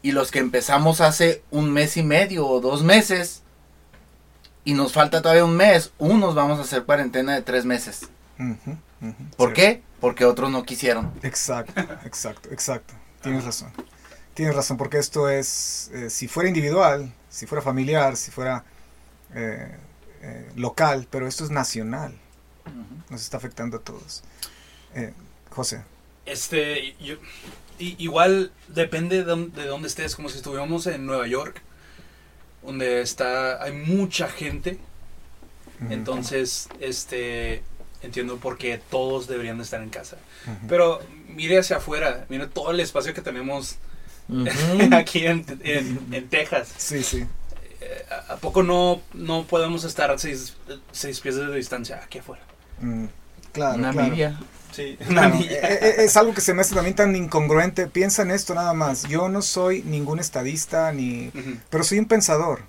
y 0.01 0.11
los 0.11 0.31
que 0.31 0.39
empezamos 0.39 0.99
hace 0.99 1.43
un 1.49 1.71
mes 1.71 1.95
y 1.95 2.03
medio 2.03 2.45
o 2.45 2.59
dos 2.59 2.83
meses 2.83 3.41
y 4.65 4.73
nos 4.73 4.91
falta 4.91 5.21
todavía 5.21 5.45
un 5.45 5.55
mes, 5.55 5.93
unos 5.97 6.35
vamos 6.35 6.59
a 6.59 6.63
hacer 6.63 6.83
cuarentena 6.83 7.33
de 7.35 7.41
tres 7.41 7.63
meses. 7.65 8.09
¿Por 9.37 9.49
sí. 9.49 9.53
qué? 9.55 9.83
Porque 10.01 10.25
otros 10.25 10.51
no 10.51 10.63
quisieron. 10.63 11.13
Exacto, 11.23 11.79
exacto, 12.03 12.49
exacto. 12.51 12.93
Tienes 13.21 13.45
razón. 13.45 13.71
Tienes 14.33 14.53
razón, 14.55 14.75
porque 14.77 14.97
esto 14.97 15.29
es, 15.29 15.89
eh, 15.93 16.09
si 16.09 16.27
fuera 16.27 16.49
individual, 16.49 17.13
si 17.29 17.45
fuera 17.45 17.61
familiar, 17.61 18.17
si 18.17 18.31
fuera 18.31 18.65
eh, 19.33 19.77
eh, 20.21 20.51
local, 20.55 21.07
pero 21.09 21.27
esto 21.27 21.45
es 21.45 21.51
nacional. 21.51 22.13
Nos 23.09 23.21
está 23.21 23.37
afectando 23.37 23.77
a 23.77 23.79
todos. 23.79 24.23
Eh, 24.95 25.13
José. 25.51 25.83
Este, 26.25 26.95
yo- 26.99 27.17
igual 27.77 28.51
depende 28.67 29.17
de 29.17 29.23
dónde, 29.23 29.61
de 29.61 29.67
dónde 29.67 29.87
estés, 29.87 30.15
como 30.15 30.29
si 30.29 30.37
estuviéramos 30.37 30.87
en 30.87 31.05
Nueva 31.05 31.27
York, 31.27 31.61
donde 32.65 33.01
está, 33.01 33.61
hay 33.63 33.71
mucha 33.73 34.27
gente, 34.27 34.77
entonces, 35.89 36.69
este, 36.79 37.61
entiendo 38.01 38.37
por 38.37 38.57
qué 38.57 38.79
todos 38.89 39.27
deberían 39.27 39.57
de 39.57 39.63
estar 39.63 39.81
en 39.81 39.89
casa. 39.89 40.17
Pero 40.67 41.01
mire 41.29 41.59
hacia 41.59 41.77
afuera, 41.77 42.25
mire 42.29 42.47
todo 42.47 42.71
el 42.71 42.79
espacio 42.79 43.13
que 43.13 43.21
tenemos 43.21 43.75
aquí 44.91 45.25
en, 45.25 45.45
en- 45.63 45.99
en 46.11 46.29
Texas. 46.29 46.73
Sí, 46.77 47.03
sí. 47.03 47.25
Eh, 47.81 48.05
¿A 48.29 48.33
a 48.33 48.37
poco 48.37 48.63
no, 48.63 49.01
no 49.13 49.43
podemos 49.45 49.83
estar 49.83 50.09
a 50.11 50.17
seis, 50.17 50.55
seis 50.91 51.19
pies 51.19 51.35
de 51.35 51.53
distancia 51.55 52.01
aquí 52.03 52.19
afuera? 52.19 52.41
Mm, 52.81 53.05
claro, 53.55 53.79
Una 53.79 53.91
claro. 53.91 54.11
milla. 54.11 54.39
Sí, 54.71 54.97
Claro, 55.07 55.35
eh, 55.35 55.47
eh, 55.61 55.95
es 55.99 56.17
algo 56.17 56.33
que 56.33 56.41
se 56.41 56.53
me 56.53 56.61
hace 56.61 56.75
también 56.75 56.95
tan 56.95 57.15
incongruente. 57.15 57.87
Piensa 57.87 58.23
en 58.23 58.31
esto 58.31 58.53
nada 58.53 58.73
más. 58.73 59.03
Yo 59.03 59.29
no 59.29 59.41
soy 59.41 59.81
ningún 59.83 60.19
estadista 60.19 60.91
ni... 60.91 61.31
Pero 61.69 61.83
soy 61.85 61.99
un 61.99 62.05
pensador, 62.05 62.59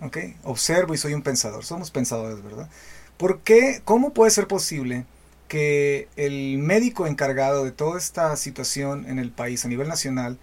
¿ok? 0.00 0.16
Observo 0.44 0.94
y 0.94 0.98
soy 0.98 1.12
un 1.12 1.22
pensador. 1.22 1.64
Somos 1.64 1.90
pensadores, 1.90 2.42
¿verdad? 2.42 2.70
¿Por 3.18 3.40
qué? 3.40 3.82
¿Cómo 3.84 4.14
puede 4.14 4.30
ser 4.30 4.46
posible 4.46 5.04
que 5.48 6.08
el 6.16 6.56
médico 6.56 7.06
encargado 7.06 7.64
de 7.64 7.72
toda 7.72 7.98
esta 7.98 8.34
situación 8.36 9.04
en 9.06 9.18
el 9.18 9.30
país 9.30 9.66
a 9.66 9.68
nivel 9.68 9.88
nacional 9.88 10.38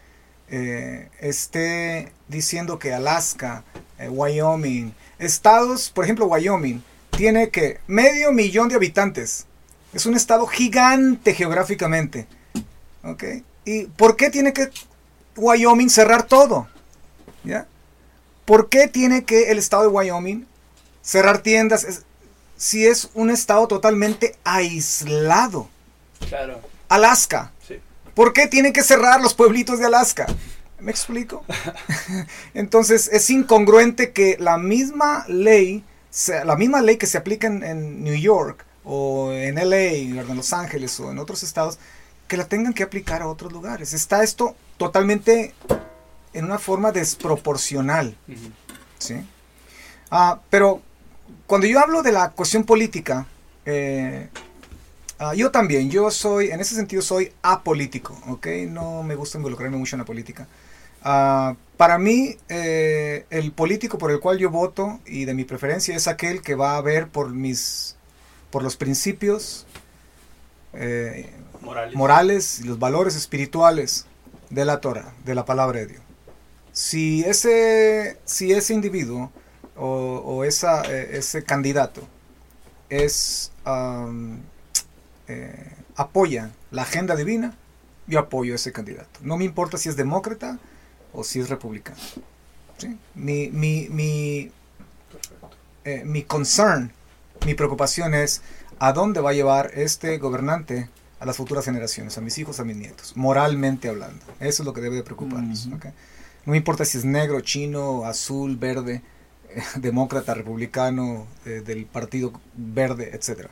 eh, 0.51 1.09
esté 1.19 2.11
diciendo 2.27 2.79
que 2.79 2.93
Alaska, 2.93 3.63
eh, 3.97 4.09
Wyoming, 4.09 4.93
estados, 5.19 5.89
por 5.89 6.03
ejemplo, 6.03 6.27
Wyoming, 6.27 6.83
tiene 7.15 7.49
que 7.49 7.79
medio 7.87 8.31
millón 8.31 8.69
de 8.69 8.75
habitantes. 8.75 9.45
Es 9.93 10.05
un 10.05 10.15
estado 10.15 10.45
gigante 10.47 11.33
geográficamente. 11.33 12.27
¿Ok? 13.03 13.23
¿Y 13.65 13.85
por 13.85 14.15
qué 14.15 14.29
tiene 14.29 14.53
que 14.53 14.69
Wyoming 15.35 15.89
cerrar 15.89 16.23
todo? 16.23 16.67
¿Ya? 17.43 17.67
¿Por 18.45 18.69
qué 18.69 18.87
tiene 18.87 19.23
que 19.25 19.51
el 19.51 19.57
estado 19.57 19.83
de 19.83 19.89
Wyoming 19.89 20.45
cerrar 21.01 21.39
tiendas 21.39 21.83
Es- 21.83 22.03
si 22.57 22.85
es 22.85 23.09
un 23.13 23.29
estado 23.29 23.67
totalmente 23.67 24.35
aislado? 24.43 25.69
Claro, 26.27 26.59
Alaska. 26.89 27.51
sí. 27.65 27.79
¿Por 28.13 28.33
qué 28.33 28.47
tiene 28.47 28.73
que 28.73 28.83
cerrar 28.83 29.21
los 29.21 29.33
pueblitos 29.33 29.79
de 29.79 29.85
Alaska? 29.85 30.25
¿Me 30.79 30.91
explico? 30.91 31.45
Entonces 32.53 33.09
es 33.13 33.29
incongruente 33.29 34.11
que 34.11 34.35
la 34.39 34.57
misma 34.57 35.23
ley, 35.29 35.83
la 36.45 36.55
misma 36.57 36.81
ley 36.81 36.97
que 36.97 37.07
se 37.07 37.17
aplica 37.17 37.47
en, 37.47 37.63
en 37.63 38.03
New 38.03 38.15
York 38.15 38.65
o 38.91 39.31
en 39.31 39.55
LA, 39.55 40.19
o 40.19 40.31
en 40.31 40.35
Los 40.35 40.51
Ángeles 40.51 40.99
o 40.99 41.11
en 41.11 41.19
otros 41.19 41.43
estados, 41.43 41.77
que 42.27 42.37
la 42.37 42.47
tengan 42.47 42.73
que 42.73 42.81
aplicar 42.81 43.21
a 43.21 43.27
otros 43.27 43.53
lugares. 43.53 43.93
Está 43.93 44.23
esto 44.23 44.55
totalmente 44.77 45.53
en 46.33 46.45
una 46.45 46.57
forma 46.57 46.91
desproporcional. 46.91 48.17
¿sí? 48.97 49.15
Ah, 50.09 50.39
pero 50.49 50.81
cuando 51.45 51.67
yo 51.67 51.79
hablo 51.79 52.01
de 52.01 52.11
la 52.11 52.31
cuestión 52.31 52.63
política, 52.63 53.27
eh, 53.63 54.27
ah, 55.19 55.35
yo 55.35 55.51
también, 55.51 55.91
yo 55.91 56.09
soy, 56.09 56.49
en 56.49 56.59
ese 56.59 56.73
sentido 56.73 57.03
soy 57.03 57.31
apolítico, 57.43 58.19
¿ok? 58.27 58.47
No 58.69 59.03
me 59.03 59.13
gusta 59.13 59.37
involucrarme 59.37 59.77
mucho 59.77 59.97
en 59.97 59.99
la 59.99 60.05
política. 60.05 60.47
Ah, 61.03 61.55
para 61.77 61.99
mí, 61.99 62.35
eh, 62.49 63.27
el 63.29 63.51
político 63.51 63.99
por 63.99 64.09
el 64.09 64.19
cual 64.19 64.39
yo 64.39 64.49
voto 64.49 64.99
y 65.05 65.25
de 65.25 65.35
mi 65.35 65.45
preferencia 65.45 65.95
es 65.95 66.07
aquel 66.07 66.41
que 66.41 66.55
va 66.55 66.75
a 66.75 66.81
ver 66.81 67.07
por 67.07 67.29
mis, 67.29 67.95
por 68.51 68.63
los 68.63 68.75
principios 68.77 69.65
eh, 70.73 71.29
Morales. 71.61 71.95
morales 71.95 72.59
y 72.61 72.63
los 72.63 72.79
valores 72.79 73.15
espirituales 73.15 74.05
de 74.49 74.65
la 74.65 74.81
Torah, 74.81 75.13
de 75.25 75.35
la 75.35 75.45
palabra 75.45 75.79
de 75.79 75.87
Dios. 75.87 76.01
Si 76.71 77.23
ese, 77.23 78.17
si 78.25 78.51
ese 78.51 78.73
individuo 78.73 79.31
o, 79.75 79.87
o 80.25 80.43
esa, 80.43 80.83
eh, 80.83 81.17
ese 81.17 81.43
candidato 81.43 82.07
es 82.89 83.51
eh, 85.27 85.73
apoya 85.95 86.51
la 86.71 86.83
agenda 86.83 87.15
divina, 87.15 87.55
yo 88.07 88.19
apoyo 88.19 88.53
a 88.53 88.55
ese 88.55 88.71
candidato. 88.71 89.19
No 89.21 89.37
me 89.37 89.45
importa 89.45 89.77
si 89.77 89.89
es 89.89 89.95
demócrata 89.95 90.57
o 91.13 91.23
si 91.23 91.39
es 91.39 91.49
republicano. 91.49 91.99
¿sí? 92.77 92.97
Mi, 93.13 93.49
mi, 93.49 93.87
mi, 93.89 94.51
mi 96.05 96.23
concern, 96.23 96.91
mi 97.45 97.53
preocupación 97.53 98.13
es 98.13 98.41
a 98.79 98.93
dónde 98.93 99.21
va 99.21 99.31
a 99.31 99.33
llevar 99.33 99.71
este 99.75 100.17
gobernante 100.17 100.89
a 101.19 101.25
las 101.25 101.37
futuras 101.37 101.65
generaciones, 101.65 102.17
a 102.17 102.21
mis 102.21 102.37
hijos, 102.37 102.59
a 102.59 102.63
mis 102.63 102.77
nietos, 102.77 103.15
moralmente 103.15 103.89
hablando. 103.89 104.25
Eso 104.39 104.63
es 104.63 104.65
lo 104.65 104.73
que 104.73 104.81
debe 104.81 104.95
de 104.95 105.03
preocuparnos. 105.03 105.67
No 105.67 105.77
me 106.45 106.57
importa 106.57 106.85
si 106.85 106.97
es 106.97 107.05
negro, 107.05 107.41
chino, 107.41 108.05
azul, 108.05 108.55
verde, 108.55 109.01
eh, 109.49 109.61
demócrata, 109.75 110.33
republicano, 110.33 111.27
eh, 111.45 111.61
del 111.65 111.85
partido 111.85 112.31
verde, 112.55 113.11
etc. 113.13 113.49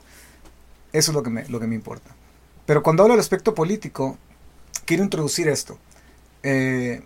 Eso 0.94 1.12
es 1.12 1.16
lo 1.16 1.24
que, 1.24 1.30
me, 1.30 1.48
lo 1.50 1.60
que 1.60 1.68
me 1.68 1.76
importa. 1.76 2.16
Pero 2.66 2.84
cuando 2.84 3.04
hablo 3.04 3.14
del 3.14 3.22
aspecto 3.22 3.54
político, 3.54 4.18
quiero 4.86 5.04
introducir 5.04 5.48
esto. 5.48 5.78
Eh, 6.44 7.02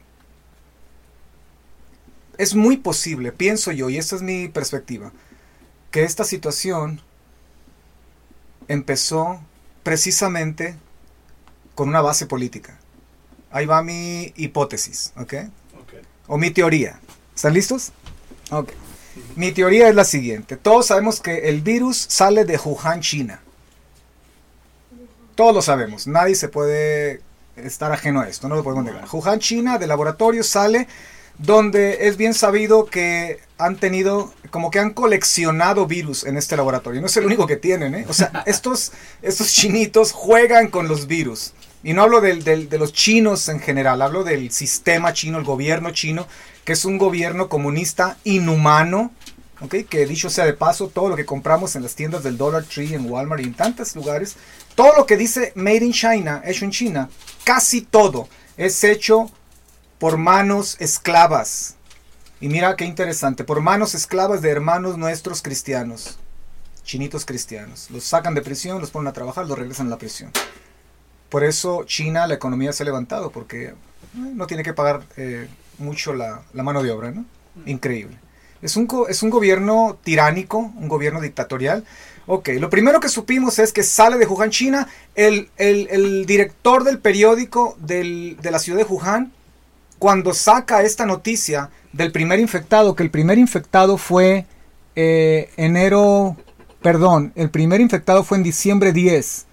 es 2.37 2.55
muy 2.55 2.77
posible, 2.77 3.31
pienso 3.31 3.71
yo, 3.71 3.89
y 3.89 3.97
esta 3.97 4.15
es 4.15 4.21
mi 4.21 4.47
perspectiva, 4.47 5.11
que 5.91 6.03
esta 6.03 6.23
situación 6.23 7.01
empezó 8.67 9.41
precisamente 9.83 10.75
con 11.75 11.89
una 11.89 12.01
base 12.01 12.25
política. 12.25 12.77
Ahí 13.51 13.65
va 13.65 13.83
mi 13.83 14.33
hipótesis, 14.37 15.13
¿ok? 15.17 15.33
O 16.27 16.37
mi 16.37 16.51
teoría. 16.51 16.99
¿Están 17.35 17.53
listos? 17.53 17.91
Ok. 18.49 18.71
Mi 19.35 19.51
teoría 19.51 19.89
es 19.89 19.95
la 19.95 20.05
siguiente. 20.05 20.55
Todos 20.55 20.87
sabemos 20.87 21.19
que 21.19 21.49
el 21.49 21.61
virus 21.61 21.97
sale 21.97 22.45
de 22.45 22.57
Wuhan, 22.57 23.01
China. 23.01 23.41
Todos 25.35 25.53
lo 25.53 25.61
sabemos. 25.61 26.07
Nadie 26.07 26.35
se 26.35 26.47
puede 26.47 27.21
estar 27.57 27.91
ajeno 27.91 28.21
a 28.21 28.29
esto. 28.29 28.47
No 28.47 28.55
lo 28.55 28.63
podemos 28.63 28.85
negar. 28.85 29.05
Wuhan, 29.11 29.39
China, 29.39 29.77
de 29.77 29.87
laboratorio 29.87 30.43
sale 30.43 30.87
donde 31.41 32.07
es 32.07 32.17
bien 32.17 32.33
sabido 32.33 32.85
que 32.85 33.39
han 33.57 33.75
tenido, 33.75 34.31
como 34.51 34.69
que 34.69 34.79
han 34.79 34.91
coleccionado 34.91 35.87
virus 35.87 36.23
en 36.23 36.37
este 36.37 36.55
laboratorio. 36.55 37.01
No 37.01 37.07
es 37.07 37.17
el 37.17 37.25
único 37.25 37.47
que 37.47 37.55
tienen, 37.55 37.95
¿eh? 37.95 38.05
O 38.07 38.13
sea, 38.13 38.43
estos, 38.45 38.91
estos 39.21 39.51
chinitos 39.51 40.11
juegan 40.11 40.69
con 40.69 40.87
los 40.87 41.07
virus. 41.07 41.53
Y 41.83 41.93
no 41.93 42.03
hablo 42.03 42.21
del, 42.21 42.43
del, 42.43 42.69
de 42.69 42.77
los 42.77 42.93
chinos 42.93 43.49
en 43.49 43.59
general, 43.59 44.03
hablo 44.03 44.23
del 44.23 44.51
sistema 44.51 45.13
chino, 45.13 45.39
el 45.39 45.43
gobierno 45.43 45.89
chino, 45.91 46.27
que 46.63 46.73
es 46.73 46.85
un 46.85 46.99
gobierno 46.99 47.49
comunista 47.49 48.17
inhumano, 48.23 49.11
¿ok? 49.61 49.77
Que 49.89 50.05
dicho 50.05 50.29
sea 50.29 50.45
de 50.45 50.53
paso, 50.53 50.89
todo 50.89 51.09
lo 51.09 51.15
que 51.15 51.25
compramos 51.25 51.75
en 51.75 51.81
las 51.81 51.95
tiendas 51.95 52.21
del 52.21 52.37
Dollar 52.37 52.63
Tree, 52.65 52.93
en 52.93 53.09
Walmart 53.09 53.41
y 53.41 53.45
en 53.45 53.55
tantos 53.55 53.95
lugares, 53.95 54.35
todo 54.75 54.95
lo 54.95 55.07
que 55.07 55.17
dice 55.17 55.53
Made 55.55 55.85
in 55.85 55.91
China, 55.91 56.43
hecho 56.45 56.65
en 56.65 56.71
China, 56.71 57.09
casi 57.43 57.81
todo 57.81 58.29
es 58.57 58.83
hecho 58.83 59.31
por 60.01 60.17
manos 60.17 60.77
esclavas. 60.79 61.75
Y 62.39 62.49
mira 62.49 62.75
qué 62.75 62.85
interesante, 62.85 63.43
por 63.43 63.61
manos 63.61 63.93
esclavas 63.93 64.41
de 64.41 64.49
hermanos 64.49 64.97
nuestros 64.97 65.43
cristianos, 65.43 66.17
chinitos 66.83 67.23
cristianos. 67.23 67.91
Los 67.91 68.05
sacan 68.05 68.33
de 68.33 68.41
prisión, 68.41 68.81
los 68.81 68.89
ponen 68.89 69.09
a 69.09 69.13
trabajar, 69.13 69.45
los 69.45 69.59
regresan 69.59 69.85
a 69.85 69.89
la 69.91 69.97
prisión. 69.99 70.31
Por 71.29 71.43
eso 71.43 71.83
China, 71.83 72.25
la 72.25 72.33
economía 72.33 72.73
se 72.73 72.81
ha 72.81 72.87
levantado, 72.87 73.29
porque 73.29 73.65
eh, 73.65 73.75
no 74.15 74.47
tiene 74.47 74.63
que 74.63 74.73
pagar 74.73 75.03
eh, 75.17 75.47
mucho 75.77 76.15
la, 76.15 76.41
mano 76.51 76.81
de 76.81 76.89
obra, 76.89 77.11
¿no? 77.11 77.23
Increíble. 77.67 78.17
Es 78.63 78.77
un, 78.77 78.87
es 79.07 79.21
un 79.21 79.29
gobierno 79.29 79.99
tiránico, 80.03 80.57
un 80.57 80.87
gobierno 80.87 81.21
dictatorial. 81.21 81.85
Ok, 82.25 82.49
lo 82.59 82.71
primero 82.71 82.99
que 83.01 83.09
supimos 83.09 83.59
es 83.59 83.71
que 83.71 83.83
sale 83.83 84.17
de 84.17 84.25
Wuhan, 84.25 84.49
China, 84.49 84.87
el, 85.13 85.51
el, 85.57 85.87
el 85.91 86.25
director 86.25 86.83
del 86.85 86.97
periódico 86.97 87.77
del, 87.79 88.37
de 88.41 88.49
la 88.49 88.57
ciudad 88.57 88.79
de 88.79 88.85
Wuhan, 88.85 89.31
cuando 90.01 90.33
saca 90.33 90.81
esta 90.81 91.05
noticia 91.05 91.69
del 91.93 92.11
primer 92.11 92.39
infectado, 92.39 92.95
que 92.95 93.03
el 93.03 93.11
primer 93.11 93.37
infectado 93.37 93.99
fue 93.99 94.47
eh, 94.95 95.51
enero, 95.57 96.35
perdón, 96.81 97.31
el 97.35 97.51
primer 97.51 97.81
infectado 97.81 98.23
fue 98.23 98.39
en 98.39 98.43
diciembre 98.43 98.93
10, 98.93 99.45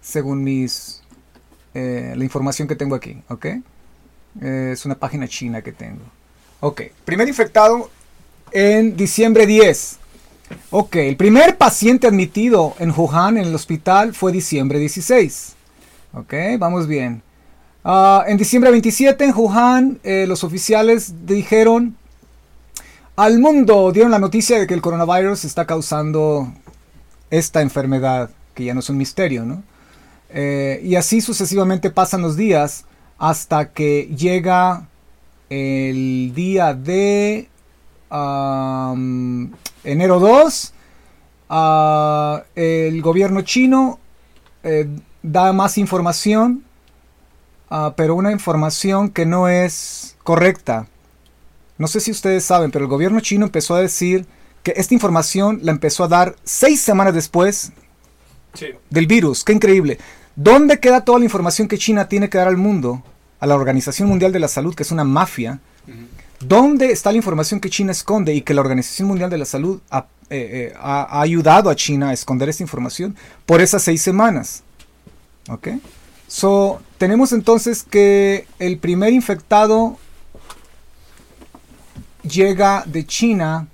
según 0.00 0.42
mis, 0.42 1.00
eh, 1.74 2.12
la 2.16 2.24
información 2.24 2.66
que 2.66 2.74
tengo 2.74 2.96
aquí, 2.96 3.22
¿ok? 3.28 3.44
Eh, 4.42 4.70
es 4.72 4.84
una 4.84 4.96
página 4.96 5.28
china 5.28 5.62
que 5.62 5.70
tengo. 5.70 6.02
Ok, 6.58 6.82
primer 7.04 7.28
infectado 7.28 7.88
en 8.50 8.96
diciembre 8.96 9.46
10. 9.46 9.98
Ok, 10.70 10.96
el 10.96 11.16
primer 11.16 11.56
paciente 11.56 12.08
admitido 12.08 12.74
en 12.80 12.90
Wuhan, 12.90 13.38
en 13.38 13.44
el 13.44 13.54
hospital, 13.54 14.12
fue 14.12 14.32
diciembre 14.32 14.80
16. 14.80 15.54
Ok, 16.14 16.34
vamos 16.58 16.88
bien. 16.88 17.22
Uh, 17.84 18.22
en 18.26 18.38
diciembre 18.38 18.70
27 18.70 19.24
en 19.24 19.34
Wuhan, 19.34 20.00
eh, 20.04 20.24
los 20.26 20.42
oficiales 20.42 21.26
dijeron 21.26 21.96
al 23.14 23.38
mundo, 23.38 23.92
dieron 23.92 24.10
la 24.10 24.18
noticia 24.18 24.58
de 24.58 24.66
que 24.66 24.72
el 24.72 24.80
coronavirus 24.80 25.44
está 25.44 25.66
causando 25.66 26.50
esta 27.30 27.60
enfermedad, 27.60 28.30
que 28.54 28.64
ya 28.64 28.72
no 28.72 28.80
es 28.80 28.88
un 28.88 28.96
misterio, 28.96 29.44
¿no? 29.44 29.62
Eh, 30.30 30.80
y 30.82 30.96
así 30.96 31.20
sucesivamente 31.20 31.90
pasan 31.90 32.22
los 32.22 32.36
días 32.36 32.86
hasta 33.18 33.70
que 33.72 34.06
llega 34.16 34.88
el 35.50 36.32
día 36.34 36.72
de 36.72 37.48
enero 39.84 40.20
2. 40.20 40.72
Uh, 41.50 42.38
el 42.54 43.02
gobierno 43.02 43.42
chino 43.42 43.98
eh, 44.62 44.88
da 45.22 45.52
más 45.52 45.76
información 45.76 46.64
uh, 47.70 47.92
pero 47.96 48.14
una 48.14 48.32
información 48.32 49.10
que 49.10 49.26
no 49.26 49.48
es 49.48 50.16
correcta. 50.22 50.86
No 51.78 51.88
sé 51.88 52.00
si 52.00 52.10
ustedes 52.10 52.44
saben, 52.44 52.70
pero 52.70 52.84
el 52.84 52.90
gobierno 52.90 53.20
chino 53.20 53.46
empezó 53.46 53.74
a 53.74 53.80
decir 53.80 54.26
que 54.62 54.74
esta 54.76 54.94
información 54.94 55.60
la 55.62 55.72
empezó 55.72 56.04
a 56.04 56.08
dar 56.08 56.36
seis 56.44 56.80
semanas 56.80 57.14
después 57.14 57.72
sí. 58.54 58.66
del 58.90 59.06
virus. 59.06 59.44
Qué 59.44 59.52
increíble. 59.52 59.98
¿Dónde 60.36 60.80
queda 60.80 61.04
toda 61.04 61.18
la 61.18 61.24
información 61.24 61.68
que 61.68 61.78
China 61.78 62.08
tiene 62.08 62.28
que 62.28 62.38
dar 62.38 62.48
al 62.48 62.56
mundo? 62.56 63.02
A 63.40 63.46
la 63.46 63.56
Organización 63.56 64.08
Mundial 64.08 64.32
de 64.32 64.38
la 64.38 64.48
Salud, 64.48 64.74
que 64.74 64.84
es 64.84 64.90
una 64.90 65.04
mafia. 65.04 65.60
Uh 65.86 65.90
-huh. 65.90 66.46
¿Dónde 66.46 66.92
está 66.92 67.10
la 67.10 67.18
información 67.18 67.60
que 67.60 67.68
China 67.70 67.92
esconde 67.92 68.34
y 68.34 68.40
que 68.40 68.54
la 68.54 68.60
Organización 68.60 69.08
Mundial 69.08 69.30
de 69.30 69.38
la 69.38 69.44
Salud 69.44 69.80
ha, 69.90 70.06
eh, 70.30 70.70
eh, 70.70 70.74
ha, 70.78 71.02
ha 71.02 71.20
ayudado 71.20 71.68
a 71.68 71.74
China 71.74 72.08
a 72.08 72.12
esconder 72.12 72.48
esta 72.48 72.62
información 72.62 73.16
por 73.46 73.60
esas 73.60 73.82
seis 73.82 74.00
semanas? 74.00 74.62
¿Ok? 75.48 75.68
So, 76.28 76.80
tenemos 76.98 77.32
entonces 77.32 77.82
que 77.82 78.46
el 78.58 78.78
primer 78.78 79.12
infectado 79.12 79.98
llega 82.22 82.82
de 82.86 83.06
China 83.06 83.68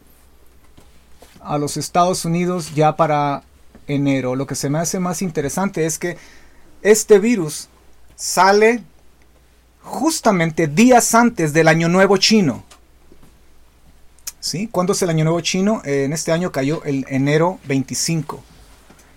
a 1.41 1.59
los 1.59 1.77
Estados 1.77 2.25
Unidos 2.25 2.75
ya 2.75 2.97
para 2.97 3.43
enero. 3.87 4.37
Lo 4.37 4.47
que 4.47 4.55
se 4.55 4.69
me 4.69 4.79
hace 4.79 4.99
más 4.99 5.23
interesante 5.23 5.87
es 5.87 5.99
que 5.99 6.17
este 6.83 7.19
virus 7.19 7.69
sale 8.17 8.83
justamente 9.83 10.67
días 10.67 11.15
antes 11.15 11.53
del 11.53 11.69
Año 11.69 11.89
Nuevo 11.89 12.17
chino. 12.17 12.65
¿Sí? 14.41 14.69
¿Cuándo 14.69 14.95
es 14.95 15.03
el 15.03 15.11
Año 15.11 15.25
Nuevo 15.25 15.41
chino? 15.41 15.83
Eh, 15.85 16.05
en 16.05 16.13
este 16.13 16.33
año 16.33 16.51
cayó 16.51 16.83
el 16.85 17.05
enero 17.09 17.59
25. 17.65 18.43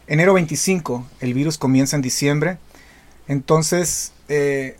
Enero 0.07 0.33
25, 0.33 1.05
el 1.21 1.33
virus 1.33 1.57
comienza 1.57 1.95
en 1.95 2.01
diciembre. 2.01 2.57
Entonces, 3.27 4.11
eh, 4.27 4.77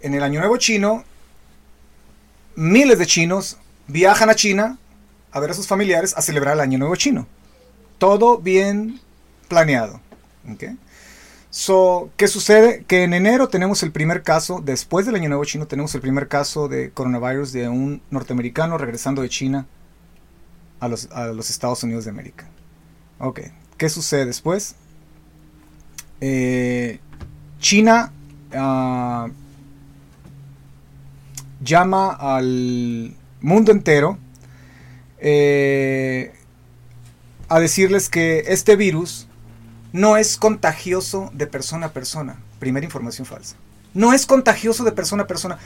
en 0.00 0.14
el 0.14 0.22
Año 0.22 0.40
Nuevo 0.40 0.56
chino, 0.56 1.04
miles 2.56 2.98
de 2.98 3.06
chinos 3.06 3.58
viajan 3.86 4.30
a 4.30 4.34
China 4.34 4.78
a 5.32 5.40
ver 5.40 5.50
a 5.50 5.54
sus 5.54 5.66
familiares 5.66 6.14
a 6.16 6.22
celebrar 6.22 6.54
el 6.54 6.60
Año 6.60 6.78
Nuevo 6.78 6.96
chino. 6.96 7.26
Todo 7.98 8.38
bien 8.38 9.00
planeado. 9.48 10.00
¿okay? 10.52 10.76
So, 11.50 12.10
¿Qué 12.16 12.28
sucede? 12.28 12.84
Que 12.86 13.04
en 13.04 13.12
enero 13.12 13.48
tenemos 13.48 13.82
el 13.82 13.92
primer 13.92 14.22
caso, 14.22 14.60
después 14.64 15.06
del 15.06 15.16
Año 15.16 15.28
Nuevo 15.28 15.44
chino, 15.44 15.66
tenemos 15.66 15.94
el 15.94 16.00
primer 16.00 16.28
caso 16.28 16.68
de 16.68 16.90
coronavirus 16.90 17.52
de 17.52 17.68
un 17.68 18.02
norteamericano 18.10 18.78
regresando 18.78 19.22
de 19.22 19.28
China 19.28 19.66
a 20.78 20.88
los, 20.88 21.50
Estados 21.50 21.82
Unidos 21.82 22.04
de 22.04 22.10
América. 22.10 22.48
Ok, 23.18 23.40
¿qué 23.76 23.88
sucede 23.88 24.26
después? 24.26 24.76
Eh, 26.20 27.00
China 27.60 28.12
uh, 28.52 29.30
llama 31.62 32.12
al 32.12 33.14
mundo 33.40 33.70
entero 33.70 34.18
eh, 35.18 36.32
a 37.48 37.60
decirles 37.60 38.08
que 38.08 38.44
este 38.48 38.76
virus 38.76 39.28
no 39.92 40.16
es 40.16 40.36
contagioso 40.36 41.30
de 41.34 41.46
persona 41.46 41.86
a 41.86 41.92
persona. 41.92 42.36
Primera 42.58 42.84
información 42.84 43.26
falsa. 43.26 43.56
No 43.92 44.12
es 44.12 44.24
contagioso 44.24 44.84
de 44.84 44.92
persona 44.92 45.24
a 45.24 45.26
persona. 45.26 45.58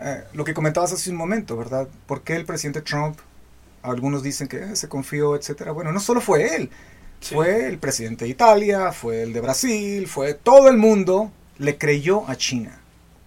Eh, 0.00 0.24
lo 0.34 0.44
que 0.44 0.54
comentabas 0.54 0.92
hace 0.92 1.10
un 1.10 1.16
momento, 1.16 1.56
¿verdad? 1.56 1.88
¿Por 2.06 2.22
qué 2.22 2.36
el 2.36 2.44
presidente 2.44 2.82
Trump, 2.82 3.18
algunos 3.82 4.22
dicen 4.22 4.48
que 4.48 4.58
eh, 4.58 4.76
se 4.76 4.88
confió, 4.88 5.36
etcétera? 5.36 5.72
Bueno, 5.72 5.92
no 5.92 6.00
solo 6.00 6.20
fue 6.20 6.56
él, 6.56 6.70
sí. 7.20 7.34
fue 7.34 7.66
el 7.66 7.78
presidente 7.78 8.24
de 8.24 8.30
Italia, 8.30 8.92
fue 8.92 9.22
el 9.22 9.32
de 9.32 9.40
Brasil, 9.40 10.06
fue 10.06 10.34
todo 10.34 10.68
el 10.68 10.76
mundo 10.76 11.30
le 11.58 11.78
creyó 11.78 12.28
a 12.28 12.36
China, 12.36 12.78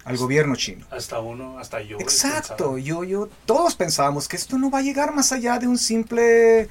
al 0.04 0.18
gobierno 0.18 0.56
chino. 0.56 0.86
Hasta 0.92 1.20
uno, 1.20 1.60
hasta 1.60 1.82
yo. 1.82 1.98
Exacto, 2.00 2.78
yo, 2.78 3.04
yo, 3.04 3.30
todos 3.46 3.76
pensábamos 3.76 4.28
que 4.28 4.36
esto 4.36 4.58
no 4.58 4.70
va 4.70 4.80
a 4.80 4.84
llegar 4.84 5.14
más 5.14 5.32
allá 5.32 5.60
de 5.60 5.68
un 5.68 5.78
simple, 5.78 6.70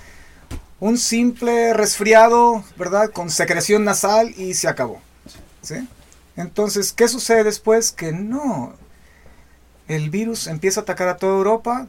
un 0.80 0.98
simple 0.98 1.74
resfriado, 1.74 2.64
¿verdad? 2.76 3.10
Con 3.10 3.30
secreción 3.30 3.84
nasal 3.84 4.32
y 4.36 4.54
se 4.54 4.68
acabó. 4.68 5.00
¿Sí? 5.62 5.86
Entonces, 6.36 6.92
¿qué 6.92 7.08
sucede 7.08 7.44
después? 7.44 7.90
Que 7.90 8.12
no, 8.12 8.74
el 9.88 10.10
virus 10.10 10.46
empieza 10.46 10.80
a 10.80 10.82
atacar 10.84 11.08
a 11.08 11.16
toda 11.16 11.36
Europa 11.36 11.88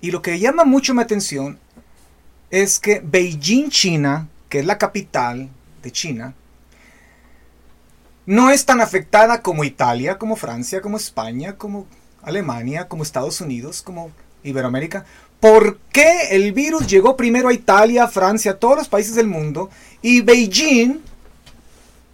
y 0.00 0.10
lo 0.10 0.20
que 0.20 0.38
llama 0.38 0.64
mucho 0.64 0.94
mi 0.94 1.02
atención 1.02 1.58
es 2.50 2.78
que 2.78 3.00
Beijing, 3.02 3.70
China, 3.70 4.28
que 4.54 4.60
es 4.60 4.66
la 4.66 4.78
capital 4.78 5.48
de 5.82 5.90
China, 5.90 6.32
no 8.24 8.50
es 8.50 8.64
tan 8.64 8.80
afectada 8.80 9.42
como 9.42 9.64
Italia, 9.64 10.16
como 10.16 10.36
Francia, 10.36 10.80
como 10.80 10.96
España, 10.96 11.56
como 11.56 11.88
Alemania, 12.22 12.86
como 12.86 13.02
Estados 13.02 13.40
Unidos, 13.40 13.82
como 13.82 14.12
Iberoamérica. 14.44 15.06
¿Por 15.40 15.78
qué 15.90 16.28
el 16.30 16.52
virus 16.52 16.86
llegó 16.86 17.16
primero 17.16 17.48
a 17.48 17.52
Italia, 17.52 18.06
Francia, 18.06 18.52
a 18.52 18.56
todos 18.60 18.76
los 18.78 18.88
países 18.88 19.16
del 19.16 19.26
mundo 19.26 19.70
y 20.02 20.20
Beijing 20.20 21.00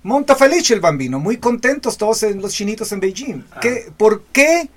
monta 0.02 0.34
feliz 0.34 0.70
el 0.70 0.80
bambino? 0.80 1.18
Muy 1.18 1.36
contentos 1.36 1.98
todos 1.98 2.22
los 2.22 2.54
chinitos 2.54 2.90
en 2.92 3.00
Beijing. 3.00 3.44
¿Qué- 3.60 3.92
¿Por 3.98 4.22
qué 4.32 4.70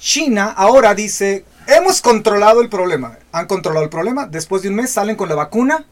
China 0.00 0.46
ahora 0.50 0.96
dice, 0.96 1.44
hemos 1.68 2.02
controlado 2.02 2.60
el 2.60 2.68
problema? 2.68 3.18
Han 3.30 3.46
controlado 3.46 3.84
el 3.84 3.90
problema, 3.90 4.26
después 4.26 4.62
de 4.62 4.68
un 4.70 4.74
mes 4.74 4.90
salen 4.90 5.14
con 5.14 5.28
la 5.28 5.36
vacuna, 5.36 5.84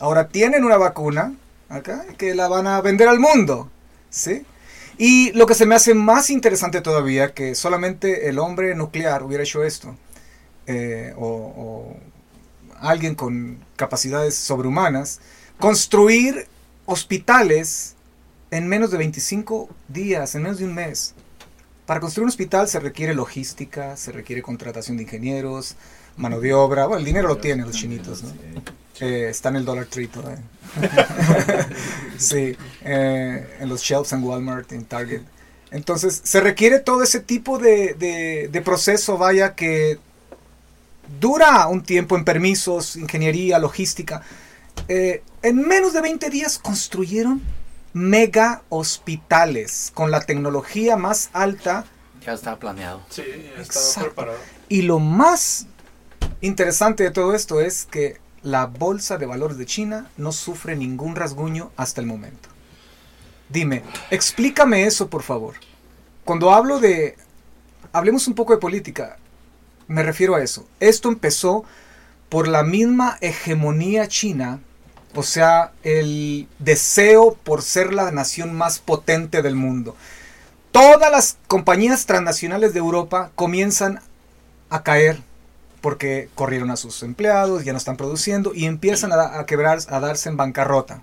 ahora 0.00 0.28
tienen 0.28 0.64
una 0.64 0.76
vacuna 0.76 1.34
acá 1.68 2.06
que 2.16 2.34
la 2.34 2.48
van 2.48 2.66
a 2.66 2.80
vender 2.80 3.08
al 3.08 3.20
mundo. 3.20 3.70
¿sí? 4.10 4.44
Y 4.96 5.32
lo 5.32 5.46
que 5.46 5.54
se 5.54 5.66
me 5.66 5.74
hace 5.74 5.94
más 5.94 6.30
interesante 6.30 6.80
todavía, 6.80 7.32
que 7.32 7.54
solamente 7.54 8.28
el 8.28 8.38
hombre 8.38 8.74
nuclear 8.74 9.22
hubiera 9.22 9.44
hecho 9.44 9.62
esto, 9.62 9.94
eh, 10.66 11.14
o, 11.16 11.26
o 11.26 11.96
alguien 12.80 13.14
con 13.14 13.58
capacidades 13.76 14.34
sobrehumanas, 14.34 15.20
construir 15.58 16.46
hospitales 16.86 17.94
en 18.50 18.66
menos 18.66 18.90
de 18.90 18.98
25 18.98 19.68
días, 19.88 20.34
en 20.34 20.42
menos 20.42 20.58
de 20.58 20.64
un 20.64 20.74
mes. 20.74 21.14
Para 21.86 22.00
construir 22.00 22.24
un 22.24 22.28
hospital 22.30 22.68
se 22.68 22.80
requiere 22.80 23.14
logística, 23.14 23.96
se 23.96 24.12
requiere 24.12 24.42
contratación 24.42 24.96
de 24.96 25.04
ingenieros, 25.04 25.76
mano 26.16 26.40
de 26.40 26.52
obra. 26.54 26.86
Bueno, 26.86 26.98
el 26.98 27.04
dinero 27.04 27.28
lo 27.28 27.38
tienen 27.38 27.66
los 27.66 27.76
chinitos, 27.76 28.22
¿no? 28.22 28.32
Eh, 29.00 29.28
está 29.30 29.48
en 29.50 29.56
el 29.56 29.64
Dollar 29.64 29.86
Tree 29.86 30.08
todavía. 30.08 30.42
sí, 32.18 32.56
eh, 32.82 33.56
en 33.60 33.68
los 33.68 33.80
shelves 33.82 34.12
en 34.12 34.22
Walmart, 34.24 34.72
en 34.72 34.84
Target. 34.84 35.22
Entonces, 35.70 36.20
se 36.24 36.40
requiere 36.40 36.80
todo 36.80 37.02
ese 37.02 37.20
tipo 37.20 37.58
de, 37.58 37.94
de- 37.94 38.48
de 38.50 38.60
proceso, 38.62 39.18
vaya, 39.18 39.54
que 39.54 39.98
dura 41.20 41.66
un 41.68 41.82
tiempo 41.82 42.16
en 42.16 42.24
permisos, 42.24 42.96
ingeniería, 42.96 43.58
logística. 43.58 44.22
Eh, 44.88 45.22
en 45.42 45.56
menos 45.66 45.92
de 45.92 46.00
20 46.00 46.30
días 46.30 46.58
construyeron 46.58 47.42
mega 47.92 48.62
hospitales 48.68 49.90
con 49.94 50.10
la 50.10 50.20
tecnología 50.20 50.96
más 50.96 51.30
alta 51.32 51.84
Ya 52.24 52.32
estaba 52.34 52.58
planeado. 52.58 53.00
Sí, 53.10 53.22
estaba 53.22 53.62
Exacto. 53.62 54.00
preparado. 54.10 54.38
y 54.68 54.82
lo 54.82 54.98
más 54.98 55.66
interesante 56.40 57.02
de 57.04 57.10
todo 57.10 57.34
esto 57.34 57.60
es 57.60 57.84
que 57.86 58.18
la 58.42 58.66
bolsa 58.66 59.18
de 59.18 59.26
valores 59.26 59.58
de 59.58 59.66
China 59.66 60.10
no 60.16 60.32
sufre 60.32 60.76
ningún 60.76 61.16
rasguño 61.16 61.70
hasta 61.76 62.00
el 62.00 62.06
momento. 62.06 62.48
Dime, 63.48 63.82
explícame 64.10 64.84
eso 64.84 65.08
por 65.08 65.22
favor. 65.22 65.54
Cuando 66.24 66.52
hablo 66.52 66.80
de... 66.80 67.16
Hablemos 67.92 68.28
un 68.28 68.34
poco 68.34 68.52
de 68.52 68.60
política. 68.60 69.16
Me 69.86 70.02
refiero 70.02 70.34
a 70.34 70.42
eso. 70.42 70.66
Esto 70.80 71.08
empezó 71.08 71.64
por 72.28 72.46
la 72.46 72.62
misma 72.62 73.16
hegemonía 73.22 74.06
china, 74.08 74.60
o 75.14 75.22
sea, 75.22 75.72
el 75.82 76.46
deseo 76.58 77.34
por 77.42 77.62
ser 77.62 77.94
la 77.94 78.10
nación 78.10 78.54
más 78.54 78.78
potente 78.78 79.40
del 79.40 79.54
mundo. 79.54 79.96
Todas 80.72 81.10
las 81.10 81.38
compañías 81.46 82.04
transnacionales 82.04 82.74
de 82.74 82.80
Europa 82.80 83.30
comienzan 83.34 84.00
a 84.68 84.82
caer 84.82 85.22
porque 85.80 86.28
corrieron 86.34 86.70
a 86.70 86.76
sus 86.76 87.02
empleados, 87.02 87.64
ya 87.64 87.72
no 87.72 87.78
están 87.78 87.96
produciendo 87.96 88.52
y 88.54 88.66
empiezan 88.66 89.12
a, 89.12 89.38
a 89.38 89.46
quebrar, 89.46 89.78
a 89.88 90.00
darse 90.00 90.28
en 90.28 90.36
bancarrota. 90.36 91.02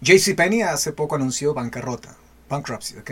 JCPenney 0.00 0.62
hace 0.62 0.92
poco 0.92 1.16
anunció 1.16 1.54
bancarrota, 1.54 2.16
bankruptcy, 2.48 2.98
¿ok? 2.98 3.10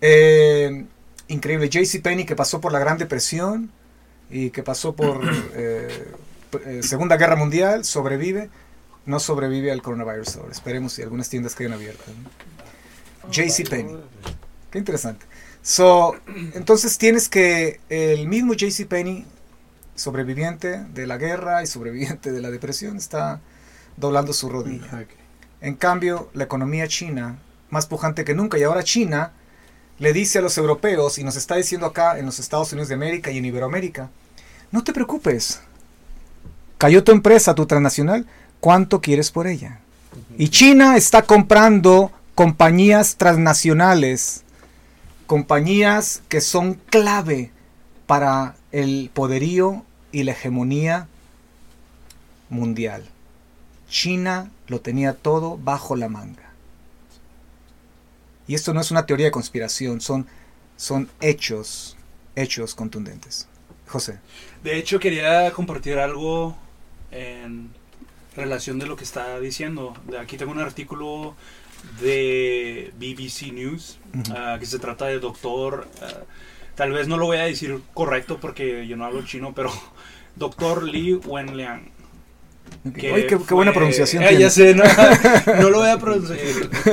Eh, 0.00 0.84
increíble, 1.28 1.68
JCPenney 1.68 2.24
que 2.24 2.36
pasó 2.36 2.60
por 2.60 2.72
la 2.72 2.78
Gran 2.78 2.98
Depresión 2.98 3.70
y 4.30 4.50
que 4.50 4.62
pasó 4.62 4.94
por 4.94 5.20
eh, 5.54 6.12
eh, 6.64 6.80
Segunda 6.82 7.16
Guerra 7.16 7.36
Mundial, 7.36 7.84
sobrevive, 7.84 8.50
no 9.04 9.20
sobrevive 9.20 9.72
al 9.72 9.82
coronavirus 9.82 10.36
ahora. 10.36 10.52
Esperemos 10.52 10.92
si 10.92 11.02
algunas 11.02 11.28
tiendas 11.28 11.54
quedan 11.54 11.72
abiertas. 11.72 12.06
¿no? 12.08 13.30
JCPenney. 13.30 13.96
Qué 14.70 14.78
interesante. 14.78 15.26
So, 15.62 16.14
entonces 16.54 16.96
tienes 16.96 17.28
que 17.28 17.80
el 17.88 18.28
mismo 18.28 18.54
JCPenney, 18.54 19.26
sobreviviente 19.96 20.84
de 20.84 21.06
la 21.06 21.18
guerra 21.18 21.62
y 21.62 21.66
sobreviviente 21.66 22.30
de 22.30 22.40
la 22.40 22.50
depresión, 22.50 22.96
está 22.96 23.40
doblando 23.96 24.32
su 24.32 24.48
rodilla. 24.48 25.06
En 25.60 25.74
cambio, 25.74 26.30
la 26.34 26.44
economía 26.44 26.86
china, 26.86 27.38
más 27.70 27.86
pujante 27.86 28.24
que 28.24 28.34
nunca, 28.34 28.58
y 28.58 28.62
ahora 28.62 28.84
China 28.84 29.32
le 29.98 30.12
dice 30.12 30.38
a 30.38 30.42
los 30.42 30.58
europeos, 30.58 31.18
y 31.18 31.24
nos 31.24 31.36
está 31.36 31.56
diciendo 31.56 31.86
acá 31.86 32.18
en 32.18 32.26
los 32.26 32.38
Estados 32.38 32.72
Unidos 32.72 32.88
de 32.88 32.94
América 32.94 33.30
y 33.30 33.38
en 33.38 33.46
Iberoamérica, 33.46 34.10
no 34.70 34.84
te 34.84 34.92
preocupes, 34.92 35.60
cayó 36.78 37.02
tu 37.02 37.12
empresa, 37.12 37.54
tu 37.54 37.66
transnacional, 37.66 38.26
¿cuánto 38.60 39.00
quieres 39.00 39.30
por 39.30 39.46
ella? 39.46 39.80
Y 40.36 40.48
China 40.50 40.96
está 40.96 41.22
comprando 41.22 42.12
compañías 42.34 43.16
transnacionales, 43.16 44.44
compañías 45.26 46.22
que 46.28 46.40
son 46.40 46.74
clave 46.74 47.50
para 48.06 48.55
el 48.72 49.10
poderío 49.12 49.84
y 50.12 50.24
la 50.24 50.32
hegemonía 50.32 51.08
mundial. 52.48 53.04
China 53.88 54.50
lo 54.68 54.80
tenía 54.80 55.14
todo 55.14 55.58
bajo 55.58 55.96
la 55.96 56.08
manga. 56.08 56.50
Y 58.48 58.54
esto 58.54 58.72
no 58.72 58.80
es 58.80 58.90
una 58.90 59.06
teoría 59.06 59.26
de 59.26 59.32
conspiración, 59.32 60.00
son, 60.00 60.26
son 60.76 61.08
hechos, 61.20 61.96
hechos 62.36 62.74
contundentes. 62.74 63.48
José. 63.88 64.18
De 64.62 64.76
hecho, 64.76 64.98
quería 64.98 65.50
compartir 65.52 65.98
algo 65.98 66.56
en 67.10 67.70
relación 68.36 68.78
de 68.78 68.86
lo 68.86 68.96
que 68.96 69.04
está 69.04 69.38
diciendo. 69.40 69.94
De 70.08 70.18
aquí 70.18 70.36
tengo 70.36 70.52
un 70.52 70.60
artículo 70.60 71.34
de 72.00 72.92
BBC 72.98 73.52
News 73.52 73.98
ah, 74.30 74.56
que 74.58 74.66
se 74.66 74.78
trata 74.78 75.06
de 75.06 75.20
doctor, 75.20 75.88
ah, 76.02 76.24
tal 76.76 76.92
vez 76.92 77.08
no 77.08 77.16
lo 77.16 77.26
voy 77.26 77.38
a 77.38 77.44
decir 77.44 77.80
correcto 77.94 78.38
porque 78.40 78.86
yo 78.86 78.96
no 78.96 79.04
hablo 79.04 79.22
chino, 79.24 79.52
pero 79.54 79.72
doctor 80.36 80.84
Li 80.84 81.14
Wenliang. 81.14 81.90
que 82.98 83.12
Oye, 83.12 83.26
qué, 83.26 83.38
qué 83.46 83.54
buena 83.54 83.72
pronunciación 83.72 84.22
Eh, 84.22 84.36
ya 84.38 84.50
sé, 84.50 84.74
no, 84.74 84.84
no 85.60 85.70
lo 85.70 85.78
voy 85.78 85.88
a 85.90 85.98
pronunciar. 85.98 86.38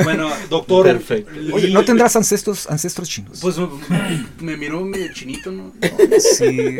Bueno, 0.04 0.30
doctor. 0.50 0.86
Perfecto. 0.86 1.32
Li- 1.32 1.52
Oye, 1.52 1.70
¿no 1.72 1.84
tendrás 1.84 2.16
ancestros, 2.16 2.70
ancestros 2.70 3.10
chinos? 3.10 3.40
Pues 3.42 3.58
me 4.40 4.56
miro 4.58 4.82
medio 4.82 5.12
chinito, 5.14 5.52
¿no? 5.52 5.72
sí, 6.20 6.78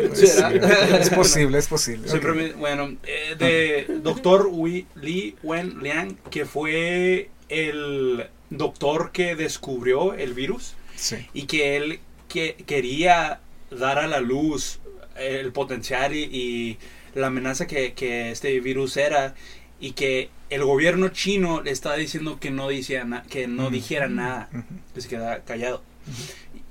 es 1.00 1.10
posible, 1.10 1.58
es 1.58 1.66
posible. 1.68 2.08
Siempre 2.08 2.32
me- 2.32 2.52
bueno, 2.52 2.96
eh, 3.04 3.36
de 3.38 3.98
doctor 4.00 4.48
Wi- 4.50 4.86
Li 5.00 5.36
Wenliang, 5.42 6.16
que 6.30 6.44
fue 6.46 7.30
el 7.48 8.26
doctor 8.50 9.10
que 9.12 9.34
descubrió 9.36 10.14
el 10.14 10.32
virus 10.34 10.74
Sí. 10.96 11.16
y 11.34 11.42
que 11.46 11.76
él 11.76 11.98
que 12.34 12.56
quería 12.66 13.40
dar 13.70 13.98
a 14.00 14.08
la 14.08 14.18
luz 14.20 14.80
el 15.16 15.52
potencial 15.52 16.12
y, 16.14 16.24
y 16.24 16.78
la 17.14 17.28
amenaza 17.28 17.68
que, 17.68 17.92
que 17.94 18.32
este 18.32 18.58
virus 18.60 18.96
era 18.96 19.34
y 19.80 19.92
que 19.92 20.30
el 20.50 20.64
gobierno 20.64 21.08
chino 21.10 21.62
le 21.62 21.70
estaba 21.70 21.94
diciendo 21.96 22.38
que 22.40 22.50
no, 22.50 22.68
decía 22.68 23.04
na- 23.04 23.22
que 23.22 23.46
no 23.46 23.70
dijera 23.70 24.08
nada, 24.08 24.48
Ujú. 24.52 24.64
que 24.94 25.00
se 25.00 25.08
quedara 25.08 25.44
callado. 25.44 25.82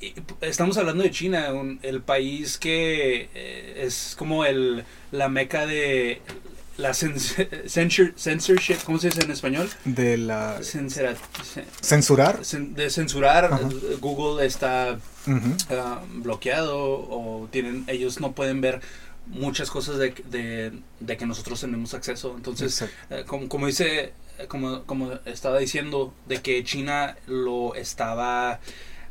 Y- 0.02 0.08
y 0.08 0.14
Estamos 0.42 0.78
hablando 0.78 1.02
de 1.04 1.12
China, 1.12 1.54
un- 1.54 1.80
el 1.82 2.02
país 2.02 2.58
que 2.58 3.30
eh, 3.34 3.84
es 3.86 4.16
como 4.18 4.44
el, 4.46 4.84
la 5.12 5.30
meca 5.30 5.66
de 5.66 6.22
la 6.78 6.90
cens- 6.92 7.36
censor- 7.68 8.14
censorship, 8.18 8.78
¿cómo 8.86 8.98
se 9.00 9.10
dice 9.10 9.22
en 9.24 9.32
español? 9.32 9.70
De 9.86 10.18
la 10.18 10.60
Censura- 10.64 11.14
cen- 11.14 11.66
censurar. 11.82 12.40
cen- 12.42 12.74
de 12.74 12.90
censurar. 12.90 13.46
Ajá. 13.46 13.60
Google 14.02 14.46
está 14.46 14.98
ah, 15.70 16.02
bloqueado 16.16 16.78
o 16.80 17.48
tienen 17.52 17.84
ellos 17.88 18.20
no 18.20 18.32
pueden 18.34 18.62
ver 18.62 18.82
muchas 19.28 19.70
cosas 19.70 19.98
de, 19.98 20.10
de, 20.30 20.74
de 21.00 21.18
que 21.18 21.26
nosotros 21.26 21.62
tenemos 21.62 21.94
acceso. 21.94 22.34
Entonces, 22.36 22.84
eh, 23.10 23.24
como, 23.26 23.48
como 23.48 23.68
dice, 23.68 24.12
eh, 24.40 24.48
como, 24.48 24.84
como 24.84 25.14
estaba 25.26 25.60
diciendo, 25.60 26.14
de 26.28 26.42
que 26.42 26.64
China 26.64 27.16
lo 27.28 27.74
estaba 27.76 28.60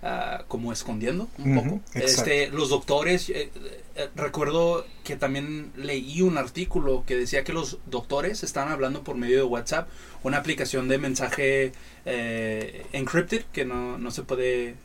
ah, 0.03 0.45
como 0.49 0.73
escondiendo 0.73 1.29
un 1.39 1.55
poco. 1.55 1.81
exacto. 1.95 2.31
Este, 2.31 2.49
los 2.51 2.69
doctores, 2.69 3.31
eh, 3.31 3.51
eh, 3.97 4.09
recuerdo 4.17 4.87
que 5.05 5.17
también 5.17 5.73
leí 5.77 6.23
un 6.23 6.39
artículo 6.39 7.05
que 7.07 7.17
decía 7.17 7.45
que 7.45 7.53
los 7.53 7.79
doctores 7.87 8.43
están 8.43 8.69
hablando 8.69 9.03
por 9.05 9.17
medio 9.17 9.37
de 9.39 9.45
WhatsApp, 9.45 9.89
una 10.23 10.39
aplicación 10.39 10.89
de 10.89 10.99
mensaje 10.99 11.73
eh, 12.05 12.87
encrypted 12.93 13.45
que 13.53 13.65
no, 13.65 13.99
no 13.99 14.11
se 14.11 14.23
puede 14.23 14.77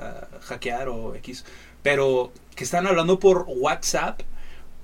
ah, 0.00 0.26
hackear 0.42 0.88
o 0.88 1.14
X, 1.16 1.44
pero 1.82 2.32
que 2.54 2.64
están 2.64 2.86
hablando 2.86 3.18
por 3.18 3.44
WhatsApp 3.48 4.20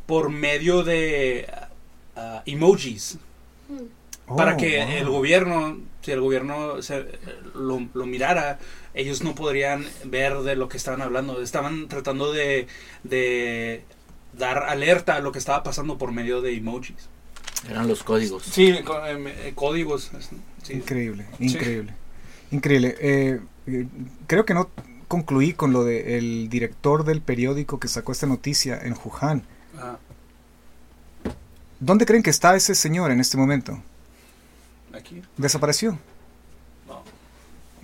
por 0.07 0.31
medio 0.31 0.83
de 0.85 1.49
emojis 2.47 3.19
Oh, 4.27 4.37
para 4.37 4.57
que 4.57 4.79
wow. 4.83 4.89
el 4.89 5.09
gobierno, 5.09 5.79
si 6.01 6.13
el 6.13 6.21
gobierno 6.21 6.81
se- 6.81 7.07
lo, 7.55 7.87
lo 7.93 8.07
mirara, 8.07 8.59
ellos 8.95 9.23
no 9.23 9.35
podrían 9.35 9.85
ver 10.05 10.39
de 10.39 10.57
lo 10.57 10.69
que 10.69 10.77
estaban 10.77 11.03
hablando. 11.03 11.43
Estaban 11.43 11.89
tratando 11.89 12.33
de, 12.33 12.67
de 13.03 13.83
dar 14.39 14.65
alerta 14.65 15.17
a 15.17 15.21
lo 15.21 15.33
que 15.33 15.39
estaba 15.39 15.63
pasando 15.63 15.99
por 15.99 16.13
medio 16.13 16.41
de 16.41 16.55
emojis. 16.57 16.97
Eran 17.69 17.89
los 17.89 18.03
códigos. 18.03 18.43
Sí, 18.45 18.75
co- 18.85 19.05
em, 19.07 19.27
eh, 19.29 19.53
códigos. 19.55 20.11
sí. 20.63 20.75
Increíble, 20.75 21.27
Sí. 21.39 21.45
increíble. 21.47 21.95
Increíble. 22.51 22.95
Eh, 23.01 23.41
eh, 23.67 23.87
creo 24.27 24.45
que 24.45 24.55
no 24.55 24.69
concluí 25.09 25.53
con 25.53 25.73
lo 25.73 25.85
del 25.85 26.49
director 26.49 27.05
del 27.05 27.21
periódico 27.21 27.79
que 27.81 27.89
sacó 27.89 28.13
esta 28.13 28.27
noticia 28.27 28.79
en 28.83 28.95
Wuhan. 29.05 29.43
Ah, 29.79 29.99
¿Dónde 31.81 32.07
creen 32.07 32.23
que 32.23 32.31
está 32.31 32.55
ese 32.57 32.75
señor 32.75 33.11
en 33.11 33.21
este 33.21 33.37
momento? 33.37 33.83
aquí. 34.95 35.21
Desapareció. 35.37 35.99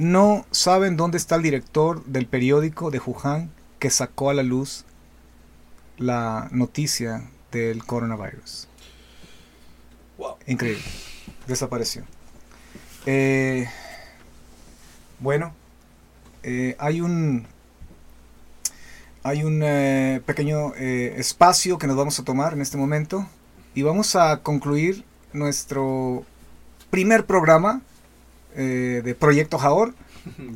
No. 0.01 0.46
Saben 0.51 0.96
dónde 0.96 1.18
está 1.18 1.34
el 1.34 1.42
director 1.42 2.03
del 2.07 2.26
periódico 2.26 2.90
de 2.90 3.01
Wuhan 3.01 3.51
que 3.78 3.90
sacó 3.90 4.30
a 4.30 4.34
la 4.34 4.42
luz 4.42 4.86
la 5.98 6.48
noticia 6.53 7.28
del 7.53 7.84
coronavirus. 7.84 8.66
Wow. 10.16 10.36
Increíble. 10.46 10.82
Desapareció. 11.46 12.05
Eh, 13.05 13.68
bueno, 15.18 15.53
eh, 16.44 16.76
hay 16.78 17.03
un 17.03 17.46
hay 19.22 19.44
un 19.44 19.61
eh, 19.62 20.22
pequeño 20.24 20.74
espacio 20.76 21.76
que 21.76 21.86
nos 21.86 21.96
vamos 21.96 22.18
a 22.18 22.24
tomar 22.24 22.55
en 22.55 22.62
este 22.62 22.78
momento 22.78 23.28
y 23.74 23.82
vamos 23.82 24.16
a 24.16 24.38
concluir 24.38 25.05
nuestro 25.34 26.24
primer 26.88 27.26
programa 27.26 27.82
eh, 28.57 29.03
de 29.05 29.14
Proyecto 29.14 29.59
Jaor 29.59 29.94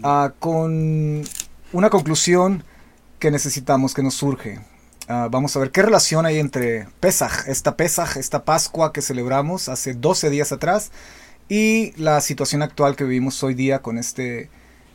ah, 0.03 0.33
con 0.39 1.23
una 1.73 1.91
conclusión 1.91 2.65
que 3.19 3.31
necesitamos, 3.31 3.95
que 3.95 4.03
nos 4.03 4.15
surge. 4.15 4.61
Ah, 5.09 5.29
vamos 5.31 5.55
a 5.57 5.61
ver 5.61 5.71
qué 5.71 5.83
relación 5.83 6.27
hay 6.27 6.39
entre 6.39 6.89
Pesaj, 7.01 7.49
esta 7.49 7.77
Pesaj, 7.77 8.17
esta 8.17 8.45
Pascua 8.45 8.93
que 8.93 9.03
celebramos 9.03 9.69
hace 9.69 9.95
12 9.95 10.31
días 10.31 10.53
atrás, 10.53 10.91
y 11.49 11.93
la 11.97 12.21
situación 12.21 12.63
actual 12.63 12.97
que 12.97 13.05
vivimos 13.05 13.43
hoy 13.43 13.55
día 13.55 13.81
con 13.81 13.99
este 13.99 14.49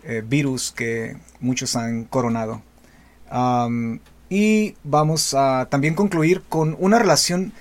eh, 0.03 0.23
virus 0.25 0.71
que 0.71 1.17
muchos 1.39 1.75
han 1.75 2.05
coronado. 2.05 2.63
Y 4.29 4.75
vamos 4.83 5.33
a 5.33 5.67
también 5.69 5.95
concluir 5.95 6.43
con 6.47 6.75
una 6.79 6.99
relación 6.99 7.51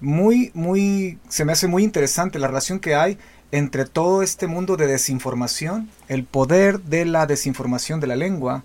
muy, 0.00 0.50
muy, 0.54 1.18
se 1.28 1.44
me 1.44 1.52
hace 1.52 1.66
muy 1.66 1.82
interesante 1.82 2.38
la 2.38 2.46
relación 2.46 2.80
que 2.80 2.94
hay 2.94 3.18
entre 3.50 3.84
todo 3.86 4.22
este 4.22 4.46
mundo 4.46 4.76
de 4.76 4.86
desinformación, 4.86 5.90
el 6.08 6.24
poder 6.24 6.80
de 6.82 7.04
la 7.04 7.26
desinformación 7.26 8.00
de 8.00 8.06
la 8.06 8.16
lengua 8.16 8.64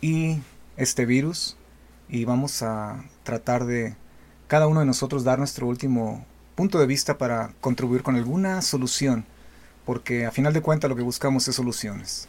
y 0.00 0.40
este 0.76 1.06
virus. 1.06 1.56
Y 2.08 2.24
vamos 2.24 2.62
a 2.62 3.02
tratar 3.22 3.64
de 3.64 3.96
cada 4.48 4.66
uno 4.66 4.80
de 4.80 4.86
nosotros 4.86 5.24
dar 5.24 5.38
nuestro 5.38 5.66
último 5.66 6.26
punto 6.54 6.78
de 6.78 6.86
vista 6.86 7.16
para 7.16 7.52
contribuir 7.60 8.02
con 8.02 8.16
alguna 8.16 8.60
solución, 8.60 9.24
porque 9.86 10.26
a 10.26 10.30
final 10.30 10.52
de 10.52 10.60
cuentas 10.60 10.90
lo 10.90 10.96
que 10.96 11.02
buscamos 11.02 11.48
es 11.48 11.56
soluciones. 11.56 12.28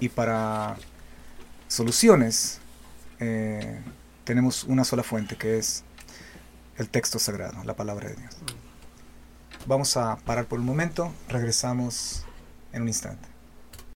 Y 0.00 0.08
para 0.08 0.76
soluciones 1.68 2.58
eh, 3.20 3.80
tenemos 4.24 4.64
una 4.64 4.82
sola 4.82 5.04
fuente, 5.04 5.36
que 5.36 5.58
es 5.58 5.84
el 6.76 6.88
texto 6.88 7.18
sagrado, 7.20 7.62
la 7.64 7.74
palabra 7.74 8.08
de 8.08 8.16
Dios. 8.16 8.36
Vamos 9.66 9.96
a 9.96 10.16
parar 10.24 10.46
por 10.46 10.58
un 10.58 10.66
momento, 10.66 11.12
regresamos 11.28 12.24
en 12.72 12.82
un 12.82 12.88
instante. 12.88 13.29